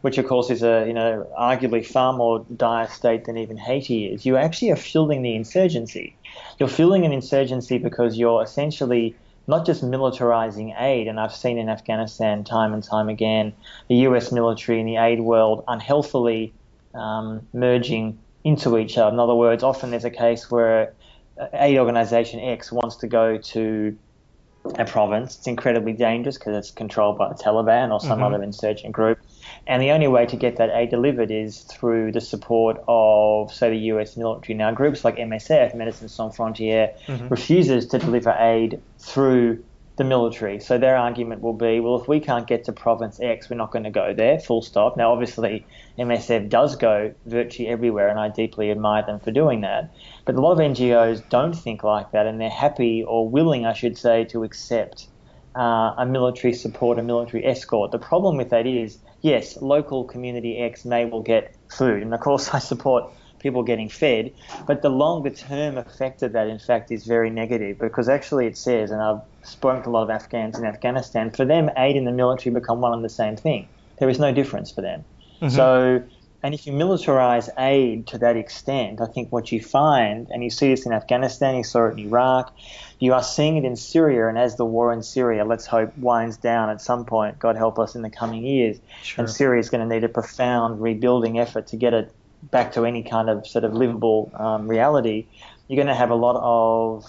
which 0.02 0.18
of 0.18 0.26
course 0.26 0.50
is 0.50 0.62
a 0.62 0.84
you 0.86 0.92
know 0.92 1.26
arguably 1.38 1.84
far 1.84 2.12
more 2.12 2.44
dire 2.56 2.88
state 2.88 3.24
than 3.24 3.36
even 3.36 3.56
Haiti 3.56 4.06
is, 4.06 4.24
you 4.26 4.36
actually 4.36 4.70
are 4.70 4.76
fueling 4.76 5.22
the 5.22 5.34
insurgency. 5.34 6.16
You're 6.58 6.68
fueling 6.68 7.04
an 7.04 7.12
insurgency 7.12 7.78
because 7.78 8.18
you're 8.18 8.42
essentially 8.42 9.14
not 9.46 9.64
just 9.64 9.82
militarizing 9.82 10.78
aid, 10.78 11.08
and 11.08 11.18
I've 11.18 11.34
seen 11.34 11.58
in 11.58 11.68
Afghanistan 11.68 12.44
time 12.44 12.74
and 12.74 12.82
time 12.84 13.08
again 13.08 13.54
the 13.88 13.96
U.S. 13.96 14.30
military 14.30 14.78
and 14.80 14.88
the 14.88 14.96
aid 14.96 15.20
world 15.20 15.64
unhealthily 15.66 16.52
um, 16.94 17.46
merging 17.52 18.18
into 18.44 18.78
each 18.78 18.98
other. 18.98 19.12
In 19.12 19.20
other 19.20 19.34
words, 19.34 19.62
often 19.62 19.90
there's 19.90 20.04
a 20.04 20.10
case 20.10 20.50
where 20.50 20.94
aid 21.54 21.78
organization 21.78 22.40
X 22.40 22.70
wants 22.70 22.96
to 22.96 23.06
go 23.06 23.38
to 23.38 23.96
a 24.76 24.84
province. 24.84 25.36
It's 25.38 25.46
incredibly 25.46 25.92
dangerous 25.92 26.36
because 26.36 26.56
it's 26.56 26.70
controlled 26.70 27.16
by 27.16 27.28
the 27.28 27.34
Taliban 27.34 27.92
or 27.92 28.00
some 28.00 28.18
Mhm. 28.20 28.26
other 28.34 28.42
insurgent 28.42 28.92
group. 28.92 29.18
And 29.68 29.82
the 29.82 29.90
only 29.90 30.08
way 30.08 30.24
to 30.24 30.36
get 30.36 30.56
that 30.56 30.70
aid 30.72 30.88
delivered 30.88 31.30
is 31.30 31.60
through 31.60 32.12
the 32.12 32.22
support 32.22 32.82
of, 32.88 33.52
say, 33.52 33.68
the 33.68 33.76
US 33.92 34.16
military. 34.16 34.56
Now, 34.56 34.72
groups 34.72 35.04
like 35.04 35.16
MSF, 35.16 35.74
Médecins 35.76 36.08
Sans 36.10 36.34
Frontières, 36.34 36.92
Mhm. 37.06 37.30
refuses 37.30 37.86
to 37.88 37.98
deliver 37.98 38.34
aid 38.38 38.80
through 38.98 39.58
the 39.96 40.04
military. 40.04 40.60
So 40.60 40.78
their 40.78 40.96
argument 40.96 41.42
will 41.42 41.52
be, 41.52 41.80
well, 41.80 41.96
if 41.96 42.08
we 42.08 42.20
can't 42.20 42.46
get 42.46 42.64
to 42.64 42.72
province 42.72 43.20
X, 43.20 43.50
we're 43.50 43.56
not 43.56 43.72
going 43.72 43.82
to 43.84 43.90
go 43.90 44.14
there, 44.14 44.38
full 44.38 44.62
stop. 44.62 44.96
Now, 44.96 45.12
obviously, 45.12 45.66
MSF 45.98 46.48
does 46.48 46.76
go 46.76 47.12
virtually 47.26 47.68
everywhere, 47.68 48.08
and 48.08 48.18
I 48.18 48.28
deeply 48.28 48.70
admire 48.70 49.02
them 49.02 49.18
for 49.18 49.32
doing 49.32 49.60
that. 49.62 49.90
But 50.24 50.36
a 50.36 50.40
lot 50.40 50.52
of 50.52 50.60
NGOs 50.60 51.20
don't 51.28 51.52
think 51.54 51.82
like 51.84 52.12
that, 52.12 52.26
and 52.26 52.40
they're 52.40 52.48
happy 52.48 53.02
or 53.02 53.28
willing, 53.28 53.66
I 53.66 53.72
should 53.74 53.98
say, 53.98 54.24
to 54.26 54.44
accept 54.44 55.08
uh, 55.56 55.94
a 55.98 56.06
military 56.06 56.52
support, 56.52 56.98
a 57.00 57.02
military 57.02 57.44
escort. 57.44 57.90
The 57.90 57.98
problem 57.98 58.36
with 58.36 58.50
that 58.50 58.66
is, 58.66 58.98
yes, 59.20 59.60
local 59.60 60.04
community 60.04 60.58
X 60.58 60.84
may 60.84 61.04
well 61.04 61.22
get 61.22 61.54
food, 61.68 62.02
and 62.02 62.12
of 62.14 62.20
course 62.20 62.48
I 62.54 62.58
support 62.58 63.12
people 63.38 63.62
getting 63.62 63.88
fed, 63.88 64.32
but 64.66 64.82
the 64.82 64.88
longer 64.88 65.30
term 65.30 65.78
effect 65.78 66.22
of 66.22 66.32
that, 66.32 66.48
in 66.48 66.58
fact, 66.58 66.90
is 66.90 67.06
very 67.06 67.30
negative 67.30 67.78
because 67.78 68.08
actually 68.08 68.46
it 68.46 68.56
says, 68.56 68.90
and 68.90 69.00
I've 69.00 69.20
spoken 69.42 69.84
to 69.84 69.88
a 69.88 69.92
lot 69.92 70.02
of 70.02 70.10
Afghans 70.10 70.58
in 70.58 70.64
Afghanistan, 70.64 71.30
for 71.30 71.44
them, 71.44 71.70
aid 71.76 71.96
and 71.96 72.06
the 72.06 72.12
military 72.12 72.52
become 72.52 72.80
one 72.80 72.92
and 72.92 73.04
the 73.04 73.08
same 73.08 73.36
thing. 73.36 73.68
There 73.98 74.08
is 74.08 74.18
no 74.18 74.32
difference 74.32 74.72
for 74.72 74.82
them. 74.82 75.04
Mm-hmm. 75.40 75.54
So 75.54 76.02
and 76.42 76.54
if 76.54 76.66
you 76.66 76.72
militarize 76.72 77.48
aid 77.58 78.06
to 78.08 78.18
that 78.18 78.36
extent, 78.36 79.00
I 79.00 79.06
think 79.06 79.32
what 79.32 79.50
you 79.50 79.60
find, 79.60 80.28
and 80.30 80.44
you 80.44 80.50
see 80.50 80.68
this 80.68 80.86
in 80.86 80.92
Afghanistan, 80.92 81.56
you 81.56 81.64
saw 81.64 81.86
it 81.86 81.92
in 81.92 82.00
Iraq, 82.00 82.54
you 83.00 83.12
are 83.14 83.22
seeing 83.22 83.56
it 83.56 83.64
in 83.64 83.74
Syria, 83.76 84.28
and 84.28 84.38
as 84.38 84.56
the 84.56 84.64
war 84.64 84.92
in 84.92 85.02
Syria, 85.02 85.44
let's 85.44 85.66
hope, 85.66 85.96
winds 85.98 86.36
down 86.36 86.70
at 86.70 86.80
some 86.80 87.04
point, 87.04 87.38
God 87.38 87.56
help 87.56 87.78
us 87.78 87.94
in 87.94 88.02
the 88.02 88.10
coming 88.10 88.44
years, 88.44 88.78
sure. 89.02 89.24
and 89.24 89.32
Syria 89.32 89.60
is 89.60 89.68
going 89.68 89.86
to 89.88 89.94
need 89.94 90.04
a 90.04 90.08
profound 90.08 90.80
rebuilding 90.80 91.38
effort 91.38 91.66
to 91.68 91.76
get 91.76 91.92
it 91.92 92.12
back 92.42 92.72
to 92.72 92.84
any 92.84 93.02
kind 93.02 93.28
of 93.28 93.46
sort 93.46 93.64
of 93.64 93.74
livable 93.74 94.30
um, 94.34 94.68
reality, 94.68 95.26
you're 95.66 95.76
going 95.76 95.88
to 95.88 95.94
have 95.94 96.10
a 96.10 96.14
lot 96.14 96.36
of 96.36 97.04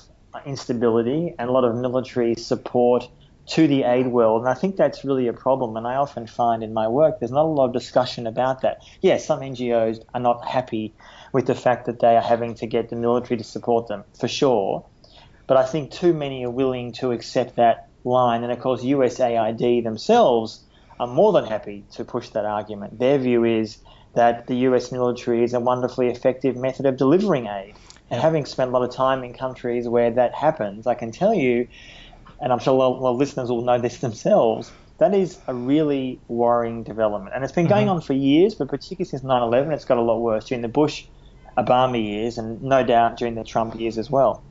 instability 0.45 1.33
and 1.37 1.49
a 1.49 1.51
lot 1.51 1.63
of 1.63 1.75
military 1.75 2.35
support 2.35 3.07
to 3.49 3.67
the 3.67 3.83
aid 3.83 4.07
world. 4.07 4.41
And 4.41 4.49
I 4.49 4.53
think 4.53 4.75
that's 4.75 5.03
really 5.03 5.27
a 5.27 5.33
problem. 5.33 5.75
And 5.75 5.87
I 5.87 5.95
often 5.95 6.27
find 6.27 6.63
in 6.63 6.73
my 6.73 6.87
work 6.87 7.19
there's 7.19 7.31
not 7.31 7.45
a 7.45 7.47
lot 7.47 7.65
of 7.65 7.73
discussion 7.73 8.27
about 8.27 8.61
that. 8.61 8.83
Yes, 9.01 9.25
some 9.25 9.39
NGOs 9.39 10.03
are 10.13 10.21
not 10.21 10.47
happy 10.47 10.93
with 11.33 11.47
the 11.47 11.55
fact 11.55 11.85
that 11.87 11.99
they 11.99 12.15
are 12.15 12.21
having 12.21 12.55
to 12.55 12.67
get 12.67 12.89
the 12.89 12.95
military 12.95 13.37
to 13.37 13.43
support 13.43 13.87
them, 13.87 14.03
for 14.19 14.27
sure. 14.27 14.85
But 15.47 15.57
I 15.57 15.65
think 15.65 15.91
too 15.91 16.13
many 16.13 16.45
are 16.45 16.51
willing 16.51 16.91
to 16.93 17.11
accept 17.11 17.55
that 17.55 17.87
line. 18.03 18.43
And 18.43 18.51
of 18.51 18.59
course, 18.59 18.83
USAID 18.83 19.83
themselves 19.83 20.63
are 20.99 21.07
more 21.07 21.31
than 21.31 21.45
happy 21.45 21.85
to 21.93 22.05
push 22.05 22.29
that 22.29 22.45
argument. 22.45 22.99
Their 22.99 23.17
view 23.17 23.45
is 23.45 23.79
that 24.13 24.45
the 24.47 24.55
US 24.67 24.91
military 24.91 25.43
is 25.43 25.53
a 25.53 25.59
wonderfully 25.59 26.09
effective 26.09 26.55
method 26.55 26.85
of 26.85 26.97
delivering 26.97 27.47
aid. 27.47 27.75
And 28.11 28.21
having 28.21 28.45
spent 28.45 28.69
a 28.69 28.73
lot 28.73 28.83
of 28.83 28.93
time 28.93 29.23
in 29.23 29.33
countries 29.33 29.87
where 29.87 30.11
that 30.11 30.33
happens, 30.33 30.87
I 30.87 30.95
can 30.95 31.11
tell 31.11 31.33
you 31.33 31.67
and 32.41 32.51
I'm 32.51 32.59
sure 32.59 32.73
a 32.73 32.77
lot 32.77 33.11
of 33.11 33.17
listeners 33.17 33.49
will 33.49 33.63
know 33.63 33.79
this 33.79 33.97
themselves, 33.97 34.71
that 34.97 35.13
is 35.13 35.39
a 35.47 35.53
really 35.53 36.19
worrying 36.27 36.83
development. 36.83 37.33
And 37.35 37.43
it's 37.43 37.53
been 37.53 37.67
going 37.67 37.87
mm-hmm. 37.87 37.95
on 37.95 38.01
for 38.01 38.13
years, 38.13 38.55
but 38.55 38.67
particularly 38.67 39.05
since 39.05 39.23
9 39.23 39.41
11, 39.41 39.71
it's 39.71 39.85
got 39.85 39.97
a 39.97 40.01
lot 40.01 40.19
worse 40.19 40.45
during 40.45 40.61
the 40.61 40.67
Bush 40.67 41.05
Obama 41.57 42.01
years 42.01 42.37
and 42.37 42.61
no 42.61 42.83
doubt 42.83 43.17
during 43.17 43.35
the 43.35 43.43
Trump 43.43 43.79
years 43.79 43.97
as 43.97 44.09
well. 44.09 44.43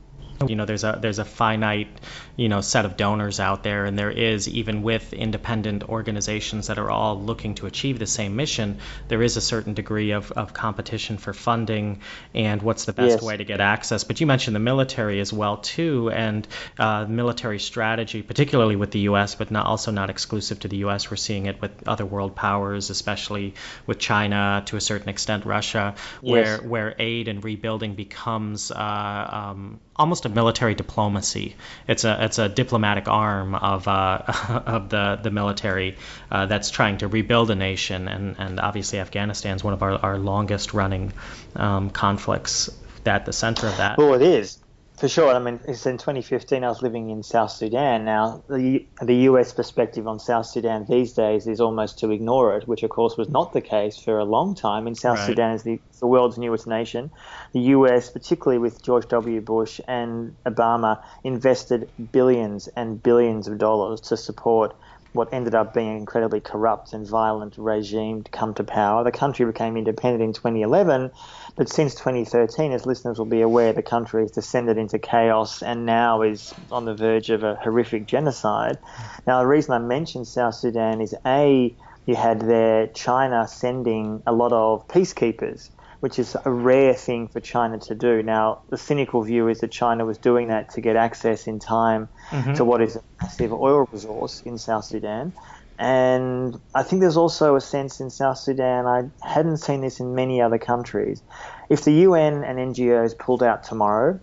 You 0.47 0.55
know, 0.55 0.65
there's 0.65 0.83
a 0.83 0.97
there's 1.01 1.19
a 1.19 1.25
finite, 1.25 1.89
you 2.35 2.49
know, 2.49 2.61
set 2.61 2.85
of 2.85 2.95
donors 2.97 3.39
out 3.39 3.63
there, 3.63 3.85
and 3.85 3.97
there 3.97 4.11
is 4.11 4.47
even 4.47 4.83
with 4.83 5.13
independent 5.13 5.89
organizations 5.89 6.67
that 6.67 6.79
are 6.79 6.89
all 6.89 7.19
looking 7.19 7.55
to 7.55 7.65
achieve 7.65 7.99
the 7.99 8.07
same 8.07 8.35
mission, 8.35 8.77
there 9.07 9.21
is 9.21 9.37
a 9.37 9.41
certain 9.41 9.73
degree 9.73 10.11
of, 10.11 10.31
of 10.31 10.53
competition 10.53 11.17
for 11.17 11.33
funding 11.33 11.99
and 12.33 12.61
what's 12.61 12.85
the 12.85 12.93
best 12.93 13.15
yes. 13.15 13.21
way 13.21 13.37
to 13.37 13.43
get 13.43 13.59
access. 13.59 14.03
But 14.03 14.21
you 14.21 14.27
mentioned 14.27 14.55
the 14.55 14.59
military 14.61 15.19
as 15.19 15.33
well 15.33 15.57
too, 15.57 16.09
and 16.09 16.47
uh, 16.77 17.05
military 17.05 17.59
strategy, 17.59 18.21
particularly 18.21 18.75
with 18.75 18.91
the 18.91 18.99
U.S., 19.11 19.35
but 19.35 19.51
not 19.51 19.65
also 19.65 19.91
not 19.91 20.09
exclusive 20.09 20.61
to 20.61 20.67
the 20.67 20.77
U.S. 20.77 21.09
We're 21.11 21.17
seeing 21.17 21.45
it 21.47 21.61
with 21.61 21.87
other 21.87 22.05
world 22.05 22.35
powers, 22.35 22.89
especially 22.89 23.55
with 23.85 23.99
China 23.99 24.63
to 24.67 24.77
a 24.77 24.81
certain 24.81 25.09
extent, 25.09 25.45
Russia, 25.45 25.95
where 26.21 26.57
where 26.57 26.95
aid 26.99 27.27
and 27.27 27.43
rebuilding 27.43 27.95
becomes 27.95 28.71
uh, 28.71 29.29
um, 29.31 29.79
almost 29.99 30.25
a 30.25 30.29
military 30.29 30.73
diplomacy. 30.73 31.55
It's 31.87 32.05
a 32.05 32.25
it's 32.25 32.39
a 32.39 32.49
diplomatic 32.49 33.07
arm 33.07 33.53
of 33.53 33.87
uh, 33.87 34.21
of 34.65 34.89
the 34.89 35.19
the 35.21 35.29
military 35.29 35.97
uh, 36.31 36.45
that's 36.47 36.71
trying 36.71 36.99
to 36.99 37.07
rebuild 37.07 37.51
a 37.51 37.55
nation, 37.55 38.07
and 38.07 38.35
and 38.39 38.59
obviously 38.59 38.99
Afghanistan 38.99 39.57
is 39.57 39.63
one 39.63 39.73
of 39.73 39.83
our, 39.83 39.93
our 39.93 40.17
longest 40.17 40.73
running 40.73 41.13
um, 41.55 41.89
conflicts. 41.89 42.69
At 43.05 43.25
the 43.25 43.33
center 43.33 43.65
of 43.65 43.77
that. 43.77 43.97
Well, 43.97 44.13
it 44.13 44.21
is. 44.21 44.58
For 44.99 45.07
sure. 45.07 45.33
I 45.33 45.39
mean, 45.39 45.61
it's 45.65 45.85
in 45.85 45.97
2015. 45.97 46.61
I 46.61 46.67
was 46.67 46.81
living 46.81 47.09
in 47.09 47.23
South 47.23 47.51
Sudan. 47.51 48.03
Now, 48.03 48.43
the 48.49 48.85
the 49.01 49.15
U.S. 49.31 49.53
perspective 49.53 50.05
on 50.09 50.19
South 50.19 50.45
Sudan 50.45 50.85
these 50.89 51.13
days 51.13 51.47
is 51.47 51.61
almost 51.61 51.99
to 51.99 52.11
ignore 52.11 52.57
it, 52.57 52.67
which 52.67 52.83
of 52.83 52.89
course 52.89 53.15
was 53.15 53.29
not 53.29 53.53
the 53.53 53.61
case 53.61 53.97
for 53.97 54.19
a 54.19 54.25
long 54.25 54.55
time. 54.55 54.87
In 54.87 54.95
South 54.95 55.19
right. 55.19 55.27
Sudan 55.27 55.51
is 55.53 55.63
the, 55.63 55.79
the 56.01 56.07
world's 56.07 56.37
newest 56.37 56.67
nation. 56.67 57.11
The 57.53 57.61
U.S., 57.77 58.09
particularly 58.09 58.59
with 58.59 58.83
George 58.83 59.07
W. 59.07 59.39
Bush 59.39 59.79
and 59.87 60.35
Obama, 60.45 61.01
invested 61.23 61.89
billions 62.11 62.67
and 62.67 63.01
billions 63.01 63.47
of 63.47 63.57
dollars 63.57 64.01
to 64.01 64.17
support 64.17 64.75
what 65.13 65.33
ended 65.33 65.55
up 65.55 65.73
being 65.73 65.89
an 65.89 65.97
incredibly 65.97 66.39
corrupt 66.39 66.93
and 66.93 67.07
violent 67.07 67.57
regime 67.57 68.23
to 68.23 68.31
come 68.31 68.53
to 68.53 68.63
power. 68.63 69.03
The 69.03 69.11
country 69.11 69.45
became 69.45 69.75
independent 69.75 70.23
in 70.23 70.33
2011, 70.33 71.11
but 71.55 71.69
since 71.69 71.95
2013, 71.95 72.71
as 72.71 72.85
listeners 72.85 73.17
will 73.17 73.25
be 73.25 73.41
aware, 73.41 73.73
the 73.73 73.81
country 73.81 74.21
has 74.21 74.31
descended 74.31 74.77
into 74.77 74.99
chaos 74.99 75.63
and 75.63 75.85
now 75.85 76.21
is 76.21 76.53
on 76.71 76.85
the 76.85 76.93
verge 76.93 77.29
of 77.29 77.43
a 77.43 77.55
horrific 77.55 78.05
genocide. 78.05 78.77
Now, 79.25 79.39
the 79.39 79.47
reason 79.47 79.73
I 79.73 79.79
mentioned 79.79 80.27
South 80.27 80.55
Sudan 80.55 81.01
is 81.01 81.15
A, 81.25 81.75
you 82.05 82.15
had 82.15 82.41
there 82.41 82.87
China 82.87 83.47
sending 83.47 84.21
a 84.25 84.31
lot 84.31 84.53
of 84.53 84.87
peacekeepers 84.87 85.69
which 85.99 86.17
is 86.17 86.35
a 86.45 86.51
rare 86.51 86.93
thing 86.93 87.27
for 87.27 87.39
China 87.39 87.77
to 87.79 87.95
do. 87.95 88.23
Now, 88.23 88.61
the 88.69 88.77
cynical 88.77 89.21
view 89.21 89.47
is 89.47 89.59
that 89.59 89.71
China 89.71 90.05
was 90.05 90.17
doing 90.17 90.47
that 90.47 90.71
to 90.71 90.81
get 90.81 90.95
access 90.95 91.47
in 91.47 91.59
time 91.59 92.07
mm-hmm. 92.29 92.53
to 92.53 92.65
what 92.65 92.81
is 92.81 92.95
a 92.95 93.03
massive 93.21 93.53
oil 93.53 93.87
resource 93.91 94.41
in 94.45 94.57
South 94.57 94.85
Sudan. 94.85 95.33
And 95.77 96.59
I 96.75 96.83
think 96.83 97.01
there's 97.01 97.17
also 97.17 97.55
a 97.55 97.61
sense 97.61 98.01
in 98.01 98.09
South 98.09 98.37
Sudan, 98.37 98.85
I 98.85 99.09
hadn't 99.25 99.57
seen 99.57 99.81
this 99.81 100.01
in 100.01 100.13
many 100.13 100.41
other 100.41 100.57
countries. 100.57 101.21
If 101.69 101.85
the 101.85 101.93
UN 101.93 102.43
and 102.43 102.75
NGOs 102.75 103.17
pulled 103.17 103.43
out 103.43 103.63
tomorrow, 103.63 104.19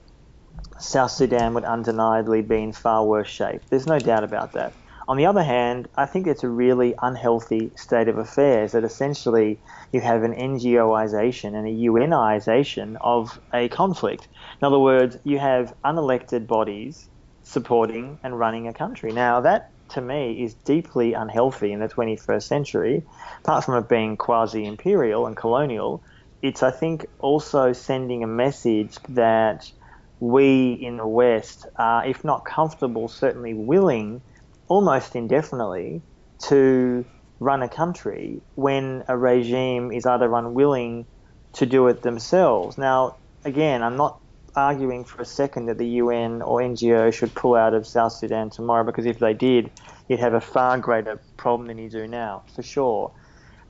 South 0.79 1.13
Sudan 1.13 1.55
would 1.55 1.65
undeniably 1.65 2.43
be 2.43 2.63
in 2.63 2.73
far 2.73 3.05
worse 3.05 3.29
shape. 3.29 3.63
There's 3.71 3.87
no 3.87 3.99
doubt 3.99 4.25
about 4.25 4.53
that. 4.53 4.75
On 5.09 5.17
the 5.17 5.27
other 5.27 5.43
hand, 5.43 5.89
I 5.97 6.07
think 6.07 6.27
it's 6.27 6.43
a 6.43 6.49
really 6.49 6.95
unhealthy 7.01 7.71
state 7.77 8.09
of 8.09 8.19
affairs 8.19 8.73
that 8.73 8.85
essentially 8.85 9.59
you 9.93 10.01
have 10.01 10.23
an 10.23 10.35
NGOization 10.35 11.55
and 11.55 11.67
a 11.67 11.71
UNization 11.71 12.97
of 13.01 13.41
a 13.53 13.69
conflict. 13.69 14.29
In 14.61 14.67
other 14.67 14.79
words, 14.79 15.19
you 15.25 15.39
have 15.39 15.75
unelected 15.85 16.47
bodies 16.47 17.09
supporting 17.43 18.19
and 18.23 18.39
running 18.39 18.69
a 18.69 18.73
country. 18.73 19.13
Now, 19.13 19.41
that 19.41 19.71
to 19.91 20.01
me 20.01 20.43
is 20.43 20.55
deeply 20.55 21.15
unhealthy 21.15 21.73
in 21.73 21.81
the 21.81 21.89
21st 21.89 22.43
century. 22.43 23.05
Apart 23.43 23.65
from 23.65 23.77
it 23.77 23.89
being 23.89 24.17
quasi 24.17 24.65
imperial 24.65 25.27
and 25.27 25.37
colonial, 25.37 26.03
it's, 26.43 26.63
I 26.63 26.71
think, 26.71 27.07
also 27.21 27.73
sending 27.73 28.25
a 28.25 28.27
message 28.27 28.97
that 29.11 29.71
we 30.19 30.73
in 30.73 30.97
the 30.97 31.07
West 31.07 31.67
are, 31.77 32.07
if 32.07 32.25
not 32.25 32.45
comfortable, 32.45 33.09
certainly 33.09 33.55
willing 33.55 34.23
almost 34.69 35.15
indefinitely 35.15 36.03
to 36.39 37.05
run 37.39 37.63
a 37.63 37.69
country 37.69 38.41
when 38.55 39.05
a 39.09 39.17
regime 39.17 39.93
is 39.93 40.07
either 40.07 40.33
unwilling 40.35 41.07
to 41.55 41.67
do 41.67 41.89
it 41.89 42.03
themselves. 42.03 42.79
Now, 42.79 43.17
again, 43.45 43.83
I'm 43.83 43.97
not 43.97 44.21
arguing 44.55 45.05
for 45.05 45.21
a 45.21 45.27
second 45.27 45.67
that 45.67 45.79
the 45.79 45.87
UN 45.87 46.41
or 46.41 46.61
NGO 46.61 47.13
should 47.13 47.35
pull 47.35 47.55
out 47.55 47.75
of 47.75 47.87
South 47.87 48.13
Sudan 48.13 48.51
tomorrow 48.51 48.85
because 48.85 49.05
if 49.07 49.19
they 49.19 49.35
did, 49.35 49.71
you'd 50.09 50.21
have 50.21 50.35
a 50.35 50.41
far 50.41 50.79
greater 50.79 51.23
problem 51.37 51.69
than 51.69 51.79
you 51.79 51.91
do 51.91 52.07
now, 52.07 52.45
for 52.55 52.63
sure. 52.63 53.13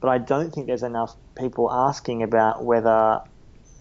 But 0.00 0.08
I 0.08 0.18
don't 0.18 0.52
think 0.52 0.66
there's 0.68 0.84
enough 0.84 1.16
people 1.36 1.70
asking 1.72 2.22
about 2.22 2.64
whether 2.64 3.20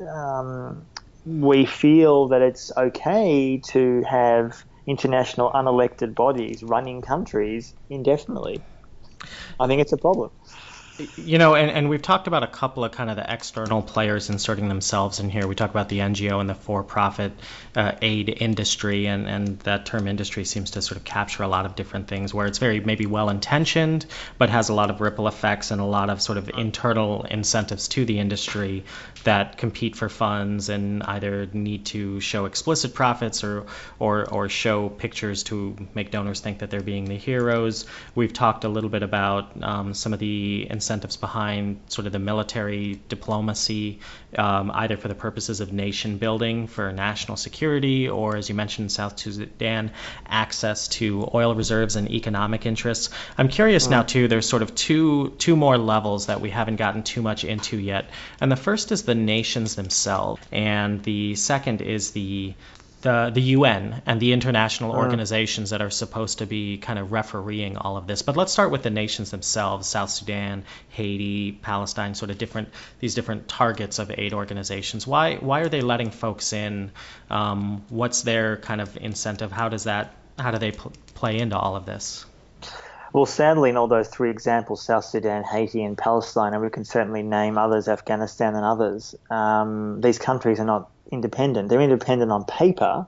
um, 0.09 0.87
we 1.25 1.65
feel 1.65 2.27
that 2.29 2.41
it's 2.41 2.71
okay 2.75 3.61
to 3.69 4.03
have 4.09 4.63
international 4.87 5.51
unelected 5.51 6.15
bodies 6.15 6.63
running 6.63 7.01
countries 7.01 7.73
indefinitely. 7.89 8.63
I 9.59 9.67
think 9.67 9.81
it's 9.81 9.93
a 9.93 9.97
problem. 9.97 10.31
You 11.17 11.37
know, 11.37 11.55
and, 11.55 11.69
and 11.69 11.89
we've 11.89 12.01
talked 12.01 12.27
about 12.27 12.43
a 12.43 12.47
couple 12.47 12.85
of 12.85 12.93
kind 12.93 13.09
of 13.09 13.17
the 13.17 13.33
external 13.33 13.81
players 13.81 14.29
inserting 14.29 14.69
themselves 14.69 15.19
in 15.19 15.29
here. 15.29 15.45
We 15.45 15.53
talk 15.53 15.69
about 15.69 15.89
the 15.89 15.99
NGO 15.99 16.39
and 16.39 16.49
the 16.49 16.55
for-profit 16.55 17.33
uh, 17.75 17.91
aid 18.01 18.29
industry, 18.29 19.07
and, 19.07 19.27
and 19.27 19.59
that 19.61 19.85
term 19.85 20.07
industry 20.07 20.45
seems 20.45 20.71
to 20.71 20.81
sort 20.81 20.95
of 20.95 21.03
capture 21.03 21.43
a 21.43 21.49
lot 21.49 21.65
of 21.65 21.75
different 21.75 22.07
things 22.07 22.33
where 22.33 22.47
it's 22.47 22.59
very 22.59 22.79
maybe 22.79 23.05
well-intentioned, 23.07 24.05
but 24.37 24.49
has 24.49 24.69
a 24.69 24.73
lot 24.73 24.89
of 24.89 25.01
ripple 25.01 25.27
effects 25.27 25.71
and 25.71 25.81
a 25.81 25.85
lot 25.85 26.09
of 26.09 26.21
sort 26.21 26.37
of 26.37 26.49
internal 26.49 27.23
incentives 27.23 27.89
to 27.89 28.05
the 28.05 28.17
industry 28.17 28.85
that 29.25 29.57
compete 29.57 29.95
for 29.95 30.09
funds 30.09 30.69
and 30.69 31.03
either 31.03 31.47
need 31.53 31.85
to 31.85 32.19
show 32.19 32.45
explicit 32.45 32.93
profits 32.93 33.43
or, 33.43 33.65
or, 33.99 34.27
or 34.31 34.49
show 34.49 34.89
pictures 34.89 35.43
to 35.43 35.75
make 35.93 36.09
donors 36.11 36.39
think 36.39 36.59
that 36.59 36.69
they're 36.71 36.81
being 36.81 37.05
the 37.05 37.17
heroes. 37.17 37.85
We've 38.15 38.33
talked 38.33 38.63
a 38.63 38.69
little 38.69 38.89
bit 38.89 39.03
about 39.03 39.61
um, 39.63 39.93
some 39.93 40.13
of 40.13 40.19
the 40.19 40.67
incentives 40.69 41.17
behind 41.17 41.81
sort 41.87 42.07
of 42.07 42.13
the 42.13 42.19
military 42.19 43.01
diplomacy, 43.09 43.99
um, 44.37 44.71
either 44.73 44.97
for 44.97 45.07
the 45.07 45.15
purposes 45.15 45.61
of 45.61 45.71
nation 45.71 46.17
building, 46.17 46.67
for 46.67 46.91
national 46.91 47.37
security, 47.37 48.09
or 48.09 48.35
as 48.35 48.49
you 48.49 48.55
mentioned, 48.55 48.91
South 48.91 49.17
Sudan, 49.17 49.91
access 50.27 50.87
to 50.89 51.29
oil 51.33 51.55
reserves 51.55 51.95
and 51.95 52.09
economic 52.11 52.65
interests. 52.65 53.09
I'm 53.37 53.49
curious 53.49 53.87
mm. 53.87 53.91
now 53.91 54.03
too. 54.03 54.27
There's 54.27 54.47
sort 54.47 54.61
of 54.61 54.75
two 54.75 55.35
two 55.37 55.55
more 55.55 55.77
levels 55.77 56.27
that 56.27 56.41
we 56.41 56.49
haven't 56.49 56.77
gotten 56.77 57.03
too 57.03 57.21
much 57.21 57.43
into 57.43 57.77
yet, 57.77 58.09
and 58.41 58.51
the 58.51 58.55
first 58.55 58.91
is 58.91 59.03
the 59.03 59.15
nations 59.15 59.75
themselves, 59.75 60.41
and 60.51 61.03
the 61.03 61.35
second 61.35 61.81
is 61.81 62.11
the 62.11 62.53
the 63.05 63.31
the 63.33 63.41
UN 63.57 64.01
and 64.05 64.19
the 64.19 64.33
international 64.33 64.91
uh. 64.91 64.97
organizations 64.97 65.69
that 65.69 65.81
are 65.81 65.89
supposed 65.89 66.39
to 66.39 66.45
be 66.45 66.77
kind 66.77 66.99
of 66.99 67.11
refereeing 67.11 67.77
all 67.77 67.95
of 67.97 68.07
this. 68.07 68.23
But 68.23 68.35
let's 68.35 68.51
start 68.51 68.71
with 68.71 68.83
the 68.83 68.89
nations 68.89 69.31
themselves: 69.31 69.87
South 69.87 70.09
Sudan, 70.09 70.63
Haiti, 70.89 71.53
Palestine, 71.53 72.15
sort 72.15 72.31
of 72.31 72.37
different 72.37 72.69
these 72.99 73.15
different 73.15 73.47
targets 73.47 73.99
of 73.99 74.11
aid 74.11 74.33
organizations. 74.33 75.07
Why 75.07 75.35
why 75.35 75.61
are 75.61 75.69
they 75.69 75.81
letting 75.81 76.11
folks 76.11 76.51
in? 76.51 76.91
Um, 77.29 77.85
what's 77.89 78.23
their 78.23 78.57
kind 78.57 78.81
of 78.81 78.97
incentive? 78.97 79.51
How 79.51 79.69
does 79.69 79.85
that 79.85 80.13
how 80.37 80.51
do 80.51 80.57
they 80.57 80.71
pl- 80.71 80.93
play 81.13 81.39
into 81.39 81.57
all 81.57 81.75
of 81.75 81.85
this? 81.85 82.25
Well, 83.15 83.25
sadly, 83.25 83.69
in 83.69 83.77
all 83.77 83.87
those 83.87 84.09
three 84.09 84.29
examples, 84.29 84.83
South 84.83 85.05
Sudan, 85.05 85.45
Haiti, 85.45 85.81
and 85.85 85.97
Palestine, 85.97 86.53
and 86.53 86.61
we 86.61 86.69
can 86.69 86.83
certainly 86.83 87.23
name 87.23 87.57
others, 87.57 87.87
Afghanistan 87.87 88.55
and 88.55 88.65
others, 88.65 89.15
um, 89.29 90.01
these 90.01 90.19
countries 90.19 90.59
are 90.59 90.65
not 90.65 90.91
independent. 91.13 91.69
They're 91.69 91.79
independent 91.79 92.29
on 92.33 92.43
paper, 92.43 93.07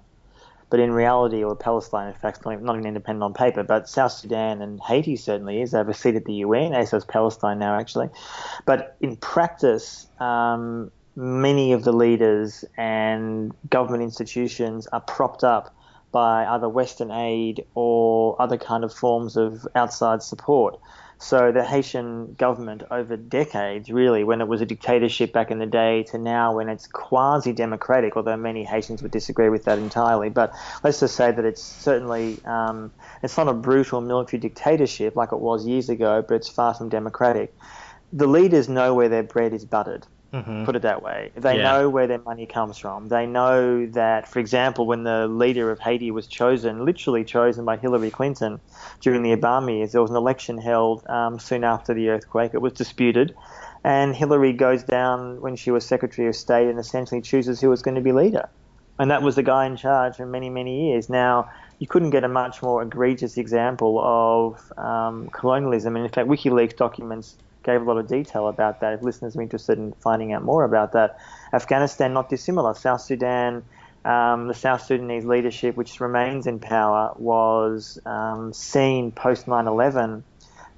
but 0.70 0.80
in 0.80 0.93
reality, 0.93 1.43
or 1.43 1.58
Palestine, 1.58 2.08
in 2.08 2.14
fact, 2.14 2.45
not 2.45 2.62
even 2.62 2.86
independent 2.86 3.22
on 3.22 3.34
paper, 3.34 3.64
but 3.64 3.89
South 3.89 4.14
Sudan 4.14 4.62
and 4.62 4.80
Haiti 4.80 5.18
certainly 5.18 5.62
is. 5.62 5.72
They've 5.72 5.89
acceded 5.89 6.24
the 6.24 6.36
UN, 6.36 6.74
as 6.74 6.91
does 6.91 7.03
Palestine 7.03 7.60
now, 7.60 7.78
actually. 7.78 8.08
But 8.66 8.95
in 9.01 9.18
practice, 9.18 10.08
um, 10.22 10.89
many 11.18 11.74
of 11.74 11.84
the 11.84 11.91
leaders 11.91 12.64
and 12.78 13.53
government 13.70 14.03
institutions 14.03 14.88
are 14.88 15.01
propped 15.01 15.43
up 15.43 15.76
by 16.12 16.45
either 16.45 16.70
Western 16.70 17.12
aid 17.12 17.66
or 17.76 18.41
other 18.41 18.58
kind 18.58 18.84
of 18.84 18.93
forms 18.93 19.38
of 19.38 19.68
outside 19.76 20.24
support. 20.24 20.80
So 21.20 21.51
the 21.51 21.64
Haitian 21.64 22.36
government 22.36 22.84
over 22.91 23.18
decades, 23.18 23.89
really, 23.89 24.24
when 24.24 24.39
it 24.39 24.47
was 24.47 24.62
a 24.62 24.68
dictatorship 24.68 25.34
back 25.34 25.49
in 25.49 25.58
the 25.58 25.66
day 25.66 26.03
to 26.12 26.20
now 26.20 26.55
when 26.55 26.70
it's 26.70 26.86
quasi-democratic, 26.86 28.16
although 28.16 28.38
many 28.38 28.64
Haitians 28.64 29.01
would 29.01 29.12
disagree 29.12 29.49
with 29.49 29.64
that 29.66 29.80
entirely. 29.80 30.30
But 30.30 30.53
let's 30.84 30.99
just 30.99 31.16
say 31.16 31.32
that 31.32 31.43
it's 31.43 31.62
certainly, 31.62 32.38
um, 32.45 32.91
it's 33.24 33.36
not 33.36 33.47
a 33.47 33.53
brutal 33.53 33.99
military 33.99 34.39
dictatorship 34.39 35.16
like 35.16 35.32
it 35.32 35.39
was 35.39 35.66
years 35.66 35.89
ago, 35.89 36.24
but 36.28 36.36
it's 36.36 36.49
far 36.49 36.76
from 36.76 36.89
democratic. 36.89 37.51
The 38.14 38.28
leaders 38.28 38.70
know 38.70 38.93
where 38.93 39.10
their 39.10 39.24
bread 39.24 39.53
is 39.53 39.66
buttered. 39.66 40.05
Mm-hmm. 40.34 40.66
Put 40.66 40.76
it 40.76 40.82
that 40.82 41.02
way. 41.02 41.32
They 41.36 41.58
yeah. 41.58 41.72
know 41.72 41.90
where 41.90 42.06
their 42.06 42.20
money 42.20 42.46
comes 42.46 42.78
from. 42.78 43.08
They 43.08 43.26
know 43.26 43.86
that, 43.88 44.28
for 44.28 44.40
example, 44.40 44.86
when 44.86 45.04
the 45.04 45.28
leader 45.28 45.72
of 45.72 45.80
Haiti 45.80 46.12
was 46.12 46.28
chosen, 46.28 46.84
literally 46.84 47.24
chosen 47.24 47.64
by 47.64 47.78
Hillary 47.78 48.12
Clinton 48.12 48.60
during 49.00 49.24
the 49.24 49.34
Obama 49.34 49.78
years, 49.78 49.94
there 49.94 50.02
was 50.02 50.12
an 50.12 50.18
election 50.18 50.58
held 50.58 51.08
um, 51.08 51.40
soon 51.40 51.64
after 51.64 51.94
the 51.94 52.10
earthquake. 52.10 52.54
It 52.54 52.62
was 52.62 52.74
disputed. 52.74 53.34
And 53.86 54.14
Hillary 54.14 54.52
goes 54.52 54.84
down 54.84 55.40
when 55.40 55.56
she 55.56 55.72
was 55.72 55.86
Secretary 55.86 56.28
of 56.28 56.36
State 56.36 56.68
and 56.68 56.78
essentially 56.78 57.22
chooses 57.22 57.62
who 57.62 57.70
was 57.70 57.82
going 57.82 57.96
to 57.96 58.02
be 58.02 58.12
leader. 58.12 58.50
And 59.00 59.12
that 59.12 59.22
was 59.22 59.36
the 59.36 59.44
guy 59.44 59.66
in 59.66 59.78
charge 59.78 60.18
for 60.18 60.26
many, 60.26 60.50
many 60.50 60.90
years. 60.90 61.10
Now, 61.10 61.50
you 61.80 61.88
couldn't 61.88 62.10
get 62.10 62.26
a 62.26 62.28
much 62.28 62.62
more 62.62 62.82
egregious 62.82 63.38
example 63.38 64.00
of 64.02 64.78
um, 64.78 65.30
colonialism. 65.30 65.96
And 65.96 66.04
in 66.04 66.12
fact, 66.12 66.28
WikiLeaks 66.28 66.76
documents 66.76 67.38
gave 67.68 67.82
a 67.82 67.84
lot 67.84 67.97
of 67.97 68.07
detail 68.07 68.47
about 68.47 68.80
that. 68.80 68.93
If 68.93 69.03
listeners 69.03 69.36
are 69.36 69.41
interested 69.41 69.78
in 69.78 69.93
finding 70.01 70.34
out 70.34 70.41
more 70.41 70.63
about 70.63 70.93
that, 70.93 71.20
Afghanistan 71.53 72.13
not 72.13 72.30
dissimilar. 72.30 72.74
South 72.74 73.01
Sudan, 73.01 73.63
um, 74.05 74.47
the 74.47 74.53
South 74.55 74.82
Sudanese 74.82 75.26
leadership, 75.26 75.76
which 75.76 75.99
remains 75.99 76.47
in 76.47 76.59
power, 76.59 77.13
was 77.18 77.99
um, 78.05 78.53
seen 78.53 79.11
post 79.11 79.45
9/11 79.45 80.24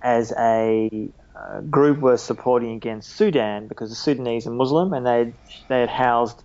as 0.02 0.34
a 0.38 1.12
uh, 1.36 1.62
group 1.62 2.00
was 2.00 2.22
supporting 2.22 2.72
against 2.72 3.16
Sudan 3.16 3.68
because 3.68 3.90
the 3.90 3.96
Sudanese 3.96 4.48
are 4.48 4.52
Muslim 4.52 4.92
and 4.92 5.06
they 5.06 5.34
they 5.70 5.80
had 5.80 5.90
housed 5.90 6.44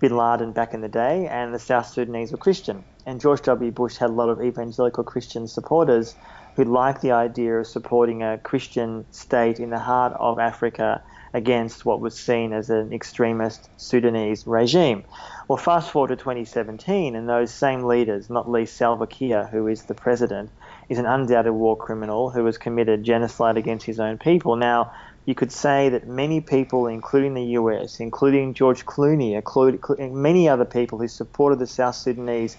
bin 0.00 0.16
Laden 0.16 0.52
back 0.52 0.74
in 0.74 0.80
the 0.80 0.88
day, 0.88 1.26
and 1.26 1.52
the 1.52 1.58
South 1.58 1.86
Sudanese 1.86 2.32
were 2.32 2.38
Christian. 2.38 2.84
And 3.06 3.20
George 3.20 3.42
W. 3.42 3.70
Bush 3.70 3.96
had 3.96 4.10
a 4.10 4.12
lot 4.12 4.28
of 4.28 4.42
evangelical 4.42 5.04
Christian 5.04 5.48
supporters 5.48 6.14
who 6.56 6.64
liked 6.64 7.02
the 7.02 7.12
idea 7.12 7.58
of 7.58 7.66
supporting 7.66 8.22
a 8.22 8.38
Christian 8.38 9.06
state 9.12 9.60
in 9.60 9.70
the 9.70 9.78
heart 9.78 10.12
of 10.18 10.38
Africa 10.38 11.02
against 11.32 11.84
what 11.84 12.00
was 12.00 12.18
seen 12.18 12.52
as 12.52 12.70
an 12.70 12.92
extremist 12.92 13.68
Sudanese 13.76 14.46
regime. 14.46 15.04
Well, 15.46 15.56
fast 15.56 15.90
forward 15.90 16.08
to 16.08 16.16
2017, 16.16 17.14
and 17.14 17.28
those 17.28 17.52
same 17.52 17.84
leaders, 17.84 18.28
not 18.28 18.50
least 18.50 18.76
Salva 18.76 19.06
Kiir, 19.06 19.48
who 19.50 19.66
is 19.66 19.84
the 19.84 19.94
president, 19.94 20.50
is 20.88 20.98
an 20.98 21.06
undoubted 21.06 21.52
war 21.52 21.76
criminal 21.76 22.30
who 22.30 22.44
has 22.46 22.58
committed 22.58 23.04
genocide 23.04 23.56
against 23.56 23.86
his 23.86 24.00
own 24.00 24.18
people. 24.18 24.56
Now, 24.56 24.92
you 25.28 25.34
could 25.34 25.52
say 25.52 25.90
that 25.90 26.08
many 26.08 26.40
people, 26.40 26.86
including 26.86 27.34
the 27.34 27.44
US, 27.60 28.00
including 28.00 28.54
George 28.54 28.86
Clooney, 28.86 29.34
including 29.34 30.22
many 30.22 30.48
other 30.48 30.64
people 30.64 30.98
who 30.98 31.06
supported 31.06 31.58
the 31.58 31.66
South 31.66 31.96
Sudanese 31.96 32.56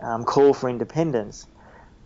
um, 0.00 0.24
call 0.24 0.54
for 0.54 0.70
independence, 0.70 1.46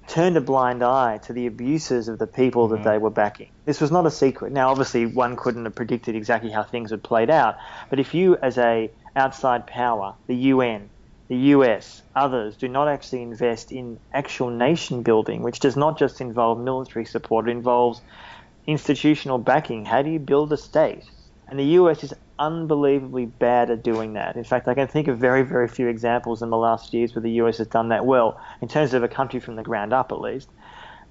turned 0.08 0.36
a 0.36 0.40
blind 0.40 0.82
eye 0.82 1.18
to 1.18 1.32
the 1.32 1.46
abuses 1.46 2.08
of 2.08 2.18
the 2.18 2.26
people 2.26 2.66
that 2.66 2.80
mm-hmm. 2.80 2.88
they 2.88 2.98
were 2.98 3.08
backing. 3.08 3.50
This 3.66 3.80
was 3.80 3.92
not 3.92 4.04
a 4.04 4.10
secret. 4.10 4.50
Now, 4.50 4.70
obviously, 4.70 5.06
one 5.06 5.36
couldn't 5.36 5.64
have 5.64 5.76
predicted 5.76 6.16
exactly 6.16 6.50
how 6.50 6.64
things 6.64 6.90
had 6.90 7.04
played 7.04 7.30
out, 7.30 7.56
but 7.88 8.00
if 8.00 8.14
you, 8.14 8.36
as 8.36 8.58
a 8.58 8.90
outside 9.14 9.64
power, 9.64 10.16
the 10.26 10.34
UN, 10.34 10.90
the 11.28 11.36
US, 11.54 12.02
others, 12.16 12.56
do 12.56 12.66
not 12.66 12.88
actually 12.88 13.22
invest 13.22 13.70
in 13.70 14.00
actual 14.12 14.50
nation 14.50 15.04
building, 15.04 15.42
which 15.42 15.60
does 15.60 15.76
not 15.76 16.00
just 16.00 16.20
involve 16.20 16.58
military 16.58 17.04
support, 17.04 17.48
it 17.48 17.52
involves 17.52 18.00
institutional 18.66 19.38
backing. 19.38 19.84
How 19.84 20.02
do 20.02 20.10
you 20.10 20.18
build 20.18 20.52
a 20.52 20.56
state? 20.56 21.04
And 21.48 21.58
the 21.58 21.64
US 21.64 22.02
is 22.02 22.14
unbelievably 22.38 23.26
bad 23.26 23.70
at 23.70 23.82
doing 23.82 24.14
that. 24.14 24.36
In 24.36 24.44
fact, 24.44 24.66
I 24.66 24.74
can 24.74 24.88
think 24.88 25.08
of 25.08 25.18
very, 25.18 25.42
very 25.42 25.68
few 25.68 25.88
examples 25.88 26.42
in 26.42 26.50
the 26.50 26.56
last 26.56 26.92
years 26.94 27.14
where 27.14 27.22
the 27.22 27.32
US 27.42 27.58
has 27.58 27.66
done 27.66 27.88
that 27.90 28.06
well, 28.06 28.40
in 28.60 28.68
terms 28.68 28.94
of 28.94 29.02
a 29.02 29.08
country 29.08 29.40
from 29.40 29.56
the 29.56 29.62
ground 29.62 29.92
up 29.92 30.10
at 30.12 30.20
least. 30.20 30.48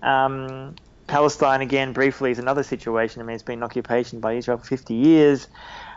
Um, 0.01 0.76
Palestine, 1.08 1.62
again, 1.62 1.93
briefly, 1.93 2.32
is 2.32 2.39
another 2.39 2.64
situation. 2.64 3.22
I 3.22 3.26
mean, 3.26 3.36
it's 3.36 3.43
been 3.43 3.60
in 3.60 3.64
occupation 3.64 4.20
by 4.20 4.34
Israel 4.34 4.58
for 4.58 4.66
50 4.66 4.93
years. 4.93 5.47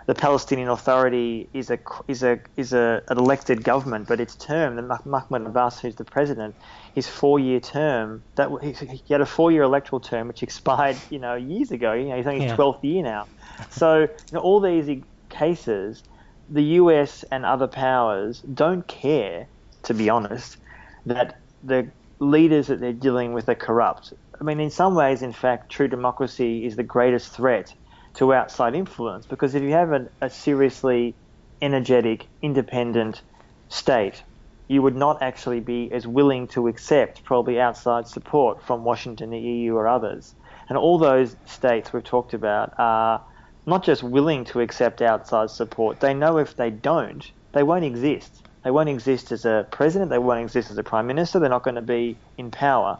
The 0.06 0.14
Palestinian 0.14 0.68
Authority 0.68 1.48
is 1.52 1.70
a 1.70 1.78
is 2.06 2.22
a 2.22 2.38
is 2.56 2.72
a 2.72 3.02
an 3.08 3.18
elected 3.18 3.64
government, 3.64 4.06
but 4.06 4.20
its 4.20 4.36
term, 4.36 4.76
the 4.76 4.82
Mahmoud 4.82 5.46
Abbas, 5.46 5.80
who's 5.80 5.96
the 5.96 6.04
president, 6.04 6.54
his 6.96 7.06
four-year 7.06 7.60
term 7.60 8.24
that 8.36 8.48
he 8.62 9.12
had 9.12 9.20
a 9.20 9.26
four-year 9.26 9.62
electoral 9.62 10.00
term 10.00 10.28
which 10.28 10.42
expired, 10.42 10.96
you 11.10 11.18
know, 11.18 11.34
years 11.34 11.70
ago. 11.70 11.92
You 11.92 12.08
know, 12.08 12.16
he's 12.16 12.26
only 12.26 12.40
his 12.40 12.50
yeah. 12.50 12.56
12th 12.56 12.82
year 12.82 13.02
now. 13.02 13.28
So, 13.68 14.00
you 14.00 14.08
know, 14.32 14.40
all 14.40 14.60
these 14.60 15.02
cases, 15.28 16.02
the 16.48 16.62
US 16.80 17.22
and 17.30 17.44
other 17.44 17.66
powers 17.66 18.40
don't 18.40 18.88
care, 18.88 19.46
to 19.82 19.92
be 19.92 20.08
honest, 20.08 20.56
that 21.04 21.38
the 21.62 21.90
leaders 22.18 22.68
that 22.68 22.80
they're 22.80 22.94
dealing 22.94 23.34
with 23.34 23.46
are 23.50 23.54
corrupt. 23.54 24.14
I 24.40 24.44
mean, 24.44 24.58
in 24.58 24.70
some 24.70 24.94
ways, 24.94 25.20
in 25.20 25.34
fact, 25.34 25.70
true 25.70 25.88
democracy 25.88 26.64
is 26.64 26.76
the 26.76 26.82
greatest 26.82 27.28
threat 27.30 27.74
to 28.14 28.32
outside 28.32 28.74
influence 28.74 29.26
because 29.26 29.54
if 29.54 29.62
you 29.62 29.72
have 29.72 29.92
a, 29.92 30.08
a 30.22 30.30
seriously 30.30 31.14
energetic, 31.60 32.26
independent 32.40 33.20
state, 33.68 34.22
you 34.68 34.82
would 34.82 34.96
not 34.96 35.22
actually 35.22 35.60
be 35.60 35.90
as 35.92 36.06
willing 36.06 36.48
to 36.48 36.68
accept 36.68 37.24
probably 37.24 37.60
outside 37.60 38.08
support 38.08 38.62
from 38.62 38.84
Washington, 38.84 39.30
the 39.30 39.38
EU, 39.38 39.74
or 39.74 39.86
others. 39.86 40.34
And 40.68 40.76
all 40.76 40.98
those 40.98 41.36
states 41.46 41.92
we've 41.92 42.02
talked 42.02 42.34
about 42.34 42.74
are 42.78 43.22
not 43.66 43.84
just 43.84 44.02
willing 44.02 44.44
to 44.46 44.60
accept 44.60 45.02
outside 45.02 45.50
support, 45.50 46.00
they 46.00 46.14
know 46.14 46.38
if 46.38 46.56
they 46.56 46.70
don't, 46.70 47.30
they 47.52 47.62
won't 47.62 47.84
exist. 47.84 48.42
They 48.64 48.70
won't 48.72 48.88
exist 48.88 49.30
as 49.30 49.44
a 49.44 49.64
president, 49.70 50.10
they 50.10 50.18
won't 50.18 50.42
exist 50.42 50.72
as 50.72 50.78
a 50.78 50.82
prime 50.82 51.06
minister, 51.06 51.38
they're 51.38 51.48
not 51.48 51.62
going 51.62 51.76
to 51.76 51.82
be 51.82 52.16
in 52.36 52.50
power. 52.50 52.98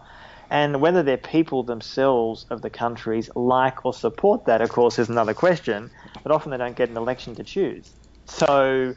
And 0.48 0.80
whether 0.80 1.02
their 1.02 1.16
people 1.16 1.64
themselves 1.64 2.46
of 2.50 2.62
the 2.62 2.70
countries 2.70 3.28
like 3.34 3.84
or 3.84 3.92
support 3.92 4.44
that, 4.44 4.60
of 4.60 4.68
course, 4.68 5.00
is 5.00 5.08
another 5.08 5.34
question, 5.34 5.90
but 6.22 6.30
often 6.30 6.52
they 6.52 6.56
don't 6.56 6.76
get 6.76 6.88
an 6.88 6.96
election 6.96 7.34
to 7.34 7.42
choose. 7.42 7.90
So 8.26 8.94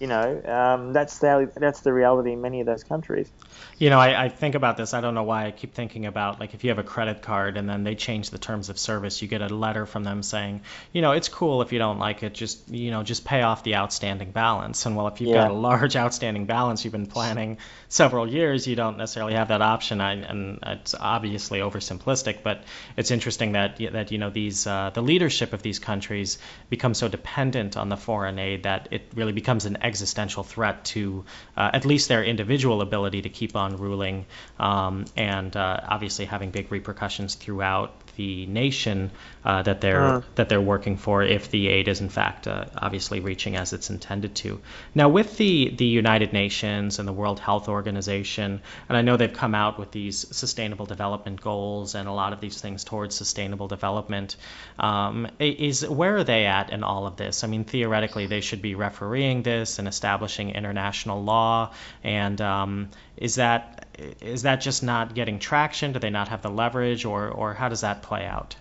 You 0.00 0.08
know, 0.08 0.42
um, 0.44 0.92
that's 0.92 1.18
the 1.20 1.52
that's 1.56 1.82
the 1.82 1.92
reality 1.92 2.32
in 2.32 2.40
many 2.40 2.60
of 2.60 2.66
those 2.66 2.82
countries. 2.84 3.32
You 3.78 3.90
know, 3.90 3.98
I, 3.98 4.24
I, 4.24 4.28
think 4.28 4.54
about 4.54 4.76
this. 4.76 4.94
I 4.94 5.00
don't 5.00 5.14
know 5.14 5.22
why 5.22 5.46
I 5.46 5.50
keep 5.50 5.74
thinking 5.74 6.06
about 6.06 6.40
like 6.40 6.54
if 6.54 6.64
you 6.64 6.70
have 6.70 6.78
a 6.78 6.84
credit 6.84 7.22
card 7.22 7.56
and 7.56 7.68
then 7.68 7.84
they 7.84 7.94
change 7.94 8.30
the 8.30 8.38
terms 8.38 8.68
of 8.68 8.78
service, 8.78 9.22
you 9.22 9.28
get 9.28 9.42
a 9.42 9.48
letter 9.48 9.86
from 9.86 10.04
them 10.04 10.22
saying, 10.22 10.62
you 10.92 11.02
know, 11.02 11.12
it's 11.12 11.28
cool 11.28 11.62
if 11.62 11.72
you 11.72 11.78
don't 11.78 11.98
like 11.98 12.22
it, 12.22 12.34
just 12.34 12.68
you 12.68 12.90
know, 12.90 13.02
just 13.02 13.24
pay 13.24 13.42
off 13.42 13.64
the 13.64 13.76
outstanding 13.76 14.30
balance. 14.30 14.86
And 14.86 14.96
well, 14.96 15.08
if 15.08 15.20
you've 15.20 15.30
yeah. 15.30 15.48
got 15.48 15.50
a 15.50 15.54
large 15.54 15.96
outstanding 15.96 16.46
balance, 16.46 16.84
you've 16.84 16.92
been 16.92 17.06
planning 17.06 17.58
several 17.88 18.28
years, 18.28 18.66
you 18.66 18.76
don't 18.76 18.98
necessarily 18.98 19.34
have 19.34 19.48
that 19.48 19.62
option. 19.62 20.00
I, 20.00 20.12
and 20.12 20.58
it's 20.62 20.94
obviously 20.94 21.60
oversimplistic, 21.60 22.42
but 22.42 22.64
it's 22.96 23.10
interesting 23.10 23.52
that 23.52 23.78
that 23.92 24.12
you 24.12 24.18
know 24.18 24.30
these 24.30 24.66
uh, 24.66 24.90
the 24.92 25.02
leadership 25.02 25.52
of 25.52 25.62
these 25.62 25.78
countries 25.78 26.38
become 26.68 26.94
so 26.94 27.08
dependent 27.08 27.76
on 27.76 27.88
the 27.88 27.96
foreign 27.96 28.38
aid 28.38 28.64
that 28.64 28.88
it 28.90 29.02
really 29.14 29.32
becomes 29.32 29.66
an 29.66 29.78
existential 29.82 30.42
threat 30.42 30.84
to 30.84 31.24
uh, 31.56 31.70
at 31.72 31.84
least 31.84 32.08
their 32.08 32.24
individual 32.24 32.80
ability 32.80 33.22
to 33.22 33.28
keep 33.28 33.49
on 33.56 33.76
ruling, 33.76 34.26
um, 34.58 35.04
and 35.16 35.56
uh, 35.56 35.80
obviously 35.88 36.24
having 36.24 36.50
big 36.50 36.70
repercussions 36.70 37.34
throughout 37.34 37.92
the 38.16 38.46
nation 38.46 39.10
uh, 39.44 39.62
that 39.62 39.80
they're 39.80 40.04
uh. 40.04 40.22
that 40.34 40.48
they're 40.48 40.60
working 40.60 40.96
for 40.96 41.22
if 41.22 41.50
the 41.50 41.68
aid 41.68 41.88
is 41.88 42.00
in 42.00 42.08
fact 42.08 42.46
uh, 42.46 42.64
obviously 42.76 43.20
reaching 43.20 43.56
as 43.56 43.72
it's 43.72 43.90
intended 43.90 44.34
to. 44.36 44.60
Now 44.94 45.08
with 45.08 45.36
the 45.36 45.70
the 45.70 45.86
United 45.86 46.32
Nations 46.32 46.98
and 46.98 47.08
the 47.08 47.12
World 47.12 47.40
Health 47.40 47.68
Organization, 47.68 48.60
and 48.88 48.96
I 48.96 49.02
know 49.02 49.16
they've 49.16 49.32
come 49.32 49.54
out 49.54 49.78
with 49.78 49.90
these 49.90 50.26
sustainable 50.36 50.86
development 50.86 51.40
goals 51.40 51.94
and 51.94 52.08
a 52.08 52.12
lot 52.12 52.32
of 52.32 52.40
these 52.40 52.60
things 52.60 52.84
towards 52.84 53.14
sustainable 53.14 53.68
development. 53.68 54.36
Um, 54.78 55.28
is 55.38 55.86
where 55.88 56.16
are 56.16 56.24
they 56.24 56.46
at 56.46 56.70
in 56.70 56.82
all 56.82 57.06
of 57.06 57.16
this? 57.16 57.44
I 57.44 57.46
mean, 57.46 57.64
theoretically, 57.64 58.26
they 58.26 58.40
should 58.40 58.62
be 58.62 58.74
refereeing 58.74 59.42
this 59.42 59.78
and 59.78 59.88
establishing 59.88 60.50
international 60.50 61.22
law. 61.22 61.72
And 62.02 62.40
um, 62.40 62.90
is 63.16 63.36
that 63.36 63.86
is 64.20 64.42
that 64.42 64.60
just 64.60 64.82
not 64.82 65.14
getting 65.14 65.38
traction? 65.38 65.92
Do 65.92 65.98
they 65.98 66.10
not 66.10 66.28
have 66.28 66.42
the 66.42 66.50
leverage, 66.50 67.04
or 67.04 67.28
or 67.28 67.54
how 67.54 67.68
does 67.68 67.82
that 67.82 68.02
play 68.02 68.24
out? 68.26 68.56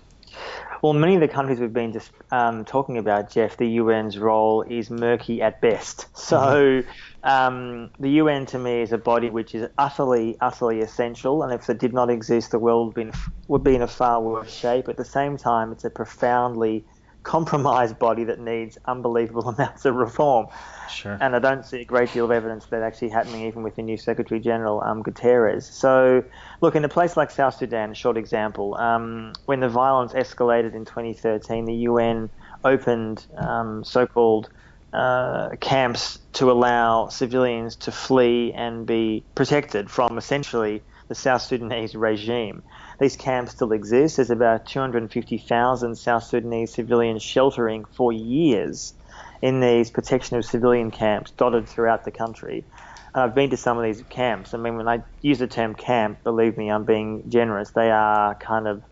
Well, 0.82 0.94
many 0.94 1.16
of 1.16 1.22
the 1.22 1.28
countries 1.28 1.60
we've 1.60 1.74
been 1.74 1.92
just 1.92 2.12
um, 2.32 2.64
talking 2.64 2.98
about, 2.98 3.30
Jeff, 3.30 3.58
the 3.58 3.80
UN's 3.80 4.18
role 4.18 4.62
is 4.62 4.90
murky 4.90 5.42
at 5.42 5.62
best. 5.62 6.08
So, 6.16 6.84
mm-hmm. 6.84 7.28
um, 7.28 7.90
the 8.00 8.12
UN 8.12 8.46
to 8.48 8.60
me 8.60 8.82
is 8.82 8.92
a 8.92 8.98
body 8.98 9.30
which 9.30 9.56
is 9.56 9.68
utterly, 9.78 10.38
utterly 10.40 10.82
essential, 10.82 11.44
and 11.44 11.52
if 11.52 11.70
it 11.70 11.80
did 11.80 11.94
not 11.94 12.10
exist, 12.10 12.52
the 12.52 12.60
world 12.60 12.88
would 12.88 12.96
be 12.96 13.02
in, 13.02 13.12
would 13.48 13.64
be 13.64 13.76
in 13.76 13.82
a 13.82 13.88
far 13.88 14.22
worse 14.22 14.54
shape. 14.54 14.88
At 14.88 14.98
the 14.98 15.06
same 15.06 15.38
time, 15.38 15.72
it's 15.72 15.86
a 15.86 15.90
profoundly 15.90 16.86
compromised 17.30 18.00
body 18.00 18.24
that 18.24 18.40
needs 18.40 18.80
unbelievable 18.86 19.48
amounts 19.56 19.86
of 19.86 19.94
reform. 19.94 20.48
Sure. 20.90 21.16
And 21.22 21.36
I 21.36 21.40
don't 21.40 21.64
see 21.64 21.82
a 21.82 21.86
great 21.86 22.12
deal 22.12 22.26
of 22.26 22.32
evidence 22.32 22.66
that 22.72 22.82
actually 22.82 23.10
happening 23.10 23.46
even 23.46 23.62
with 23.62 23.76
the 23.76 23.84
new 23.84 23.98
Secretary 23.98 24.40
General, 24.40 24.82
um, 24.82 25.04
Guterres. 25.04 25.62
So, 25.62 26.24
look, 26.60 26.76
in 26.76 26.84
a 26.84 26.90
place 26.90 27.16
like 27.16 27.30
South 27.30 27.54
Sudan, 27.54 27.92
a 27.92 27.94
short 27.94 28.18
example, 28.18 28.76
um, 28.78 29.34
when 29.46 29.60
the 29.60 29.70
violence 29.70 30.14
escalated 30.14 30.74
in 30.74 30.86
2013, 30.86 31.66
the 31.66 31.76
UN 31.90 32.32
opened 32.66 33.28
um, 33.38 33.84
so 33.84 34.08
called 34.08 34.50
uh, 34.92 35.50
camps 35.60 36.18
to 36.34 36.50
allow 36.50 37.10
civilians 37.10 37.76
to 37.76 37.92
flee 37.92 38.54
and 38.54 38.88
be 38.88 39.24
protected 39.36 39.92
from 39.92 40.18
essentially 40.18 40.82
the 41.10 41.16
South 41.16 41.44
Sudanese 41.44 41.94
regime. 41.96 42.64
These 43.00 43.16
camps 43.16 43.54
still 43.54 43.72
exist. 43.72 44.18
There's 44.18 44.30
about 44.30 44.66
250,000 44.66 45.96
South 45.96 46.24
Sudanese 46.24 46.74
civilians 46.74 47.24
sheltering 47.24 47.86
for 47.86 48.12
years 48.12 48.94
in 49.42 49.62
these 49.62 49.90
protection 49.90 50.38
of 50.38 50.44
civilian 50.44 50.92
camps 50.92 51.32
dotted 51.32 51.68
throughout 51.68 52.04
the 52.04 52.12
country. 52.12 52.66
And 53.14 53.24
I've 53.24 53.34
been 53.34 53.50
to 53.52 53.58
some 53.58 53.78
of 53.78 53.84
these 53.84 54.04
camps. 54.10 54.54
I 54.54 54.58
mean, 54.58 54.76
when 54.76 54.88
I 54.88 55.02
use 55.22 55.40
the 55.40 55.48
term 55.48 55.76
camp, 55.76 56.24
believe 56.24 56.58
me, 56.58 56.70
I'm 56.70 56.84
being 56.84 57.30
generous. 57.30 57.72
They 57.72 57.90
are 57.90 58.36
kind 58.36 58.68
of 58.68 58.84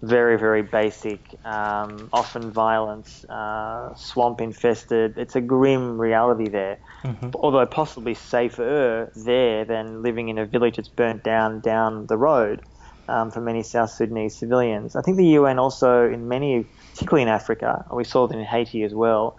very, 0.00 0.38
very 0.38 0.62
basic, 0.62 1.20
um, 1.44 2.08
often 2.12 2.50
violent, 2.50 3.24
uh, 3.28 3.94
swamp 3.94 4.40
infested. 4.40 5.18
It's 5.18 5.36
a 5.36 5.40
grim 5.40 5.98
reality 5.98 6.48
there. 6.48 6.78
Mm-hmm. 7.04 7.30
Although 7.34 7.66
possibly 7.66 8.14
safer 8.14 9.10
there 9.14 9.64
than 9.64 10.02
living 10.02 10.28
in 10.28 10.38
a 10.38 10.46
village 10.46 10.76
that's 10.76 10.88
burnt 10.88 11.22
down 11.22 11.60
down 11.60 12.06
the 12.06 12.16
road 12.16 12.62
um, 13.08 13.30
for 13.30 13.40
many 13.40 13.62
South 13.62 13.90
Sudanese 13.90 14.36
civilians. 14.36 14.96
I 14.96 15.02
think 15.02 15.16
the 15.16 15.26
UN 15.38 15.58
also, 15.58 16.10
in 16.10 16.28
many, 16.28 16.66
particularly 16.92 17.22
in 17.22 17.28
Africa, 17.28 17.84
we 17.92 18.04
saw 18.04 18.26
that 18.26 18.36
in 18.36 18.44
Haiti 18.44 18.82
as 18.82 18.94
well, 18.94 19.38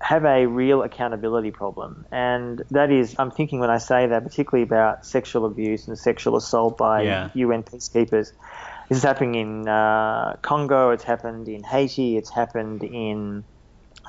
have 0.00 0.24
a 0.24 0.46
real 0.46 0.82
accountability 0.82 1.52
problem. 1.52 2.04
And 2.10 2.62
that 2.70 2.90
is, 2.90 3.14
I'm 3.18 3.30
thinking 3.30 3.60
when 3.60 3.70
I 3.70 3.78
say 3.78 4.06
that, 4.08 4.24
particularly 4.24 4.64
about 4.64 5.06
sexual 5.06 5.46
abuse 5.46 5.86
and 5.86 5.96
sexual 5.96 6.36
assault 6.36 6.76
by 6.76 7.02
yeah. 7.02 7.30
UN 7.34 7.62
peacekeepers. 7.62 8.32
This 8.88 8.98
is 8.98 9.04
happening 9.04 9.36
in 9.36 9.68
uh, 9.68 10.36
Congo, 10.42 10.90
it's 10.90 11.04
happened 11.04 11.48
in 11.48 11.62
Haiti, 11.62 12.16
it's 12.16 12.30
happened 12.30 12.82
in 12.82 13.44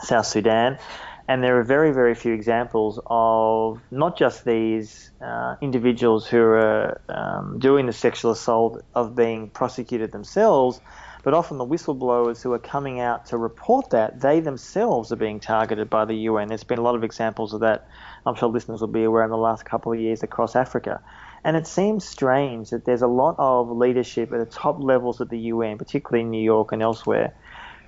South 0.01 0.25
Sudan. 0.25 0.79
And 1.27 1.41
there 1.41 1.57
are 1.59 1.63
very, 1.63 1.91
very 1.93 2.15
few 2.15 2.33
examples 2.33 2.99
of 3.05 3.79
not 3.91 4.17
just 4.17 4.43
these 4.43 5.09
uh, 5.21 5.55
individuals 5.61 6.27
who 6.27 6.41
are 6.41 7.01
um, 7.07 7.59
doing 7.59 7.85
the 7.85 7.93
sexual 7.93 8.31
assault 8.31 8.83
of 8.93 9.15
being 9.15 9.49
prosecuted 9.49 10.11
themselves, 10.11 10.81
but 11.23 11.33
often 11.33 11.57
the 11.57 11.65
whistleblowers 11.65 12.41
who 12.41 12.51
are 12.51 12.59
coming 12.59 12.99
out 12.99 13.27
to 13.27 13.37
report 13.37 13.91
that, 13.91 14.19
they 14.19 14.41
themselves 14.41 15.13
are 15.13 15.15
being 15.15 15.39
targeted 15.39 15.89
by 15.89 16.03
the 16.03 16.15
UN. 16.15 16.49
There's 16.49 16.65
been 16.65 16.79
a 16.79 16.83
lot 16.83 16.95
of 16.95 17.03
examples 17.05 17.53
of 17.53 17.61
that. 17.61 17.87
I'm 18.25 18.35
sure 18.35 18.49
listeners 18.49 18.81
will 18.81 18.89
be 18.89 19.05
aware 19.05 19.23
in 19.23 19.29
the 19.29 19.37
last 19.37 19.63
couple 19.63 19.93
of 19.93 19.99
years 20.01 20.23
across 20.23 20.57
Africa. 20.57 21.01
And 21.45 21.55
it 21.55 21.67
seems 21.67 22.03
strange 22.05 22.71
that 22.71 22.83
there's 22.83 23.01
a 23.01 23.07
lot 23.07 23.35
of 23.37 23.69
leadership 23.69 24.33
at 24.33 24.39
the 24.39 24.45
top 24.45 24.83
levels 24.83 25.21
of 25.21 25.29
the 25.29 25.39
UN, 25.39 25.77
particularly 25.77 26.23
in 26.23 26.29
New 26.29 26.43
York 26.43 26.73
and 26.73 26.81
elsewhere, 26.81 27.33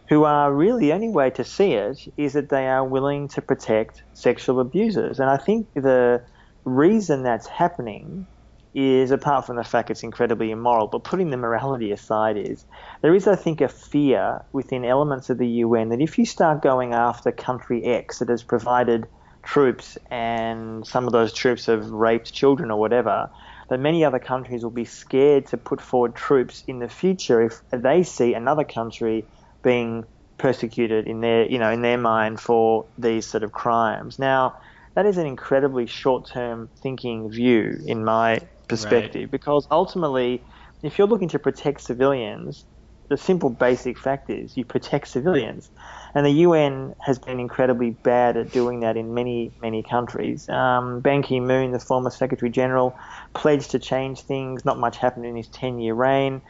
who 0.07 0.23
are 0.23 0.53
really 0.53 0.87
the 0.87 0.93
only 0.93 1.09
way 1.09 1.29
to 1.31 1.43
see 1.43 1.73
it 1.73 1.99
is 2.17 2.33
that 2.33 2.49
they 2.49 2.67
are 2.67 2.87
willing 2.87 3.27
to 3.29 3.41
protect 3.41 4.03
sexual 4.13 4.59
abusers. 4.59 5.19
And 5.19 5.29
I 5.29 5.37
think 5.37 5.67
the 5.73 6.23
reason 6.63 7.23
that's 7.23 7.47
happening 7.47 8.27
is, 8.75 9.11
apart 9.11 9.45
from 9.45 9.55
the 9.55 9.63
fact 9.63 9.89
it's 9.89 10.03
incredibly 10.03 10.51
immoral, 10.51 10.87
but 10.87 11.03
putting 11.05 11.29
the 11.29 11.37
morality 11.37 11.91
aside, 11.91 12.37
is 12.37 12.65
there 13.01 13.15
is, 13.15 13.25
I 13.25 13.35
think, 13.35 13.61
a 13.61 13.69
fear 13.69 14.41
within 14.51 14.83
elements 14.83 15.29
of 15.29 15.37
the 15.37 15.47
UN 15.47 15.89
that 15.89 16.01
if 16.01 16.17
you 16.17 16.25
start 16.25 16.61
going 16.61 16.93
after 16.93 17.31
country 17.31 17.83
X 17.85 18.19
that 18.19 18.29
has 18.29 18.43
provided 18.43 19.07
troops 19.43 19.97
and 20.11 20.85
some 20.85 21.05
of 21.05 21.13
those 21.13 21.31
troops 21.31 21.67
have 21.67 21.89
raped 21.89 22.33
children 22.33 22.69
or 22.69 22.79
whatever, 22.79 23.29
that 23.69 23.79
many 23.79 24.03
other 24.03 24.19
countries 24.19 24.61
will 24.61 24.71
be 24.71 24.85
scared 24.85 25.47
to 25.47 25.57
put 25.57 25.81
forward 25.81 26.15
troops 26.15 26.63
in 26.67 26.79
the 26.79 26.89
future 26.89 27.41
if 27.41 27.61
they 27.71 28.03
see 28.03 28.33
another 28.33 28.63
country 28.63 29.25
being 29.65 30.05
persecuted 30.37 31.07
in 31.07 31.19
their 31.21 31.49
you 31.49 31.59
know 31.59 31.71
in 31.71 31.81
their 31.81 31.97
mind 31.97 32.39
for 32.39 32.85
these 32.97 33.25
sort 33.27 33.43
of 33.43 33.51
crimes. 33.51 34.17
Now 34.17 34.53
that 34.95 35.05
is 35.05 35.17
an 35.17 35.25
incredibly 35.25 35.87
short-term 35.87 36.69
thinking 36.81 37.29
view 37.29 37.77
in 37.85 38.05
my 38.05 38.39
perspective 38.69 39.23
right. 39.23 39.31
because 39.31 39.67
ultimately 39.69 40.41
if 40.83 40.97
you're 40.97 41.07
looking 41.07 41.29
to 41.29 41.39
protect 41.39 41.81
civilians 41.81 42.65
the 43.09 43.17
simple 43.17 43.49
basic 43.49 43.99
fact 43.99 44.29
is 44.29 44.55
you 44.57 44.65
protect 44.65 45.07
civilians 45.07 45.69
and 46.15 46.25
the 46.25 46.31
UN 46.31 46.93
has 47.01 47.19
been 47.19 47.41
incredibly 47.41 47.91
bad 47.91 48.37
at 48.37 48.51
doing 48.51 48.79
that 48.79 48.95
in 48.95 49.13
many, 49.13 49.51
many 49.61 49.83
countries. 49.83 50.47
Um, 50.47 51.01
Ban 51.01 51.21
Ki 51.21 51.41
moon, 51.41 51.71
the 51.71 51.79
former 51.79 52.09
Secretary 52.09 52.49
General, 52.49 52.95
pledged 53.33 53.71
to 53.71 53.79
change 53.79 54.21
things. 54.21 54.63
Not 54.63 54.79
much 54.79 54.97
happened 54.97 55.25
in 55.25 55.35
his 55.35 55.49
10 55.49 55.79
year 55.79 55.93
reign. 55.93 56.41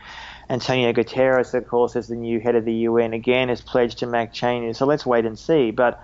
Antonio 0.49 0.93
Guterres, 0.93 1.53
of 1.53 1.67
course, 1.67 1.95
as 1.95 2.07
the 2.07 2.15
new 2.15 2.39
head 2.39 2.55
of 2.55 2.65
the 2.65 2.73
UN, 2.73 3.13
again 3.13 3.49
has 3.49 3.61
pledged 3.61 3.99
to 3.99 4.07
make 4.07 4.31
changes. 4.31 4.77
So 4.77 4.85
let's 4.85 5.05
wait 5.05 5.25
and 5.25 5.37
see. 5.37 5.71
But 5.71 5.99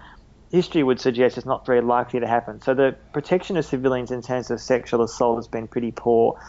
history 0.52 0.84
would 0.84 1.00
suggest 1.00 1.38
it's 1.38 1.46
not 1.46 1.66
very 1.66 1.82
likely 1.82 2.20
to 2.20 2.28
happen. 2.28 2.62
So 2.62 2.74
the 2.74 2.98
protection 3.14 3.58
of 3.58 3.66
civilians 3.66 4.12
in 4.12 4.22
terms 4.22 4.52
of 4.52 4.60
sexual 4.60 5.04
assault 5.04 5.38
has 5.38 5.48
been 5.48 5.68
pretty 5.68 5.92
poor. 5.92 6.40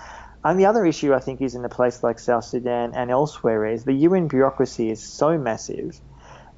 And 0.44 0.58
the 0.58 0.66
other 0.66 0.84
issue 0.84 1.14
I 1.14 1.20
think 1.20 1.40
is 1.40 1.54
in 1.54 1.64
a 1.64 1.68
place 1.68 2.02
like 2.02 2.18
South 2.18 2.44
Sudan 2.44 2.92
and 2.94 3.10
elsewhere 3.10 3.66
is 3.66 3.84
the 3.84 3.92
UN 3.92 4.26
bureaucracy 4.26 4.90
is 4.90 5.02
so 5.02 5.38
massive 5.38 6.00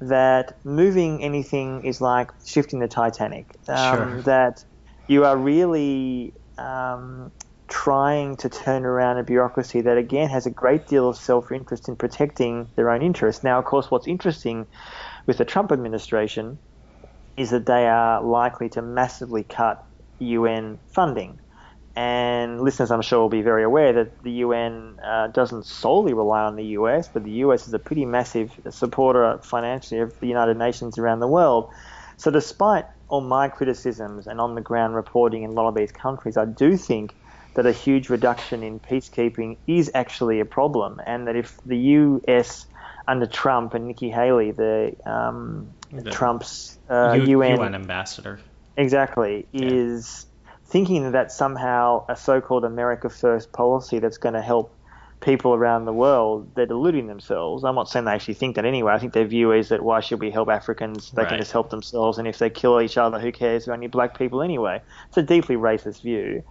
that 0.01 0.57
moving 0.63 1.23
anything 1.23 1.85
is 1.85 2.01
like 2.01 2.31
shifting 2.45 2.79
the 2.79 2.87
Titanic. 2.87 3.55
Um, 3.67 3.77
sure. 3.77 4.21
That 4.23 4.65
you 5.07 5.25
are 5.25 5.37
really 5.37 6.33
um, 6.57 7.31
trying 7.67 8.35
to 8.37 8.49
turn 8.49 8.85
around 8.85 9.17
a 9.17 9.23
bureaucracy 9.23 9.81
that 9.81 9.97
again 9.97 10.29
has 10.29 10.45
a 10.45 10.51
great 10.51 10.87
deal 10.87 11.09
of 11.09 11.17
self-interest 11.17 11.87
in 11.87 11.95
protecting 11.95 12.67
their 12.75 12.89
own 12.89 13.01
interests. 13.01 13.43
Now, 13.43 13.59
of 13.59 13.65
course, 13.65 13.89
what's 13.89 14.07
interesting 14.07 14.67
with 15.25 15.37
the 15.37 15.45
Trump 15.45 15.71
administration 15.71 16.59
is 17.37 17.49
that 17.49 17.65
they 17.65 17.87
are 17.87 18.21
likely 18.21 18.69
to 18.69 18.81
massively 18.81 19.43
cut 19.43 19.85
UN 20.19 20.79
funding. 20.87 21.39
And 21.95 22.59
listeners, 22.61 22.91
I'm 22.91 23.01
sure, 23.01 23.19
will 23.19 23.29
be 23.29 23.41
very 23.41 23.63
aware 23.63 23.93
that 23.93 24.21
the 24.21 24.31
UN 24.31 24.99
uh, 25.03 25.27
doesn't 25.27 25.65
solely 25.65 26.13
rely 26.13 26.43
on 26.43 26.57
the 26.57 26.65
US, 26.79 27.07
but 27.07 27.23
the 27.23 27.31
US 27.31 27.67
is 27.67 27.73
a 27.73 27.79
pretty 27.79 28.05
massive 28.05 28.51
supporter 28.69 29.39
financially 29.43 30.01
of 30.01 30.19
the 30.19 30.27
United 30.27 30.57
Nations 30.57 30.97
around 30.97 31.19
the 31.19 31.27
world. 31.27 31.69
So, 32.17 32.31
despite 32.31 32.85
all 33.07 33.21
my 33.21 33.47
criticisms 33.47 34.27
and 34.27 34.41
on 34.41 34.55
the 34.55 34.61
ground 34.61 34.95
reporting 34.95 35.43
in 35.43 35.51
a 35.51 35.53
lot 35.53 35.67
of 35.67 35.75
these 35.75 35.91
countries, 35.91 36.37
I 36.37 36.45
do 36.45 36.75
think 36.75 37.15
that 37.55 37.65
a 37.65 37.71
huge 37.71 38.09
reduction 38.09 38.63
in 38.63 38.79
peacekeeping 38.79 39.57
is 39.67 39.91
actually 39.93 40.39
a 40.39 40.45
problem, 40.45 41.01
and 41.05 41.27
that 41.27 41.35
if 41.35 41.57
the 41.65 41.77
US 41.77 42.67
under 43.07 43.25
Trump 43.25 43.73
and 43.73 43.87
Nikki 43.87 44.09
Haley, 44.09 44.51
the, 44.51 44.95
um, 45.05 45.69
the 45.91 46.09
Trump's 46.09 46.77
uh, 46.89 47.13
U- 47.13 47.39
UN, 47.39 47.59
UN 47.59 47.75
ambassador, 47.75 48.39
exactly, 48.77 49.47
yeah. 49.51 49.67
is 49.67 50.25
thinking 50.65 51.03
that 51.03 51.11
that's 51.11 51.35
somehow 51.35 52.05
a 52.09 52.15
so-called 52.15 52.65
America 52.65 53.09
First 53.09 53.51
policy 53.51 53.99
that's 53.99 54.17
going 54.17 54.33
to 54.33 54.41
help 54.41 54.75
people 55.21 55.53
around 55.53 55.85
the 55.85 55.93
world, 55.93 56.51
they're 56.55 56.65
deluding 56.65 57.07
themselves. 57.07 57.63
I'm 57.63 57.75
not 57.75 57.89
saying 57.89 58.05
they 58.05 58.11
actually 58.11 58.35
think 58.35 58.55
that 58.55 58.65
anyway. 58.65 58.93
I 58.93 58.99
think 58.99 59.13
their 59.13 59.25
view 59.25 59.51
is 59.51 59.69
that 59.69 59.81
why 59.81 59.99
should 59.99 60.19
we 60.19 60.29
help 60.29 60.49
Africans? 60.49 61.11
They 61.11 61.23
right. 61.23 61.29
can 61.29 61.39
just 61.39 61.51
help 61.51 61.69
themselves, 61.69 62.17
and 62.17 62.27
if 62.27 62.37
they 62.37 62.49
kill 62.49 62.79
each 62.81 62.97
other, 62.97 63.19
who 63.19 63.31
cares? 63.31 63.65
They're 63.65 63.73
only 63.73 63.87
black 63.87 64.17
people 64.17 64.41
anyway. 64.41 64.81
It's 65.07 65.17
a 65.17 65.23
deeply 65.23 65.55
racist 65.55 66.01
view, 66.01 66.43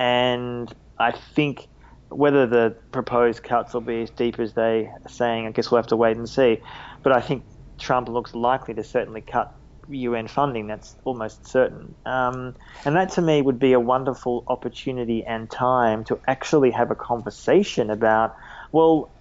and 0.00 0.72
I 0.98 1.12
think 1.12 1.68
whether 2.08 2.46
the 2.46 2.74
proposed 2.90 3.42
cuts 3.44 3.74
will 3.74 3.82
be 3.82 4.02
as 4.02 4.10
deep 4.10 4.40
as 4.40 4.54
they 4.54 4.90
are 5.04 5.08
saying, 5.08 5.46
I 5.46 5.52
guess 5.52 5.70
we'll 5.70 5.78
have 5.78 5.88
to 5.88 5.96
wait 5.96 6.16
and 6.16 6.28
see. 6.28 6.58
But 7.04 7.12
I 7.12 7.20
think 7.20 7.44
Trump 7.78 8.08
looks 8.08 8.34
likely 8.34 8.74
to 8.74 8.82
certainly 8.82 9.20
cut 9.20 9.54
UN 9.88 10.26
funding. 10.26 10.66
That's 10.66 10.96
almost 11.04 11.46
certain. 11.46 11.94
Um, 12.06 12.56
and 12.84 12.96
that 12.96 13.10
to 13.10 13.22
me 13.22 13.42
would 13.42 13.58
be 13.58 13.74
a 13.74 13.80
wonderful 13.80 14.44
opportunity 14.48 15.22
and 15.24 15.50
time 15.50 16.04
to 16.04 16.18
actually 16.26 16.70
have 16.72 16.90
a 16.90 16.96
conversation 16.96 17.90
about, 17.90 18.34
well, 18.72 19.12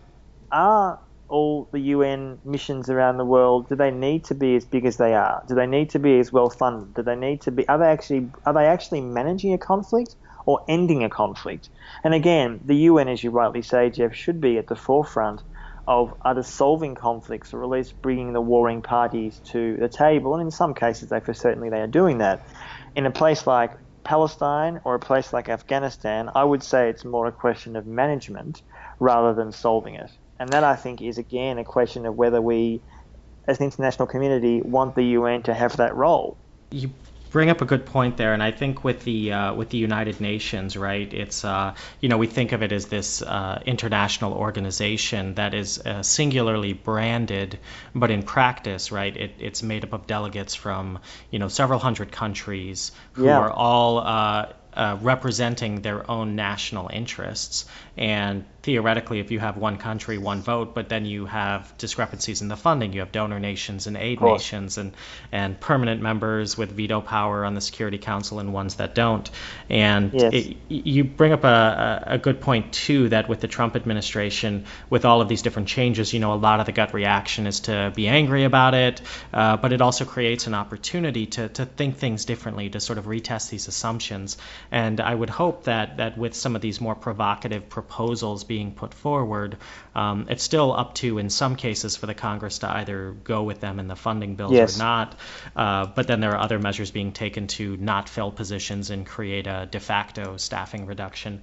are 0.52 1.00
all 1.28 1.70
the 1.72 1.80
UN 1.80 2.40
missions 2.44 2.90
around 2.90 3.18
the 3.18 3.26
world 3.26 3.70
do 3.70 3.76
they 3.76 3.92
need 3.92 4.24
to 4.26 4.34
be 4.34 4.56
as 4.56 4.66
big 4.66 4.86
as 4.86 4.98
they 4.98 5.14
are? 5.14 5.44
Do 5.48 5.56
they 5.56 5.68
need 5.68 5.92
to 5.92 6.00
be 6.00 6.20
as 6.20 6.32
well 6.32 6.50
funded? 6.50 6.96
Do 6.96 7.04
they 7.04 7.16
need 7.16 7.42
to 7.42 7.52
be? 7.52 7.68
Are 7.68 7.78
they 7.78 7.86
actually 7.86 8.32
are 8.46 8.54
they 8.54 8.66
actually 8.66 9.02
managing 9.02 9.54
a 9.54 9.58
conflict? 9.58 10.16
Or 10.50 10.66
ending 10.68 11.04
a 11.04 11.10
conflict. 11.10 11.70
And 12.04 12.12
again, 12.16 12.60
the 12.66 12.90
UN, 12.90 13.08
as 13.08 13.24
you 13.24 13.30
rightly 13.30 13.62
say, 13.62 13.92
Jeff, 13.92 14.16
should 14.16 14.42
be 14.42 14.58
at 14.58 14.66
the 14.66 14.76
forefront 14.76 15.44
of 15.88 16.16
either 16.24 16.42
solving 16.42 16.96
conflicts 16.96 17.54
or 17.54 17.64
at 17.64 17.70
least 17.70 18.02
bringing 18.02 18.34
the 18.34 18.42
warring 18.42 18.82
parties 18.82 19.40
to 19.52 19.78
the 19.78 19.88
table. 19.88 20.34
And 20.34 20.42
in 20.42 20.50
some 20.50 20.74
cases, 20.74 21.10
they 21.10 21.20
for 21.20 21.36
certainly 21.36 21.70
they 21.70 21.82
are 21.82 21.94
doing 22.02 22.18
that. 22.18 22.42
In 22.96 23.06
a 23.06 23.12
place 23.12 23.46
like 23.46 23.74
Palestine 24.04 24.82
or 24.86 24.96
a 24.96 25.00
place 25.00 25.34
like 25.34 25.50
Afghanistan, 25.50 26.32
I 26.34 26.44
would 26.44 26.64
say 26.64 26.90
it's 26.90 27.06
more 27.06 27.28
a 27.28 27.32
question 27.32 27.76
of 27.76 27.86
management 27.86 28.64
rather 28.98 29.36
than 29.36 29.52
solving 29.52 29.94
it. 29.94 30.10
And 30.40 30.50
that 30.50 30.64
I 30.64 30.76
think 30.76 31.00
is 31.00 31.20
again 31.20 31.60
a 31.60 31.64
question 31.64 32.08
of 32.08 32.16
whether 32.16 32.42
we, 32.42 32.82
as 33.46 33.60
an 33.60 33.66
international 33.66 34.08
community, 34.08 34.64
want 34.64 34.96
the 34.96 35.04
UN 35.18 35.44
to 35.44 35.54
have 35.54 35.78
that 35.78 35.96
role. 35.96 36.38
You 36.72 36.90
bring 37.32 37.50
up 37.50 37.62
a 37.62 37.66
good 37.66 37.86
point 37.86 38.18
there, 38.18 38.34
and 38.34 38.42
I 38.42 38.52
think 38.52 38.84
with 38.84 39.04
the 39.04 39.34
uh, 39.34 39.54
with 39.54 39.70
the 39.70 39.78
United 39.78 40.20
Nations, 40.22 40.76
right? 40.76 41.12
It's 41.14 41.46
uh, 41.46 41.76
you 42.02 42.10
know 42.10 42.18
we 42.18 42.28
think 42.28 42.52
of 42.52 42.64
it 42.64 42.72
as 42.72 42.88
this 42.88 43.22
uh, 43.22 43.62
international 43.66 44.34
organization 44.34 45.36
that 45.36 45.54
is 45.54 45.80
uh, 45.80 46.04
singularly 46.04 46.74
branded, 46.74 47.60
but 47.94 48.12
in 48.12 48.24
practice, 48.24 48.92
right? 48.92 49.16
It, 49.16 49.36
it's 49.40 49.64
made 49.64 49.84
up 49.84 49.94
of 49.94 50.08
delegates 50.08 50.56
from 50.56 51.00
you 51.32 51.40
know 51.40 51.48
several 51.48 51.80
hundred 51.80 52.12
countries 52.12 52.92
who 53.14 53.26
yeah. 53.26 53.38
are 53.38 53.52
all 53.52 54.00
uh, 54.80 54.98
representing 55.02 55.82
their 55.82 56.10
own 56.10 56.38
national 56.38 56.90
interests. 56.94 57.66
And 57.98 58.46
theoretically, 58.64 59.20
if 59.20 59.30
you 59.30 59.40
have 59.40 59.58
one 59.58 59.78
country, 59.78 60.18
one 60.18 60.42
vote, 60.42 60.74
but 60.74 60.88
then 60.88 61.06
you 61.06 61.26
have 61.26 61.78
discrepancies 61.78 62.42
in 62.42 62.48
the 62.48 62.56
funding, 62.56 62.94
you 62.94 63.02
have 63.02 63.12
donor 63.12 63.40
nations 63.42 63.88
and 63.88 63.98
aid 63.98 64.22
nations, 64.22 64.78
and 64.78 64.94
and 65.34 65.60
permanent 65.60 66.02
members 66.02 66.58
with 66.58 66.72
veto 66.72 67.02
power 67.02 67.44
on 67.44 67.56
the 67.56 67.62
Security 67.62 67.98
Council 67.98 68.40
and 68.40 68.54
ones 68.54 68.76
that 68.76 68.96
don't. 68.96 69.30
And 69.70 70.14
yes. 70.14 70.34
it, 70.34 70.58
you 70.70 71.04
bring 71.04 71.34
up 71.34 71.44
a, 71.44 72.04
a 72.08 72.18
good 72.18 72.40
point 72.40 72.72
too 72.72 73.10
that 73.10 73.28
with 73.28 73.42
the 73.42 73.50
Trump 73.50 73.76
administration, 73.76 74.64
with 74.90 75.04
all 75.04 75.20
of 75.20 75.28
these 75.28 75.42
different 75.42 75.68
changes, 75.68 76.14
you 76.14 76.22
know, 76.22 76.34
a 76.34 76.36
lot 76.36 76.62
of 76.62 76.68
the 76.68 76.72
gut 76.72 76.94
reaction 76.94 77.48
is 77.48 77.60
to 77.62 77.92
be 77.94 78.08
angry 78.08 78.46
about 78.46 78.76
it, 78.76 79.02
uh, 79.34 79.58
but 79.58 79.74
it 79.74 79.82
also 79.82 80.06
creates 80.06 80.48
an 80.48 80.54
opportunity 80.54 81.26
to 81.26 81.50
to 81.50 81.66
think 81.66 81.98
things 81.98 82.24
differently, 82.24 82.70
to 82.70 82.80
sort 82.80 82.98
of 82.98 83.08
retest 83.08 83.50
these 83.50 83.68
assumptions. 83.68 84.38
And 84.72 85.02
I 85.02 85.14
would 85.14 85.30
hope 85.30 85.64
that 85.64 85.98
that 85.98 86.18
with 86.18 86.34
some 86.34 86.56
of 86.56 86.62
these 86.62 86.80
more 86.80 86.96
provocative 86.96 87.70
proposals 87.70 88.44
being 88.44 88.72
put 88.74 88.94
forward, 88.94 89.58
um, 89.96 90.28
it's 90.30 90.44
still 90.44 90.74
up 90.74 90.96
to, 90.96 91.18
in 91.18 91.30
some 91.30 91.56
cases, 91.56 91.96
for 91.96 92.06
the 92.06 92.14
Congress 92.14 92.60
to 92.60 92.70
either 92.70 93.12
go 93.24 93.44
with 93.44 93.60
them 93.60 93.80
in 93.80 93.88
the 93.88 93.96
funding 93.96 94.36
bills 94.36 94.54
yes. 94.54 94.76
or 94.76 94.84
not. 94.84 95.16
Uh, 95.56 95.86
but 95.88 96.08
then 96.08 96.20
there 96.20 96.32
are 96.32 96.40
other 96.40 96.60
measures 96.60 96.92
being 96.92 97.12
taken 97.12 97.48
to 97.48 97.78
not 97.78 98.10
fill 98.10 98.32
positions 98.32 98.90
and 98.90 99.06
create 99.06 99.48
a 99.48 99.68
de 99.70 99.80
facto 99.80 100.38
staffing 100.38 100.86
reduction. 100.86 101.42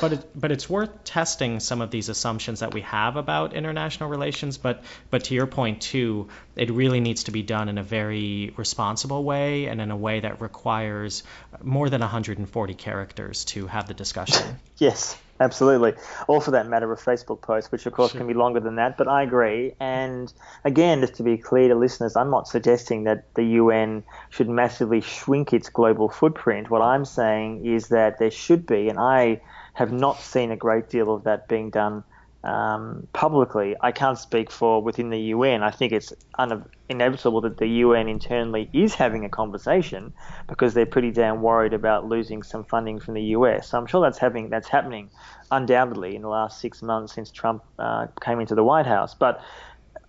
But 0.00 0.12
it, 0.14 0.26
but 0.34 0.50
it's 0.50 0.68
worth 0.68 1.04
testing 1.04 1.60
some 1.60 1.80
of 1.80 1.90
these 1.90 2.08
assumptions 2.08 2.60
that 2.60 2.74
we 2.74 2.80
have 2.82 3.16
about 3.16 3.54
international 3.54 4.08
relations. 4.08 4.58
But 4.58 4.82
but 5.10 5.24
to 5.24 5.34
your 5.34 5.46
point 5.46 5.82
too, 5.82 6.28
it 6.56 6.70
really 6.70 7.00
needs 7.00 7.24
to 7.24 7.30
be 7.30 7.42
done 7.42 7.68
in 7.68 7.78
a 7.78 7.82
very 7.82 8.52
responsible 8.56 9.24
way 9.24 9.66
and 9.66 9.80
in 9.80 9.90
a 9.90 9.96
way 9.96 10.20
that 10.20 10.40
requires 10.40 11.22
more 11.62 11.88
than 11.90 12.00
140 12.00 12.74
characters 12.74 13.44
to 13.46 13.66
have 13.66 13.88
the 13.88 13.94
discussion. 13.94 14.60
yes. 14.78 15.16
Absolutely. 15.40 15.94
Or 16.28 16.40
for 16.40 16.52
that 16.52 16.68
matter, 16.68 16.92
a 16.92 16.96
Facebook 16.96 17.40
post, 17.40 17.72
which 17.72 17.86
of 17.86 17.92
course 17.92 18.12
sure. 18.12 18.20
can 18.20 18.28
be 18.28 18.34
longer 18.34 18.60
than 18.60 18.76
that, 18.76 18.96
but 18.96 19.08
I 19.08 19.24
agree. 19.24 19.74
And 19.80 20.32
again, 20.64 21.00
just 21.00 21.14
to 21.14 21.24
be 21.24 21.38
clear 21.38 21.68
to 21.68 21.74
listeners, 21.74 22.14
I'm 22.14 22.30
not 22.30 22.46
suggesting 22.46 23.04
that 23.04 23.34
the 23.34 23.42
UN 23.44 24.04
should 24.30 24.48
massively 24.48 25.00
shrink 25.00 25.52
its 25.52 25.70
global 25.70 26.08
footprint. 26.08 26.70
What 26.70 26.82
I'm 26.82 27.04
saying 27.04 27.66
is 27.66 27.88
that 27.88 28.20
there 28.20 28.30
should 28.30 28.64
be, 28.64 28.88
and 28.88 28.98
I 28.98 29.40
have 29.72 29.92
not 29.92 30.20
seen 30.20 30.52
a 30.52 30.56
great 30.56 30.88
deal 30.88 31.12
of 31.12 31.24
that 31.24 31.48
being 31.48 31.70
done 31.70 32.04
um, 32.44 33.08
publicly. 33.14 33.74
I 33.80 33.90
can't 33.90 34.18
speak 34.18 34.50
for 34.52 34.82
within 34.82 35.08
the 35.08 35.18
UN. 35.18 35.62
I 35.62 35.70
think 35.70 35.92
it's 35.92 36.12
un- 36.38 36.64
inevitable 36.88 37.40
that 37.40 37.56
the 37.56 37.66
UN 37.66 38.06
internally 38.06 38.68
is 38.72 38.94
having 38.94 39.24
a 39.24 39.30
conversation 39.30 40.12
because 40.46 40.74
they're 40.74 40.86
pretty 40.86 41.10
damn 41.10 41.40
worried 41.40 41.72
about 41.72 42.06
losing 42.06 42.42
some 42.42 42.64
funding 42.64 43.00
from 43.00 43.14
the 43.14 43.22
US. 43.36 43.70
So 43.70 43.78
I'm 43.78 43.86
sure 43.86 44.02
that's 44.02 44.18
having 44.18 44.50
that's 44.50 44.68
happening 44.68 45.10
undoubtedly 45.50 46.14
in 46.16 46.22
the 46.22 46.28
last 46.28 46.60
six 46.60 46.82
months 46.82 47.14
since 47.14 47.30
Trump 47.30 47.62
uh, 47.78 48.06
came 48.22 48.40
into 48.40 48.54
the 48.54 48.64
White 48.64 48.86
House. 48.86 49.14
But 49.14 49.40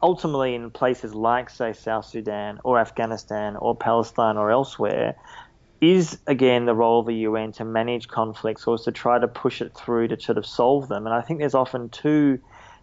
ultimately, 0.02 0.56
in 0.56 0.72
places 0.72 1.16
like 1.16 1.50
say 1.50 1.72
South 1.72 2.06
Sudan 2.06 2.60
or 2.66 2.80
Afghanistan 2.80 3.56
or 3.56 3.78
Palestine 3.78 4.36
or 4.36 4.52
elsewhere, 4.52 5.16
is 5.92 6.18
again 6.28 6.66
the 6.66 6.76
role 6.76 7.00
of 7.00 7.06
the 7.06 7.16
UN 7.16 7.52
to 7.54 7.66
manage 7.66 8.08
conflicts 8.08 8.68
or 8.68 8.76
is 8.76 8.82
to 8.82 8.92
try 8.92 9.20
to 9.20 9.28
push 9.28 9.62
it 9.62 9.74
through 9.76 10.10
to 10.10 10.20
sort 10.20 10.38
of 10.38 10.46
solve 10.46 10.88
them. 10.88 11.06
And 11.06 11.14
I 11.14 11.22
think 11.22 11.40
there's 11.40 11.56
often 11.56 11.90
too 11.90 12.40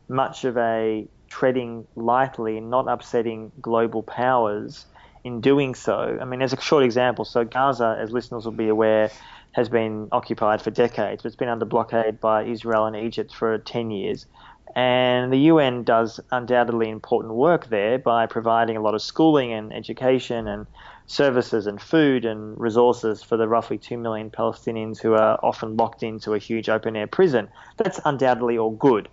much 0.08 0.44
of 0.44 0.56
a 0.56 1.06
treading 1.28 1.86
lightly 1.96 2.58
and 2.58 2.68
not 2.70 2.88
upsetting 2.88 3.52
global 3.60 4.02
powers 4.02 4.84
in 5.24 5.40
doing 5.40 5.74
so. 5.74 6.18
I 6.20 6.24
mean, 6.24 6.42
as 6.42 6.52
a 6.52 6.60
short 6.60 6.84
example. 6.84 7.24
So 7.24 7.44
Gaza, 7.44 7.96
as 7.98 8.10
listeners 8.10 8.44
will 8.44 8.52
be 8.52 8.68
aware, 8.68 9.10
has 9.52 9.68
been 9.68 10.08
occupied 10.12 10.60
for 10.62 10.70
decades. 10.70 11.24
It's 11.24 11.36
been 11.36 11.48
under 11.48 11.64
blockade 11.64 12.20
by 12.20 12.44
Israel 12.44 12.86
and 12.86 12.96
Egypt 12.96 13.34
for 13.34 13.58
10 13.58 13.90
years. 13.90 14.26
And 14.74 15.32
the 15.32 15.38
UN 15.38 15.84
does 15.84 16.18
undoubtedly 16.30 16.88
important 16.88 17.34
work 17.34 17.68
there 17.68 17.98
by 17.98 18.26
providing 18.26 18.76
a 18.76 18.80
lot 18.80 18.94
of 18.94 19.02
schooling 19.02 19.52
and 19.52 19.72
education 19.72 20.48
and 20.48 20.66
services 21.12 21.66
and 21.66 21.80
food 21.80 22.24
and 22.24 22.58
resources 22.58 23.22
for 23.22 23.36
the 23.36 23.46
roughly 23.46 23.76
2 23.76 23.98
million 23.98 24.30
Palestinians 24.30 24.98
who 24.98 25.12
are 25.12 25.38
often 25.42 25.76
locked 25.76 26.02
into 26.02 26.32
a 26.32 26.38
huge 26.38 26.70
open 26.70 26.96
air 26.96 27.06
prison. 27.06 27.48
That's 27.76 28.00
undoubtedly 28.04 28.56
all 28.56 28.70
good. 28.70 29.08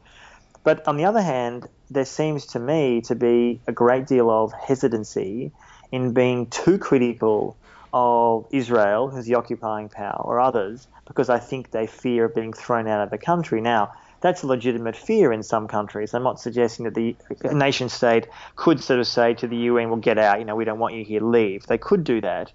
But 0.64 0.88
on 0.88 0.96
the 0.96 1.06
other 1.06 1.22
hand, 1.22 1.68
there 1.92 2.06
seems 2.06 2.46
to 2.48 2.60
me 2.60 3.02
to 3.02 3.16
be 3.16 3.60
a 3.68 3.74
great 3.74 4.08
deal 4.08 4.30
of 4.30 4.54
hesitancy 4.54 5.52
in 5.92 6.14
being 6.14 6.48
too 6.48 6.78
critical 6.78 7.58
of 7.94 8.46
Israel, 8.52 9.10
who's 9.10 9.26
the 9.26 9.36
occupying 9.36 9.90
power, 9.90 10.22
or 10.24 10.40
others, 10.40 10.88
because 11.06 11.30
I 11.30 11.40
think 11.40 11.72
they 11.72 11.88
fear 11.88 12.30
being 12.30 12.54
thrown 12.54 12.88
out 12.88 13.02
of 13.02 13.10
the 13.10 13.18
country. 13.18 13.60
Now, 13.62 13.92
that's 14.22 14.44
a 14.44 14.48
legitimate 14.48 14.96
fear 14.96 15.32
in 15.32 15.44
some 15.44 15.68
countries. 15.68 16.14
I'm 16.14 16.24
not 16.24 16.40
suggesting 16.40 16.86
that 16.86 16.94
the 16.94 17.16
nation 17.54 17.90
state 17.90 18.28
could 18.56 18.82
sort 18.82 19.00
of 19.00 19.08
say 19.08 19.34
to 19.36 19.48
the 19.48 19.56
UN, 19.56 19.90
well, 19.90 20.00
get 20.00 20.18
out, 20.18 20.40
you 20.40 20.46
know, 20.46 20.56
we 20.56 20.66
don't 20.66 20.80
want 20.80 20.96
you 20.96 21.04
here, 21.04 21.22
leave. 21.22 21.66
They 21.68 21.78
could 21.78 22.04
do 22.04 22.22
that. 22.22 22.52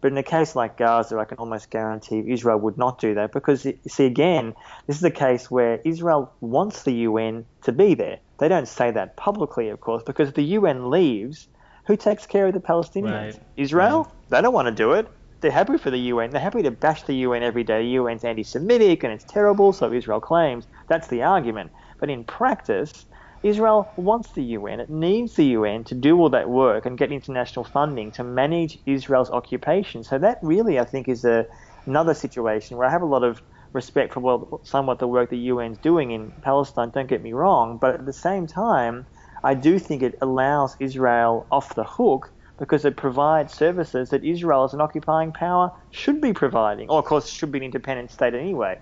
But 0.00 0.12
in 0.12 0.18
a 0.18 0.22
case 0.22 0.54
like 0.54 0.76
Gaza, 0.76 1.18
I 1.18 1.24
can 1.24 1.38
almost 1.38 1.70
guarantee 1.70 2.22
Israel 2.28 2.58
would 2.58 2.76
not 2.76 2.98
do 2.98 3.14
that 3.14 3.32
because, 3.32 3.66
see, 3.88 4.04
again, 4.04 4.54
this 4.86 4.98
is 4.98 5.04
a 5.04 5.10
case 5.10 5.50
where 5.50 5.80
Israel 5.84 6.32
wants 6.40 6.82
the 6.82 6.92
UN 6.92 7.46
to 7.62 7.72
be 7.72 7.94
there. 7.94 8.18
They 8.38 8.48
don't 8.48 8.68
say 8.68 8.90
that 8.90 9.16
publicly, 9.16 9.70
of 9.70 9.80
course, 9.80 10.02
because 10.02 10.28
if 10.28 10.34
the 10.34 10.44
UN 10.44 10.90
leaves, 10.90 11.48
who 11.86 11.96
takes 11.96 12.26
care 12.26 12.46
of 12.46 12.52
the 12.52 12.60
Palestinians? 12.60 13.34
Right. 13.34 13.40
Israel? 13.56 14.02
Right. 14.02 14.12
They 14.28 14.42
don't 14.42 14.52
want 14.52 14.66
to 14.66 14.74
do 14.74 14.92
it 14.92 15.08
they're 15.40 15.50
happy 15.50 15.78
for 15.78 15.90
the 15.90 15.98
UN. 15.98 16.30
They're 16.30 16.40
happy 16.40 16.62
to 16.62 16.70
bash 16.70 17.02
the 17.02 17.14
UN 17.14 17.42
every 17.42 17.64
day. 17.64 17.82
The 17.82 17.98
UN's 17.98 18.24
anti-Semitic 18.24 19.04
and 19.04 19.12
it's 19.12 19.24
terrible, 19.24 19.72
so 19.72 19.92
Israel 19.92 20.20
claims. 20.20 20.66
That's 20.88 21.08
the 21.08 21.22
argument. 21.22 21.72
But 21.98 22.10
in 22.10 22.24
practice, 22.24 23.06
Israel 23.42 23.92
wants 23.96 24.32
the 24.32 24.42
UN. 24.42 24.80
It 24.80 24.90
needs 24.90 25.34
the 25.34 25.46
UN 25.46 25.84
to 25.84 25.94
do 25.94 26.18
all 26.18 26.30
that 26.30 26.48
work 26.48 26.86
and 26.86 26.98
get 26.98 27.12
international 27.12 27.64
funding 27.64 28.10
to 28.12 28.24
manage 28.24 28.78
Israel's 28.86 29.30
occupation. 29.30 30.04
So 30.04 30.18
that 30.18 30.38
really, 30.42 30.78
I 30.78 30.84
think, 30.84 31.08
is 31.08 31.24
a, 31.24 31.46
another 31.86 32.14
situation 32.14 32.76
where 32.76 32.88
I 32.88 32.90
have 32.90 33.02
a 33.02 33.06
lot 33.06 33.22
of 33.22 33.40
respect 33.72 34.14
for 34.14 34.20
well, 34.20 34.60
somewhat 34.64 34.98
the 34.98 35.06
work 35.06 35.30
the 35.30 35.50
UN's 35.50 35.78
doing 35.78 36.10
in 36.10 36.32
Palestine. 36.42 36.90
Don't 36.90 37.08
get 37.08 37.22
me 37.22 37.32
wrong, 37.32 37.78
but 37.80 37.94
at 37.94 38.06
the 38.06 38.12
same 38.12 38.46
time, 38.46 39.06
I 39.44 39.54
do 39.54 39.78
think 39.78 40.02
it 40.02 40.16
allows 40.20 40.76
Israel 40.80 41.46
off 41.50 41.74
the 41.74 41.84
hook 41.84 42.32
because 42.58 42.84
it 42.84 42.96
provides 42.96 43.52
services 43.52 44.10
that 44.10 44.24
Israel 44.24 44.64
as 44.64 44.72
an 44.72 44.80
occupying 44.80 45.32
power 45.32 45.70
should 45.90 46.20
be 46.20 46.32
providing, 46.32 46.88
or 46.88 46.98
of 46.98 47.04
course 47.04 47.28
should 47.28 47.52
be 47.52 47.58
an 47.58 47.64
independent 47.64 48.10
state 48.10 48.34
anyway. 48.34 48.78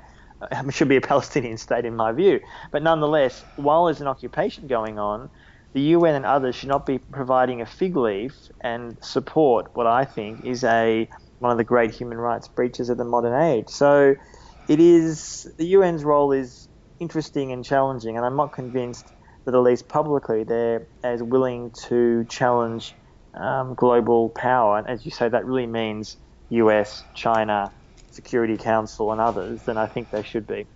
It 0.51 0.75
should 0.75 0.89
be 0.89 0.97
a 0.97 1.01
Palestinian 1.13 1.59
state 1.59 1.85
in 1.85 1.97
my 1.97 2.13
view. 2.13 2.41
But 2.73 2.83
nonetheless, 2.83 3.45
while 3.57 3.87
there's 3.87 4.01
an 4.01 4.07
occupation 4.07 4.67
going 4.67 4.99
on, 4.99 5.31
the 5.75 5.81
UN 5.81 6.15
and 6.15 6.25
others 6.25 6.55
should 6.55 6.69
not 6.69 6.87
be 6.87 6.99
providing 6.99 7.61
a 7.61 7.67
fig 7.67 7.97
leaf 7.97 8.33
and 8.63 8.97
support 9.03 9.71
what 9.75 9.87
I 9.87 10.05
think 10.05 10.41
is 10.45 10.63
a 10.65 11.09
one 11.41 11.51
of 11.51 11.59
the 11.59 11.65
great 11.65 11.93
human 11.93 12.17
rights 12.19 12.49
breaches 12.49 12.89
of 12.89 12.97
the 12.97 13.05
modern 13.05 13.35
age. 13.35 13.67
So 13.69 14.15
it 14.69 14.81
is 14.81 15.47
the 15.59 15.75
UN's 15.75 16.05
role 16.05 16.33
is 16.33 16.69
interesting 17.01 17.53
and 17.53 17.65
challenging, 17.65 18.17
and 18.17 18.25
I'm 18.25 18.37
not 18.37 18.53
convinced 18.53 19.13
that 19.45 19.55
at 19.55 19.59
least 19.59 19.89
publicly 19.89 20.45
they're 20.45 20.89
as 21.03 21.23
willing 21.23 21.73
to 21.89 22.25
challenge 22.31 22.95
um, 23.35 23.75
global 23.75 24.31
power. 24.31 24.79
And 24.79 24.89
as 24.89 25.05
you 25.05 25.11
say, 25.11 25.29
that 25.29 25.45
really 25.45 25.67
means 25.67 26.17
US, 26.51 27.05
China, 27.15 27.73
Security 28.15 28.57
Council, 28.57 29.13
and 29.13 29.21
others. 29.21 29.65
Then 29.65 29.79
I 29.79 29.87
think 29.89 30.11
they 30.11 30.23
should 30.23 30.47
be. 30.47 30.69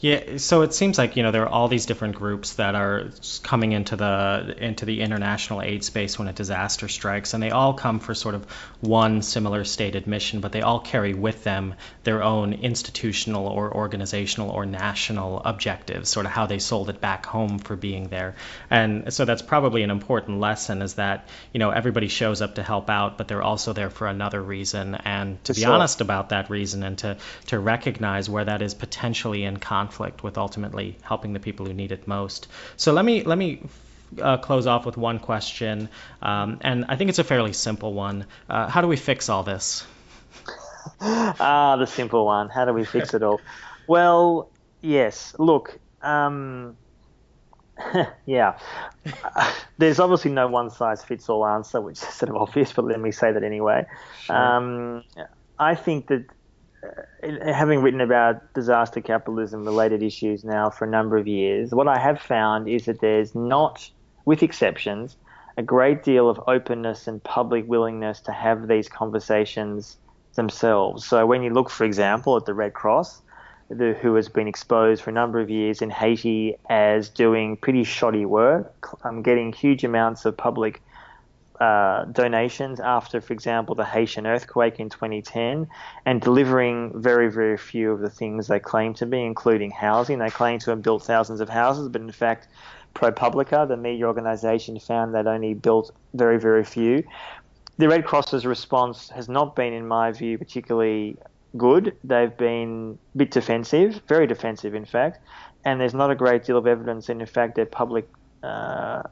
Yeah, 0.00 0.36
so 0.36 0.62
it 0.62 0.74
seems 0.74 0.96
like 0.96 1.16
you 1.16 1.24
know 1.24 1.32
there 1.32 1.42
are 1.42 1.48
all 1.48 1.66
these 1.66 1.86
different 1.86 2.14
groups 2.14 2.52
that 2.54 2.76
are 2.76 3.10
coming 3.42 3.72
into 3.72 3.96
the 3.96 4.54
into 4.56 4.84
the 4.84 5.00
international 5.00 5.60
aid 5.60 5.82
space 5.82 6.16
when 6.16 6.28
a 6.28 6.32
disaster 6.32 6.86
strikes, 6.86 7.34
and 7.34 7.42
they 7.42 7.50
all 7.50 7.74
come 7.74 7.98
for 7.98 8.14
sort 8.14 8.36
of 8.36 8.44
one 8.80 9.22
similar 9.22 9.64
stated 9.64 10.06
mission, 10.06 10.40
but 10.40 10.52
they 10.52 10.62
all 10.62 10.78
carry 10.78 11.14
with 11.14 11.42
them 11.42 11.74
their 12.04 12.22
own 12.22 12.52
institutional 12.52 13.48
or 13.48 13.74
organizational 13.74 14.50
or 14.50 14.66
national 14.66 15.42
objectives, 15.44 16.08
sort 16.08 16.26
of 16.26 16.32
how 16.32 16.46
they 16.46 16.60
sold 16.60 16.90
it 16.90 17.00
back 17.00 17.26
home 17.26 17.58
for 17.58 17.74
being 17.74 18.06
there. 18.06 18.36
And 18.70 19.12
so 19.12 19.24
that's 19.24 19.42
probably 19.42 19.82
an 19.82 19.90
important 19.90 20.38
lesson 20.38 20.80
is 20.80 20.94
that 20.94 21.28
you 21.52 21.58
know 21.58 21.70
everybody 21.70 22.06
shows 22.06 22.40
up 22.40 22.54
to 22.54 22.62
help 22.62 22.88
out, 22.88 23.18
but 23.18 23.26
they're 23.26 23.42
also 23.42 23.72
there 23.72 23.90
for 23.90 24.06
another 24.06 24.40
reason, 24.40 24.94
and 24.94 25.42
to 25.42 25.54
be 25.54 25.62
sure. 25.62 25.72
honest 25.72 26.00
about 26.00 26.28
that 26.28 26.50
reason 26.50 26.84
and 26.84 26.98
to 26.98 27.16
to 27.46 27.58
recognize 27.58 28.30
where 28.30 28.44
that 28.44 28.62
is 28.62 28.74
potentially 28.74 29.42
in 29.42 29.56
conflict 29.68 30.22
with 30.22 30.38
ultimately 30.38 30.96
helping 31.02 31.34
the 31.34 31.40
people 31.40 31.66
who 31.66 31.74
need 31.74 31.92
it 31.92 32.08
most. 32.08 32.48
So 32.78 32.94
let 32.94 33.04
me 33.04 33.22
let 33.22 33.36
me 33.36 33.62
uh, 34.20 34.38
close 34.38 34.66
off 34.66 34.86
with 34.86 34.96
one 34.96 35.18
question, 35.18 35.90
um, 36.22 36.58
and 36.62 36.86
I 36.88 36.96
think 36.96 37.10
it's 37.10 37.18
a 37.18 37.24
fairly 37.24 37.52
simple 37.52 37.92
one. 37.92 38.24
Uh, 38.48 38.66
how 38.68 38.80
do 38.80 38.88
we 38.88 38.96
fix 38.96 39.28
all 39.28 39.42
this? 39.42 39.86
ah, 41.00 41.76
the 41.76 41.86
simple 41.86 42.24
one. 42.24 42.48
How 42.48 42.64
do 42.64 42.72
we 42.72 42.86
fix 42.86 43.12
it 43.12 43.22
all? 43.22 43.42
well, 43.86 44.48
yes. 44.80 45.34
Look, 45.38 45.78
um, 46.00 46.78
yeah. 48.26 48.58
There's 49.78 50.00
obviously 50.00 50.30
no 50.30 50.48
one 50.48 50.70
size 50.70 51.04
fits 51.04 51.28
all 51.28 51.46
answer, 51.46 51.78
which 51.82 51.98
is 51.98 52.08
sort 52.08 52.30
of 52.30 52.36
obvious, 52.36 52.72
but 52.72 52.86
let 52.86 53.00
me 53.00 53.12
say 53.12 53.32
that 53.32 53.44
anyway. 53.44 53.84
Sure. 54.22 54.36
Um, 54.36 55.04
I 55.58 55.74
think 55.74 56.06
that 56.06 56.24
having 57.44 57.80
written 57.80 58.00
about 58.00 58.52
disaster 58.54 59.00
capitalism 59.00 59.64
related 59.64 60.02
issues 60.02 60.44
now 60.44 60.70
for 60.70 60.84
a 60.84 60.90
number 60.90 61.16
of 61.16 61.26
years, 61.26 61.72
what 61.72 61.88
I 61.88 61.98
have 61.98 62.20
found 62.20 62.68
is 62.68 62.84
that 62.86 63.00
there's 63.00 63.34
not, 63.34 63.90
with 64.24 64.42
exceptions, 64.42 65.16
a 65.56 65.62
great 65.62 66.04
deal 66.04 66.28
of 66.28 66.40
openness 66.46 67.08
and 67.08 67.22
public 67.24 67.68
willingness 67.68 68.20
to 68.20 68.32
have 68.32 68.68
these 68.68 68.88
conversations 68.88 69.96
themselves. 70.34 71.04
So 71.04 71.26
when 71.26 71.42
you 71.42 71.50
look, 71.50 71.68
for 71.68 71.84
example, 71.84 72.36
at 72.36 72.46
the 72.46 72.54
Red 72.54 72.74
Cross, 72.74 73.22
the, 73.68 73.94
who 74.00 74.14
has 74.14 74.28
been 74.28 74.48
exposed 74.48 75.02
for 75.02 75.10
a 75.10 75.12
number 75.12 75.40
of 75.40 75.50
years 75.50 75.82
in 75.82 75.90
Haiti 75.90 76.56
as 76.70 77.08
doing 77.08 77.56
pretty 77.56 77.84
shoddy 77.84 78.24
work, 78.24 78.88
um, 79.04 79.20
getting 79.20 79.52
huge 79.52 79.84
amounts 79.84 80.24
of 80.24 80.36
public 80.36 80.80
uh, 81.60 82.04
donations 82.04 82.78
after, 82.78 83.20
for 83.20 83.32
example, 83.32 83.74
the 83.74 83.84
Haitian 83.84 84.26
earthquake 84.26 84.78
in 84.78 84.88
2010, 84.88 85.66
and 86.06 86.20
delivering 86.20 86.92
very, 87.00 87.30
very 87.30 87.56
few 87.56 87.90
of 87.90 88.00
the 88.00 88.10
things 88.10 88.46
they 88.46 88.60
claim 88.60 88.94
to 88.94 89.06
be, 89.06 89.20
including 89.22 89.70
housing. 89.70 90.18
They 90.18 90.30
claim 90.30 90.60
to 90.60 90.70
have 90.70 90.82
built 90.82 91.04
thousands 91.04 91.40
of 91.40 91.48
houses, 91.48 91.88
but 91.88 92.00
in 92.00 92.12
fact, 92.12 92.48
ProPublica, 92.94 93.66
the 93.66 93.76
media 93.76 94.06
organization, 94.06 94.78
found 94.78 95.14
they'd 95.14 95.26
only 95.26 95.54
built 95.54 95.92
very, 96.14 96.38
very 96.38 96.64
few. 96.64 97.02
The 97.76 97.88
Red 97.88 98.04
Cross's 98.04 98.46
response 98.46 99.08
has 99.10 99.28
not 99.28 99.56
been, 99.56 99.72
in 99.72 99.86
my 99.86 100.12
view, 100.12 100.38
particularly 100.38 101.16
good. 101.56 101.96
They've 102.04 102.36
been 102.36 102.98
a 103.14 103.18
bit 103.18 103.30
defensive, 103.30 104.00
very 104.06 104.26
defensive, 104.26 104.74
in 104.74 104.84
fact, 104.84 105.20
and 105.64 105.80
there's 105.80 105.94
not 105.94 106.10
a 106.10 106.14
great 106.14 106.44
deal 106.44 106.56
of 106.56 106.66
evidence 106.66 107.06
that, 107.06 107.20
in 107.20 107.26
fact, 107.26 107.56
their 107.56 107.66
public 107.66 108.08
uh, 108.42 109.02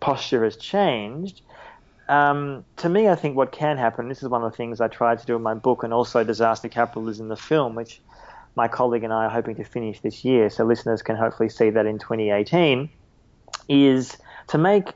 posture 0.00 0.42
has 0.44 0.56
changed 0.56 1.42
um, 2.12 2.66
to 2.76 2.90
me, 2.90 3.08
I 3.08 3.14
think 3.14 3.36
what 3.36 3.52
can 3.52 3.78
happen, 3.78 4.10
this 4.10 4.22
is 4.22 4.28
one 4.28 4.44
of 4.44 4.52
the 4.52 4.56
things 4.56 4.82
I 4.82 4.88
tried 4.88 5.18
to 5.20 5.26
do 5.26 5.34
in 5.34 5.40
my 5.40 5.54
book 5.54 5.82
and 5.82 5.94
also 5.94 6.22
Disaster 6.22 6.68
Capitalism, 6.68 7.28
the 7.28 7.36
film, 7.36 7.74
which 7.74 8.02
my 8.54 8.68
colleague 8.68 9.02
and 9.02 9.14
I 9.14 9.24
are 9.24 9.30
hoping 9.30 9.56
to 9.56 9.64
finish 9.64 10.00
this 10.00 10.22
year, 10.22 10.50
so 10.50 10.64
listeners 10.64 11.00
can 11.00 11.16
hopefully 11.16 11.48
see 11.48 11.70
that 11.70 11.86
in 11.86 11.98
2018, 11.98 12.90
is 13.70 14.18
to 14.48 14.58
make 14.58 14.92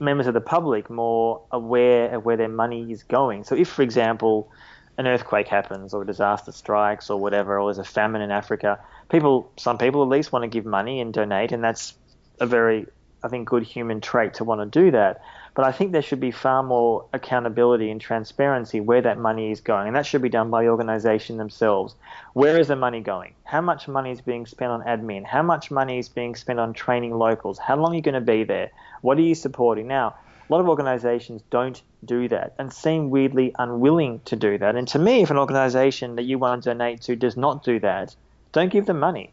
members 0.00 0.26
of 0.26 0.34
the 0.34 0.40
public 0.40 0.90
more 0.90 1.40
aware 1.52 2.12
of 2.12 2.24
where 2.24 2.36
their 2.36 2.48
money 2.48 2.90
is 2.90 3.04
going. 3.04 3.44
So 3.44 3.54
if, 3.54 3.68
for 3.68 3.82
example, 3.82 4.50
an 4.98 5.06
earthquake 5.06 5.46
happens 5.46 5.94
or 5.94 6.02
a 6.02 6.06
disaster 6.06 6.50
strikes 6.50 7.10
or 7.10 7.20
whatever, 7.20 7.60
or 7.60 7.72
there's 7.72 7.86
a 7.86 7.88
famine 7.88 8.22
in 8.22 8.32
Africa, 8.32 8.80
people, 9.08 9.52
some 9.56 9.78
people 9.78 10.02
at 10.02 10.08
least 10.08 10.32
want 10.32 10.42
to 10.42 10.48
give 10.48 10.66
money 10.66 11.00
and 11.00 11.14
donate, 11.14 11.52
and 11.52 11.62
that's 11.62 11.94
a 12.40 12.46
very, 12.46 12.86
I 13.22 13.28
think, 13.28 13.48
good 13.48 13.62
human 13.62 14.00
trait 14.00 14.34
to 14.34 14.44
want 14.44 14.60
to 14.60 14.80
do 14.80 14.90
that. 14.90 15.20
But 15.56 15.64
I 15.64 15.72
think 15.72 15.92
there 15.92 16.02
should 16.02 16.20
be 16.20 16.30
far 16.30 16.62
more 16.62 17.06
accountability 17.14 17.90
and 17.90 17.98
transparency 17.98 18.78
where 18.78 19.00
that 19.00 19.16
money 19.16 19.50
is 19.50 19.62
going. 19.62 19.86
And 19.86 19.96
that 19.96 20.04
should 20.04 20.20
be 20.20 20.28
done 20.28 20.50
by 20.50 20.62
the 20.62 20.68
organization 20.68 21.38
themselves. 21.38 21.94
Where 22.34 22.60
is 22.60 22.68
the 22.68 22.76
money 22.76 23.00
going? 23.00 23.32
How 23.44 23.62
much 23.62 23.88
money 23.88 24.10
is 24.10 24.20
being 24.20 24.44
spent 24.44 24.70
on 24.70 24.82
admin? 24.82 25.24
How 25.24 25.42
much 25.42 25.70
money 25.70 25.98
is 25.98 26.10
being 26.10 26.36
spent 26.36 26.60
on 26.60 26.74
training 26.74 27.16
locals? 27.16 27.58
How 27.58 27.74
long 27.74 27.92
are 27.92 27.94
you 27.94 28.02
going 28.02 28.16
to 28.16 28.20
be 28.20 28.44
there? 28.44 28.70
What 29.00 29.16
are 29.16 29.22
you 29.22 29.34
supporting? 29.34 29.86
Now, 29.86 30.14
a 30.46 30.52
lot 30.52 30.60
of 30.60 30.68
organizations 30.68 31.40
don't 31.48 31.80
do 32.04 32.28
that 32.28 32.54
and 32.58 32.70
seem 32.70 33.08
weirdly 33.08 33.54
unwilling 33.58 34.20
to 34.26 34.36
do 34.36 34.58
that. 34.58 34.76
And 34.76 34.86
to 34.88 34.98
me, 34.98 35.22
if 35.22 35.30
an 35.30 35.38
organization 35.38 36.16
that 36.16 36.24
you 36.24 36.38
want 36.38 36.64
to 36.64 36.70
donate 36.70 37.00
to 37.02 37.16
does 37.16 37.38
not 37.38 37.64
do 37.64 37.80
that, 37.80 38.14
don't 38.52 38.70
give 38.70 38.84
them 38.84 39.00
money. 39.00 39.32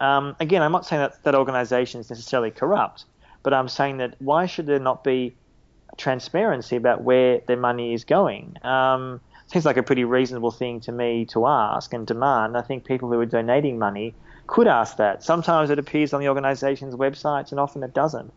Um, 0.00 0.34
again, 0.40 0.62
I'm 0.62 0.72
not 0.72 0.86
saying 0.86 1.02
that 1.02 1.22
that 1.24 1.34
organization 1.34 2.00
is 2.00 2.08
necessarily 2.08 2.52
corrupt, 2.52 3.04
but 3.42 3.52
I'm 3.52 3.68
saying 3.68 3.98
that 3.98 4.14
why 4.18 4.46
should 4.46 4.64
there 4.64 4.78
not 4.78 5.04
be 5.04 5.36
transparency 5.98 6.76
about 6.76 7.02
where 7.02 7.40
their 7.46 7.56
money 7.56 7.92
is 7.92 8.04
going. 8.04 8.56
Um, 8.62 9.20
seems 9.48 9.64
like 9.64 9.76
a 9.76 9.82
pretty 9.82 10.04
reasonable 10.04 10.50
thing 10.50 10.80
to 10.80 10.92
me 10.92 11.24
to 11.26 11.46
ask 11.46 11.92
and 11.92 12.06
demand. 12.06 12.56
I 12.56 12.62
think 12.62 12.84
people 12.84 13.10
who 13.10 13.18
are 13.20 13.26
donating 13.26 13.78
money 13.78 14.14
could 14.46 14.68
ask 14.68 14.96
that. 14.96 15.22
Sometimes 15.22 15.70
it 15.70 15.78
appears 15.78 16.12
on 16.12 16.20
the 16.20 16.28
organisation's 16.28 16.94
websites, 16.94 17.50
and 17.50 17.60
often 17.60 17.82
it 17.82 17.92
doesn't. 17.92 18.32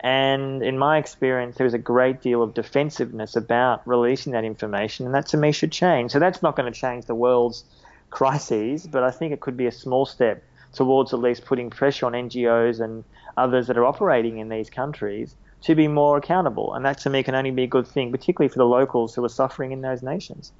And 0.00 0.62
in 0.62 0.78
my 0.78 0.98
experience, 0.98 1.56
there 1.56 1.66
is 1.66 1.74
a 1.74 1.78
great 1.78 2.20
deal 2.20 2.42
of 2.42 2.52
defensiveness 2.54 3.34
about 3.34 3.86
releasing 3.86 4.32
that 4.32 4.44
information, 4.44 5.06
and 5.06 5.14
that 5.14 5.26
to 5.28 5.36
me 5.36 5.52
should 5.52 5.72
change. 5.72 6.12
So 6.12 6.18
that's 6.18 6.42
not 6.42 6.56
going 6.56 6.70
to 6.70 6.78
change 6.78 7.06
the 7.06 7.14
world's 7.14 7.64
crises, 8.10 8.86
but 8.86 9.02
I 9.02 9.10
think 9.10 9.32
it 9.32 9.40
could 9.40 9.56
be 9.56 9.66
a 9.66 9.72
small 9.72 10.06
step 10.06 10.42
towards 10.72 11.12
at 11.12 11.20
least 11.20 11.44
putting 11.44 11.70
pressure 11.70 12.06
on 12.06 12.12
NGOs 12.12 12.80
and 12.80 13.04
others 13.36 13.66
that 13.66 13.78
are 13.78 13.84
operating 13.84 14.38
in 14.38 14.48
these 14.48 14.70
countries 14.70 15.34
to 15.62 15.74
be 15.74 15.88
more 15.88 16.16
accountable. 16.16 16.74
And 16.74 16.84
that 16.84 16.98
to 17.00 17.10
me 17.10 17.22
can 17.22 17.34
only 17.34 17.50
be 17.50 17.64
a 17.64 17.68
good 17.68 17.86
thing, 17.86 18.10
particularly 18.10 18.48
for 18.48 18.58
the 18.58 18.66
locals 18.66 19.14
who 19.14 19.24
are 19.24 19.28
suffering 19.28 19.72
in 19.72 19.80
those 19.80 20.02
nations. 20.02 20.52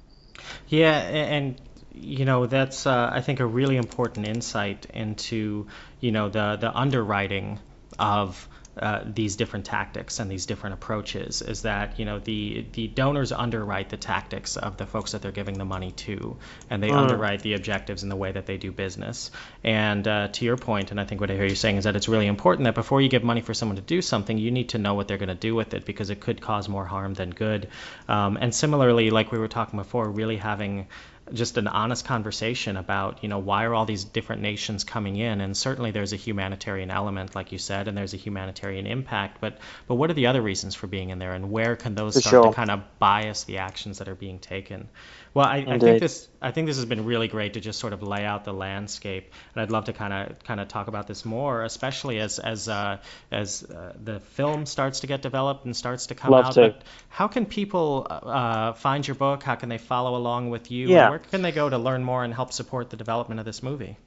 Yeah, 0.67 0.97
and 0.97 1.59
you 1.93 2.25
know 2.25 2.45
that's 2.45 2.85
uh, 2.85 3.09
I 3.11 3.21
think 3.21 3.39
a 3.39 3.45
really 3.45 3.77
important 3.77 4.27
insight 4.27 4.85
into 4.93 5.67
you 5.99 6.11
know 6.11 6.29
the 6.29 6.57
the 6.59 6.75
underwriting 6.75 7.59
of 7.97 8.47
uh, 8.79 9.03
these 9.05 9.35
different 9.35 9.65
tactics 9.65 10.19
and 10.19 10.29
these 10.29 10.45
different 10.45 10.73
approaches 10.75 11.41
is 11.41 11.63
that 11.63 11.99
you 11.99 12.05
know 12.05 12.19
the 12.19 12.65
the 12.73 12.87
donors 12.87 13.31
underwrite 13.31 13.89
the 13.89 13.97
tactics 13.97 14.57
of 14.57 14.77
the 14.77 14.85
folks 14.85 15.11
that 15.11 15.21
they're 15.21 15.31
giving 15.31 15.57
the 15.57 15.65
money 15.65 15.91
to, 15.91 16.37
and 16.69 16.81
they 16.81 16.89
mm. 16.89 16.97
underwrite 16.97 17.41
the 17.41 17.53
objectives 17.53 18.03
in 18.03 18.09
the 18.09 18.15
way 18.15 18.31
that 18.31 18.45
they 18.45 18.57
do 18.57 18.71
business. 18.71 19.31
And 19.63 20.07
uh, 20.07 20.27
to 20.29 20.45
your 20.45 20.57
point, 20.57 20.91
and 20.91 20.99
I 20.99 21.05
think 21.05 21.21
what 21.21 21.31
I 21.31 21.35
hear 21.35 21.45
you 21.45 21.55
saying 21.55 21.77
is 21.77 21.83
that 21.85 21.95
it's 21.95 22.07
really 22.07 22.27
important 22.27 22.65
that 22.65 22.75
before 22.75 23.01
you 23.01 23.09
give 23.09 23.23
money 23.23 23.41
for 23.41 23.53
someone 23.53 23.75
to 23.77 23.81
do 23.81 24.01
something, 24.01 24.37
you 24.37 24.51
need 24.51 24.69
to 24.69 24.77
know 24.77 24.93
what 24.93 25.07
they're 25.07 25.17
going 25.17 25.29
to 25.29 25.35
do 25.35 25.55
with 25.55 25.73
it 25.73 25.85
because 25.85 26.09
it 26.09 26.19
could 26.19 26.41
cause 26.41 26.69
more 26.69 26.85
harm 26.85 27.13
than 27.13 27.31
good. 27.31 27.67
Um, 28.07 28.37
and 28.39 28.53
similarly, 28.53 29.09
like 29.09 29.31
we 29.31 29.39
were 29.39 29.47
talking 29.47 29.77
before, 29.77 30.09
really 30.09 30.37
having 30.37 30.87
just 31.33 31.57
an 31.57 31.67
honest 31.67 32.05
conversation 32.05 32.77
about 32.77 33.23
you 33.23 33.29
know 33.29 33.39
why 33.39 33.65
are 33.65 33.73
all 33.73 33.85
these 33.85 34.03
different 34.03 34.41
nations 34.41 34.83
coming 34.83 35.15
in? 35.17 35.41
And 35.41 35.55
certainly 35.55 35.91
there's 35.91 36.13
a 36.13 36.17
humanitarian 36.17 36.91
element 36.91 37.35
like 37.35 37.51
you 37.51 37.57
said 37.57 37.87
and 37.87 37.97
there's 37.97 38.13
a 38.13 38.17
humanitarian 38.17 38.87
impact 38.87 39.39
but 39.41 39.57
but 39.87 39.95
what 39.95 40.09
are 40.09 40.13
the 40.13 40.27
other 40.27 40.41
reasons 40.41 40.75
for 40.75 40.87
being 40.87 41.09
in 41.09 41.19
there? 41.19 41.33
And 41.33 41.51
where 41.51 41.75
can 41.75 41.95
those 41.95 42.15
for 42.15 42.21
start 42.21 42.31
sure. 42.31 42.43
to 42.43 42.51
kind 42.51 42.71
of 42.71 42.81
bias 42.99 43.43
the 43.43 43.59
actions 43.59 43.99
that 43.99 44.07
are 44.07 44.15
being 44.15 44.39
taken 44.39 44.89
well 45.33 45.45
I, 45.45 45.65
I, 45.67 45.79
think 45.79 45.99
this 45.99 46.27
I 46.41 46.51
think 46.51 46.67
this 46.67 46.77
has 46.77 46.85
been 46.85 47.05
really 47.05 47.27
great 47.27 47.53
to 47.53 47.59
just 47.59 47.79
sort 47.79 47.93
of 47.93 48.03
lay 48.03 48.23
out 48.25 48.45
the 48.45 48.53
landscape 48.53 49.31
and 49.53 49.61
I'd 49.61 49.71
love 49.71 49.85
to 49.85 49.93
kind 49.93 50.13
of 50.13 50.43
kind 50.43 50.59
of 50.59 50.67
talk 50.67 50.87
about 50.87 51.07
this 51.07 51.25
more 51.25 51.63
especially 51.63 52.19
as 52.19 52.39
as 52.39 52.67
uh, 52.67 52.97
as 53.31 53.63
uh, 53.63 53.93
the 54.03 54.19
film 54.19 54.65
starts 54.65 55.01
to 55.01 55.07
get 55.07 55.21
developed 55.21 55.65
and 55.65 55.75
starts 55.75 56.07
to 56.07 56.15
come 56.15 56.31
love 56.31 56.45
out 56.45 56.53
to. 56.53 56.61
but 56.61 56.83
how 57.09 57.27
can 57.27 57.45
people 57.45 58.07
uh, 58.09 58.73
find 58.73 59.07
your 59.07 59.15
book 59.15 59.43
how 59.43 59.55
can 59.55 59.69
they 59.69 59.77
follow 59.77 60.15
along 60.15 60.49
with 60.49 60.71
you 60.71 60.89
yeah 60.89 61.09
where 61.09 61.19
can 61.19 61.41
they 61.41 61.51
go 61.51 61.69
to 61.69 61.77
learn 61.77 62.03
more 62.03 62.23
and 62.23 62.33
help 62.33 62.51
support 62.53 62.89
the 62.89 62.97
development 62.97 63.39
of 63.39 63.45
this 63.45 63.63
movie? 63.63 63.97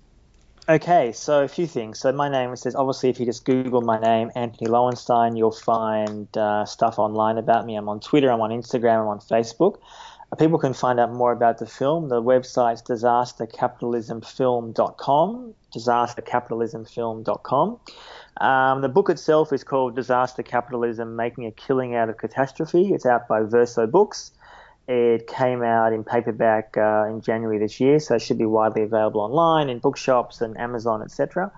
Okay, 0.68 1.10
so 1.12 1.42
a 1.42 1.48
few 1.48 1.66
things. 1.66 1.98
So 1.98 2.12
my 2.12 2.28
name 2.28 2.54
says 2.54 2.76
obviously 2.76 3.08
if 3.08 3.18
you 3.18 3.26
just 3.26 3.44
Google 3.44 3.80
my 3.80 3.98
name, 3.98 4.30
Antony 4.36 4.70
Loewenstein, 4.70 5.36
you'll 5.36 5.50
find 5.50 6.28
uh, 6.36 6.64
stuff 6.64 6.98
online 6.98 7.38
about 7.38 7.66
me. 7.66 7.74
I'm 7.74 7.88
on 7.88 7.98
Twitter, 7.98 8.30
I'm 8.30 8.40
on 8.40 8.50
Instagram, 8.50 9.00
I'm 9.00 9.08
on 9.08 9.18
Facebook. 9.20 9.80
People 10.38 10.58
can 10.58 10.74
find 10.74 11.00
out 11.00 11.12
more 11.12 11.32
about 11.32 11.58
the 11.58 11.66
film. 11.66 12.08
The 12.08 12.22
website's 12.22 12.82
disastercapitalismfilm.com, 12.82 15.54
disastercapitalismfilm.com. 15.74 17.80
Um, 18.40 18.80
the 18.80 18.88
book 18.88 19.10
itself 19.10 19.52
is 19.52 19.64
called 19.64 19.96
Disaster 19.96 20.44
Capitalism: 20.44 21.16
Making 21.16 21.46
a 21.46 21.50
Killing 21.50 21.96
Out 21.96 22.08
of 22.08 22.16
Catastrophe. 22.16 22.94
It's 22.94 23.06
out 23.06 23.26
by 23.26 23.42
Verso 23.42 23.88
Books. 23.88 24.30
It 24.86 25.26
came 25.26 25.62
out 25.62 25.92
in 25.92 26.04
paperback 26.04 26.76
uh, 26.76 27.06
in 27.08 27.20
January 27.20 27.58
this 27.58 27.80
year, 27.80 27.98
so 27.98 28.14
it 28.14 28.22
should 28.22 28.38
be 28.38 28.46
widely 28.46 28.82
available 28.82 29.20
online 29.20 29.68
in 29.68 29.78
bookshops 29.78 30.40
and 30.40 30.58
Amazon, 30.58 31.02
etc. 31.02 31.52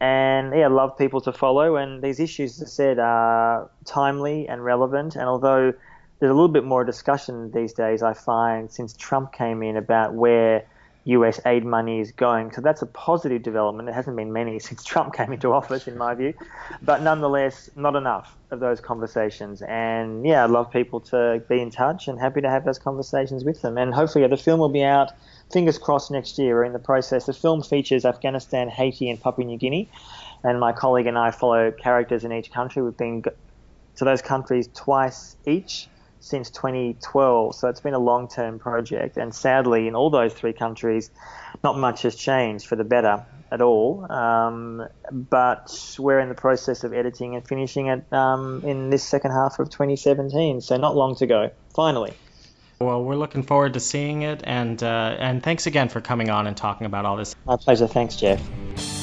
And 0.00 0.54
yeah, 0.54 0.68
love 0.68 0.98
people 0.98 1.20
to 1.22 1.32
follow. 1.32 1.76
And 1.76 2.02
these 2.02 2.20
issues, 2.20 2.60
as 2.60 2.68
I 2.68 2.70
said, 2.70 2.98
are 2.98 3.70
timely 3.84 4.48
and 4.48 4.64
relevant. 4.64 5.16
And 5.16 5.24
although 5.24 5.72
there's 6.18 6.30
a 6.30 6.34
little 6.34 6.48
bit 6.48 6.64
more 6.64 6.84
discussion 6.84 7.50
these 7.52 7.72
days, 7.72 8.02
I 8.02 8.14
find 8.14 8.70
since 8.70 8.94
Trump 8.94 9.32
came 9.32 9.62
in 9.62 9.76
about 9.76 10.14
where 10.14 10.64
US 11.04 11.40
aid 11.46 11.64
money 11.64 12.00
is 12.00 12.10
going. 12.10 12.52
So 12.52 12.60
that's 12.60 12.82
a 12.82 12.86
positive 12.86 13.42
development. 13.42 13.86
There 13.86 13.94
hasn't 13.94 14.16
been 14.16 14.32
many 14.32 14.58
since 14.68 14.82
Trump 14.82 15.14
came 15.14 15.32
into 15.32 15.52
office, 15.52 15.86
in 15.86 15.96
my 15.96 16.14
view. 16.14 16.34
But 16.82 17.02
nonetheless, 17.02 17.70
not 17.76 17.94
enough 17.94 18.36
of 18.50 18.60
those 18.60 18.80
conversations. 18.80 19.62
And 19.62 20.26
yeah, 20.26 20.44
I'd 20.44 20.50
love 20.50 20.70
people 20.72 21.00
to 21.00 21.42
be 21.48 21.60
in 21.60 21.70
touch 21.70 22.08
and 22.08 22.18
happy 22.18 22.40
to 22.40 22.50
have 22.50 22.64
those 22.64 22.78
conversations 22.78 23.44
with 23.44 23.62
them. 23.62 23.78
And 23.78 23.94
hopefully, 23.94 24.22
yeah, 24.22 24.28
the 24.28 24.36
film 24.36 24.58
will 24.58 24.68
be 24.68 24.82
out, 24.82 25.12
fingers 25.52 25.78
crossed, 25.78 26.10
next 26.10 26.38
year. 26.38 26.56
We're 26.56 26.64
in 26.64 26.72
the 26.72 26.78
process. 26.78 27.26
The 27.26 27.34
film 27.34 27.62
features 27.62 28.04
Afghanistan, 28.04 28.68
Haiti, 28.68 29.08
and 29.08 29.20
Papua 29.20 29.46
New 29.46 29.58
Guinea. 29.58 29.88
And 30.42 30.58
my 30.58 30.72
colleague 30.72 31.06
and 31.06 31.18
I 31.18 31.30
follow 31.30 31.70
characters 31.70 32.24
in 32.24 32.32
each 32.32 32.50
country. 32.50 32.82
We've 32.82 32.96
been 32.96 33.22
to 33.22 34.04
those 34.04 34.22
countries 34.22 34.68
twice 34.74 35.36
each 35.46 35.88
since 36.20 36.50
2012. 36.50 37.54
So 37.54 37.68
it's 37.68 37.80
been 37.80 37.94
a 37.94 37.98
long 37.98 38.28
term 38.28 38.58
project. 38.58 39.16
And 39.16 39.34
sadly, 39.34 39.88
in 39.88 39.94
all 39.94 40.10
those 40.10 40.32
three 40.32 40.52
countries, 40.52 41.10
not 41.62 41.78
much 41.78 42.02
has 42.02 42.16
changed 42.16 42.66
for 42.66 42.76
the 42.76 42.84
better 42.84 43.24
at 43.50 43.60
all. 43.60 44.10
Um, 44.10 44.86
but 45.10 45.96
we're 45.98 46.20
in 46.20 46.28
the 46.28 46.34
process 46.34 46.84
of 46.84 46.92
editing 46.92 47.36
and 47.36 47.46
finishing 47.46 47.86
it 47.86 48.12
um, 48.12 48.62
in 48.64 48.90
this 48.90 49.04
second 49.04 49.32
half 49.32 49.58
of 49.58 49.70
2017. 49.70 50.60
So 50.60 50.76
not 50.76 50.96
long 50.96 51.16
to 51.16 51.26
go, 51.26 51.50
finally. 51.74 52.14
Well, 52.78 53.02
we're 53.02 53.16
looking 53.16 53.42
forward 53.42 53.72
to 53.74 53.80
seeing 53.80 54.20
it, 54.20 54.42
and 54.44 54.82
uh, 54.82 55.16
and 55.18 55.42
thanks 55.42 55.66
again 55.66 55.88
for 55.88 56.02
coming 56.02 56.28
on 56.28 56.46
and 56.46 56.54
talking 56.54 56.86
about 56.86 57.06
all 57.06 57.16
this. 57.16 57.34
My 57.46 57.56
pleasure. 57.56 57.86
Thanks, 57.86 58.16
Jeff. 58.16 58.95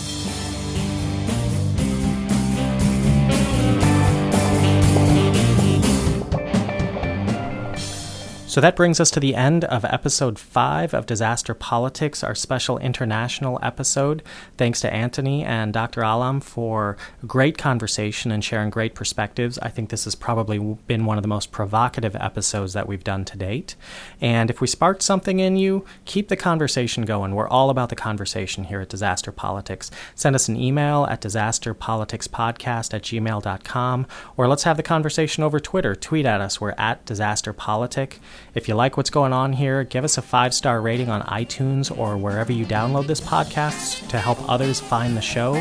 So 8.53 8.61
that 8.61 8.75
brings 8.75 8.99
us 8.99 9.09
to 9.09 9.19
the 9.19 9.33
end 9.33 9.65
of 9.65 9.83
episode 9.83 10.37
five 10.37 10.93
of 10.93 11.07
Disaster 11.07 11.55
Politics, 11.55 12.23
our 12.23 12.35
special 12.35 12.77
international 12.77 13.57
episode. 13.63 14.21
Thanks 14.59 14.79
to 14.81 14.93
Antony 14.93 15.43
and 15.43 15.73
Dr. 15.73 16.03
Alam 16.03 16.39
for 16.39 16.95
a 17.23 17.25
great 17.25 17.57
conversation 17.57 18.31
and 18.31 18.43
sharing 18.43 18.69
great 18.69 18.93
perspectives. 18.93 19.57
I 19.57 19.69
think 19.69 19.89
this 19.89 20.03
has 20.03 20.13
probably 20.13 20.59
been 20.85 21.05
one 21.05 21.17
of 21.17 21.23
the 21.23 21.27
most 21.27 21.51
provocative 21.51 22.15
episodes 22.17 22.73
that 22.73 22.87
we've 22.87 23.03
done 23.03 23.25
to 23.25 23.37
date. 23.39 23.75
And 24.21 24.51
if 24.51 24.61
we 24.61 24.67
sparked 24.67 25.01
something 25.01 25.39
in 25.39 25.55
you, 25.55 25.83
keep 26.05 26.27
the 26.27 26.35
conversation 26.35 27.05
going. 27.05 27.33
We're 27.33 27.49
all 27.49 27.71
about 27.71 27.89
the 27.89 27.95
conversation 27.95 28.65
here 28.65 28.81
at 28.81 28.89
Disaster 28.89 29.31
Politics. 29.31 29.89
Send 30.13 30.35
us 30.35 30.47
an 30.47 30.57
email 30.57 31.07
at 31.09 31.21
disasterpoliticspodcast 31.21 32.93
at 32.93 33.01
gmail.com 33.01 34.07
or 34.37 34.47
let's 34.47 34.63
have 34.63 34.77
the 34.77 34.83
conversation 34.83 35.43
over 35.43 35.59
Twitter. 35.59 35.95
Tweet 35.95 36.27
at 36.27 36.39
us. 36.39 36.61
We're 36.61 36.75
at 36.77 37.03
disasterpolitic. 37.07 38.19
If 38.53 38.67
you 38.67 38.75
like 38.75 38.97
what's 38.97 39.09
going 39.09 39.33
on 39.33 39.53
here, 39.53 39.83
give 39.83 40.03
us 40.03 40.17
a 40.17 40.21
five 40.21 40.53
star 40.53 40.79
rating 40.81 41.09
on 41.09 41.21
iTunes 41.23 41.95
or 41.95 42.17
wherever 42.17 42.51
you 42.51 42.65
download 42.65 43.07
this 43.07 43.21
podcast 43.21 44.07
to 44.09 44.19
help 44.19 44.37
others 44.47 44.79
find 44.79 45.17
the 45.17 45.21
show. 45.21 45.55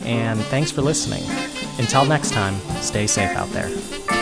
And 0.00 0.40
thanks 0.40 0.70
for 0.70 0.82
listening. 0.82 1.22
Until 1.78 2.04
next 2.04 2.32
time, 2.32 2.54
stay 2.80 3.06
safe 3.06 3.30
out 3.30 3.48
there. 3.50 4.21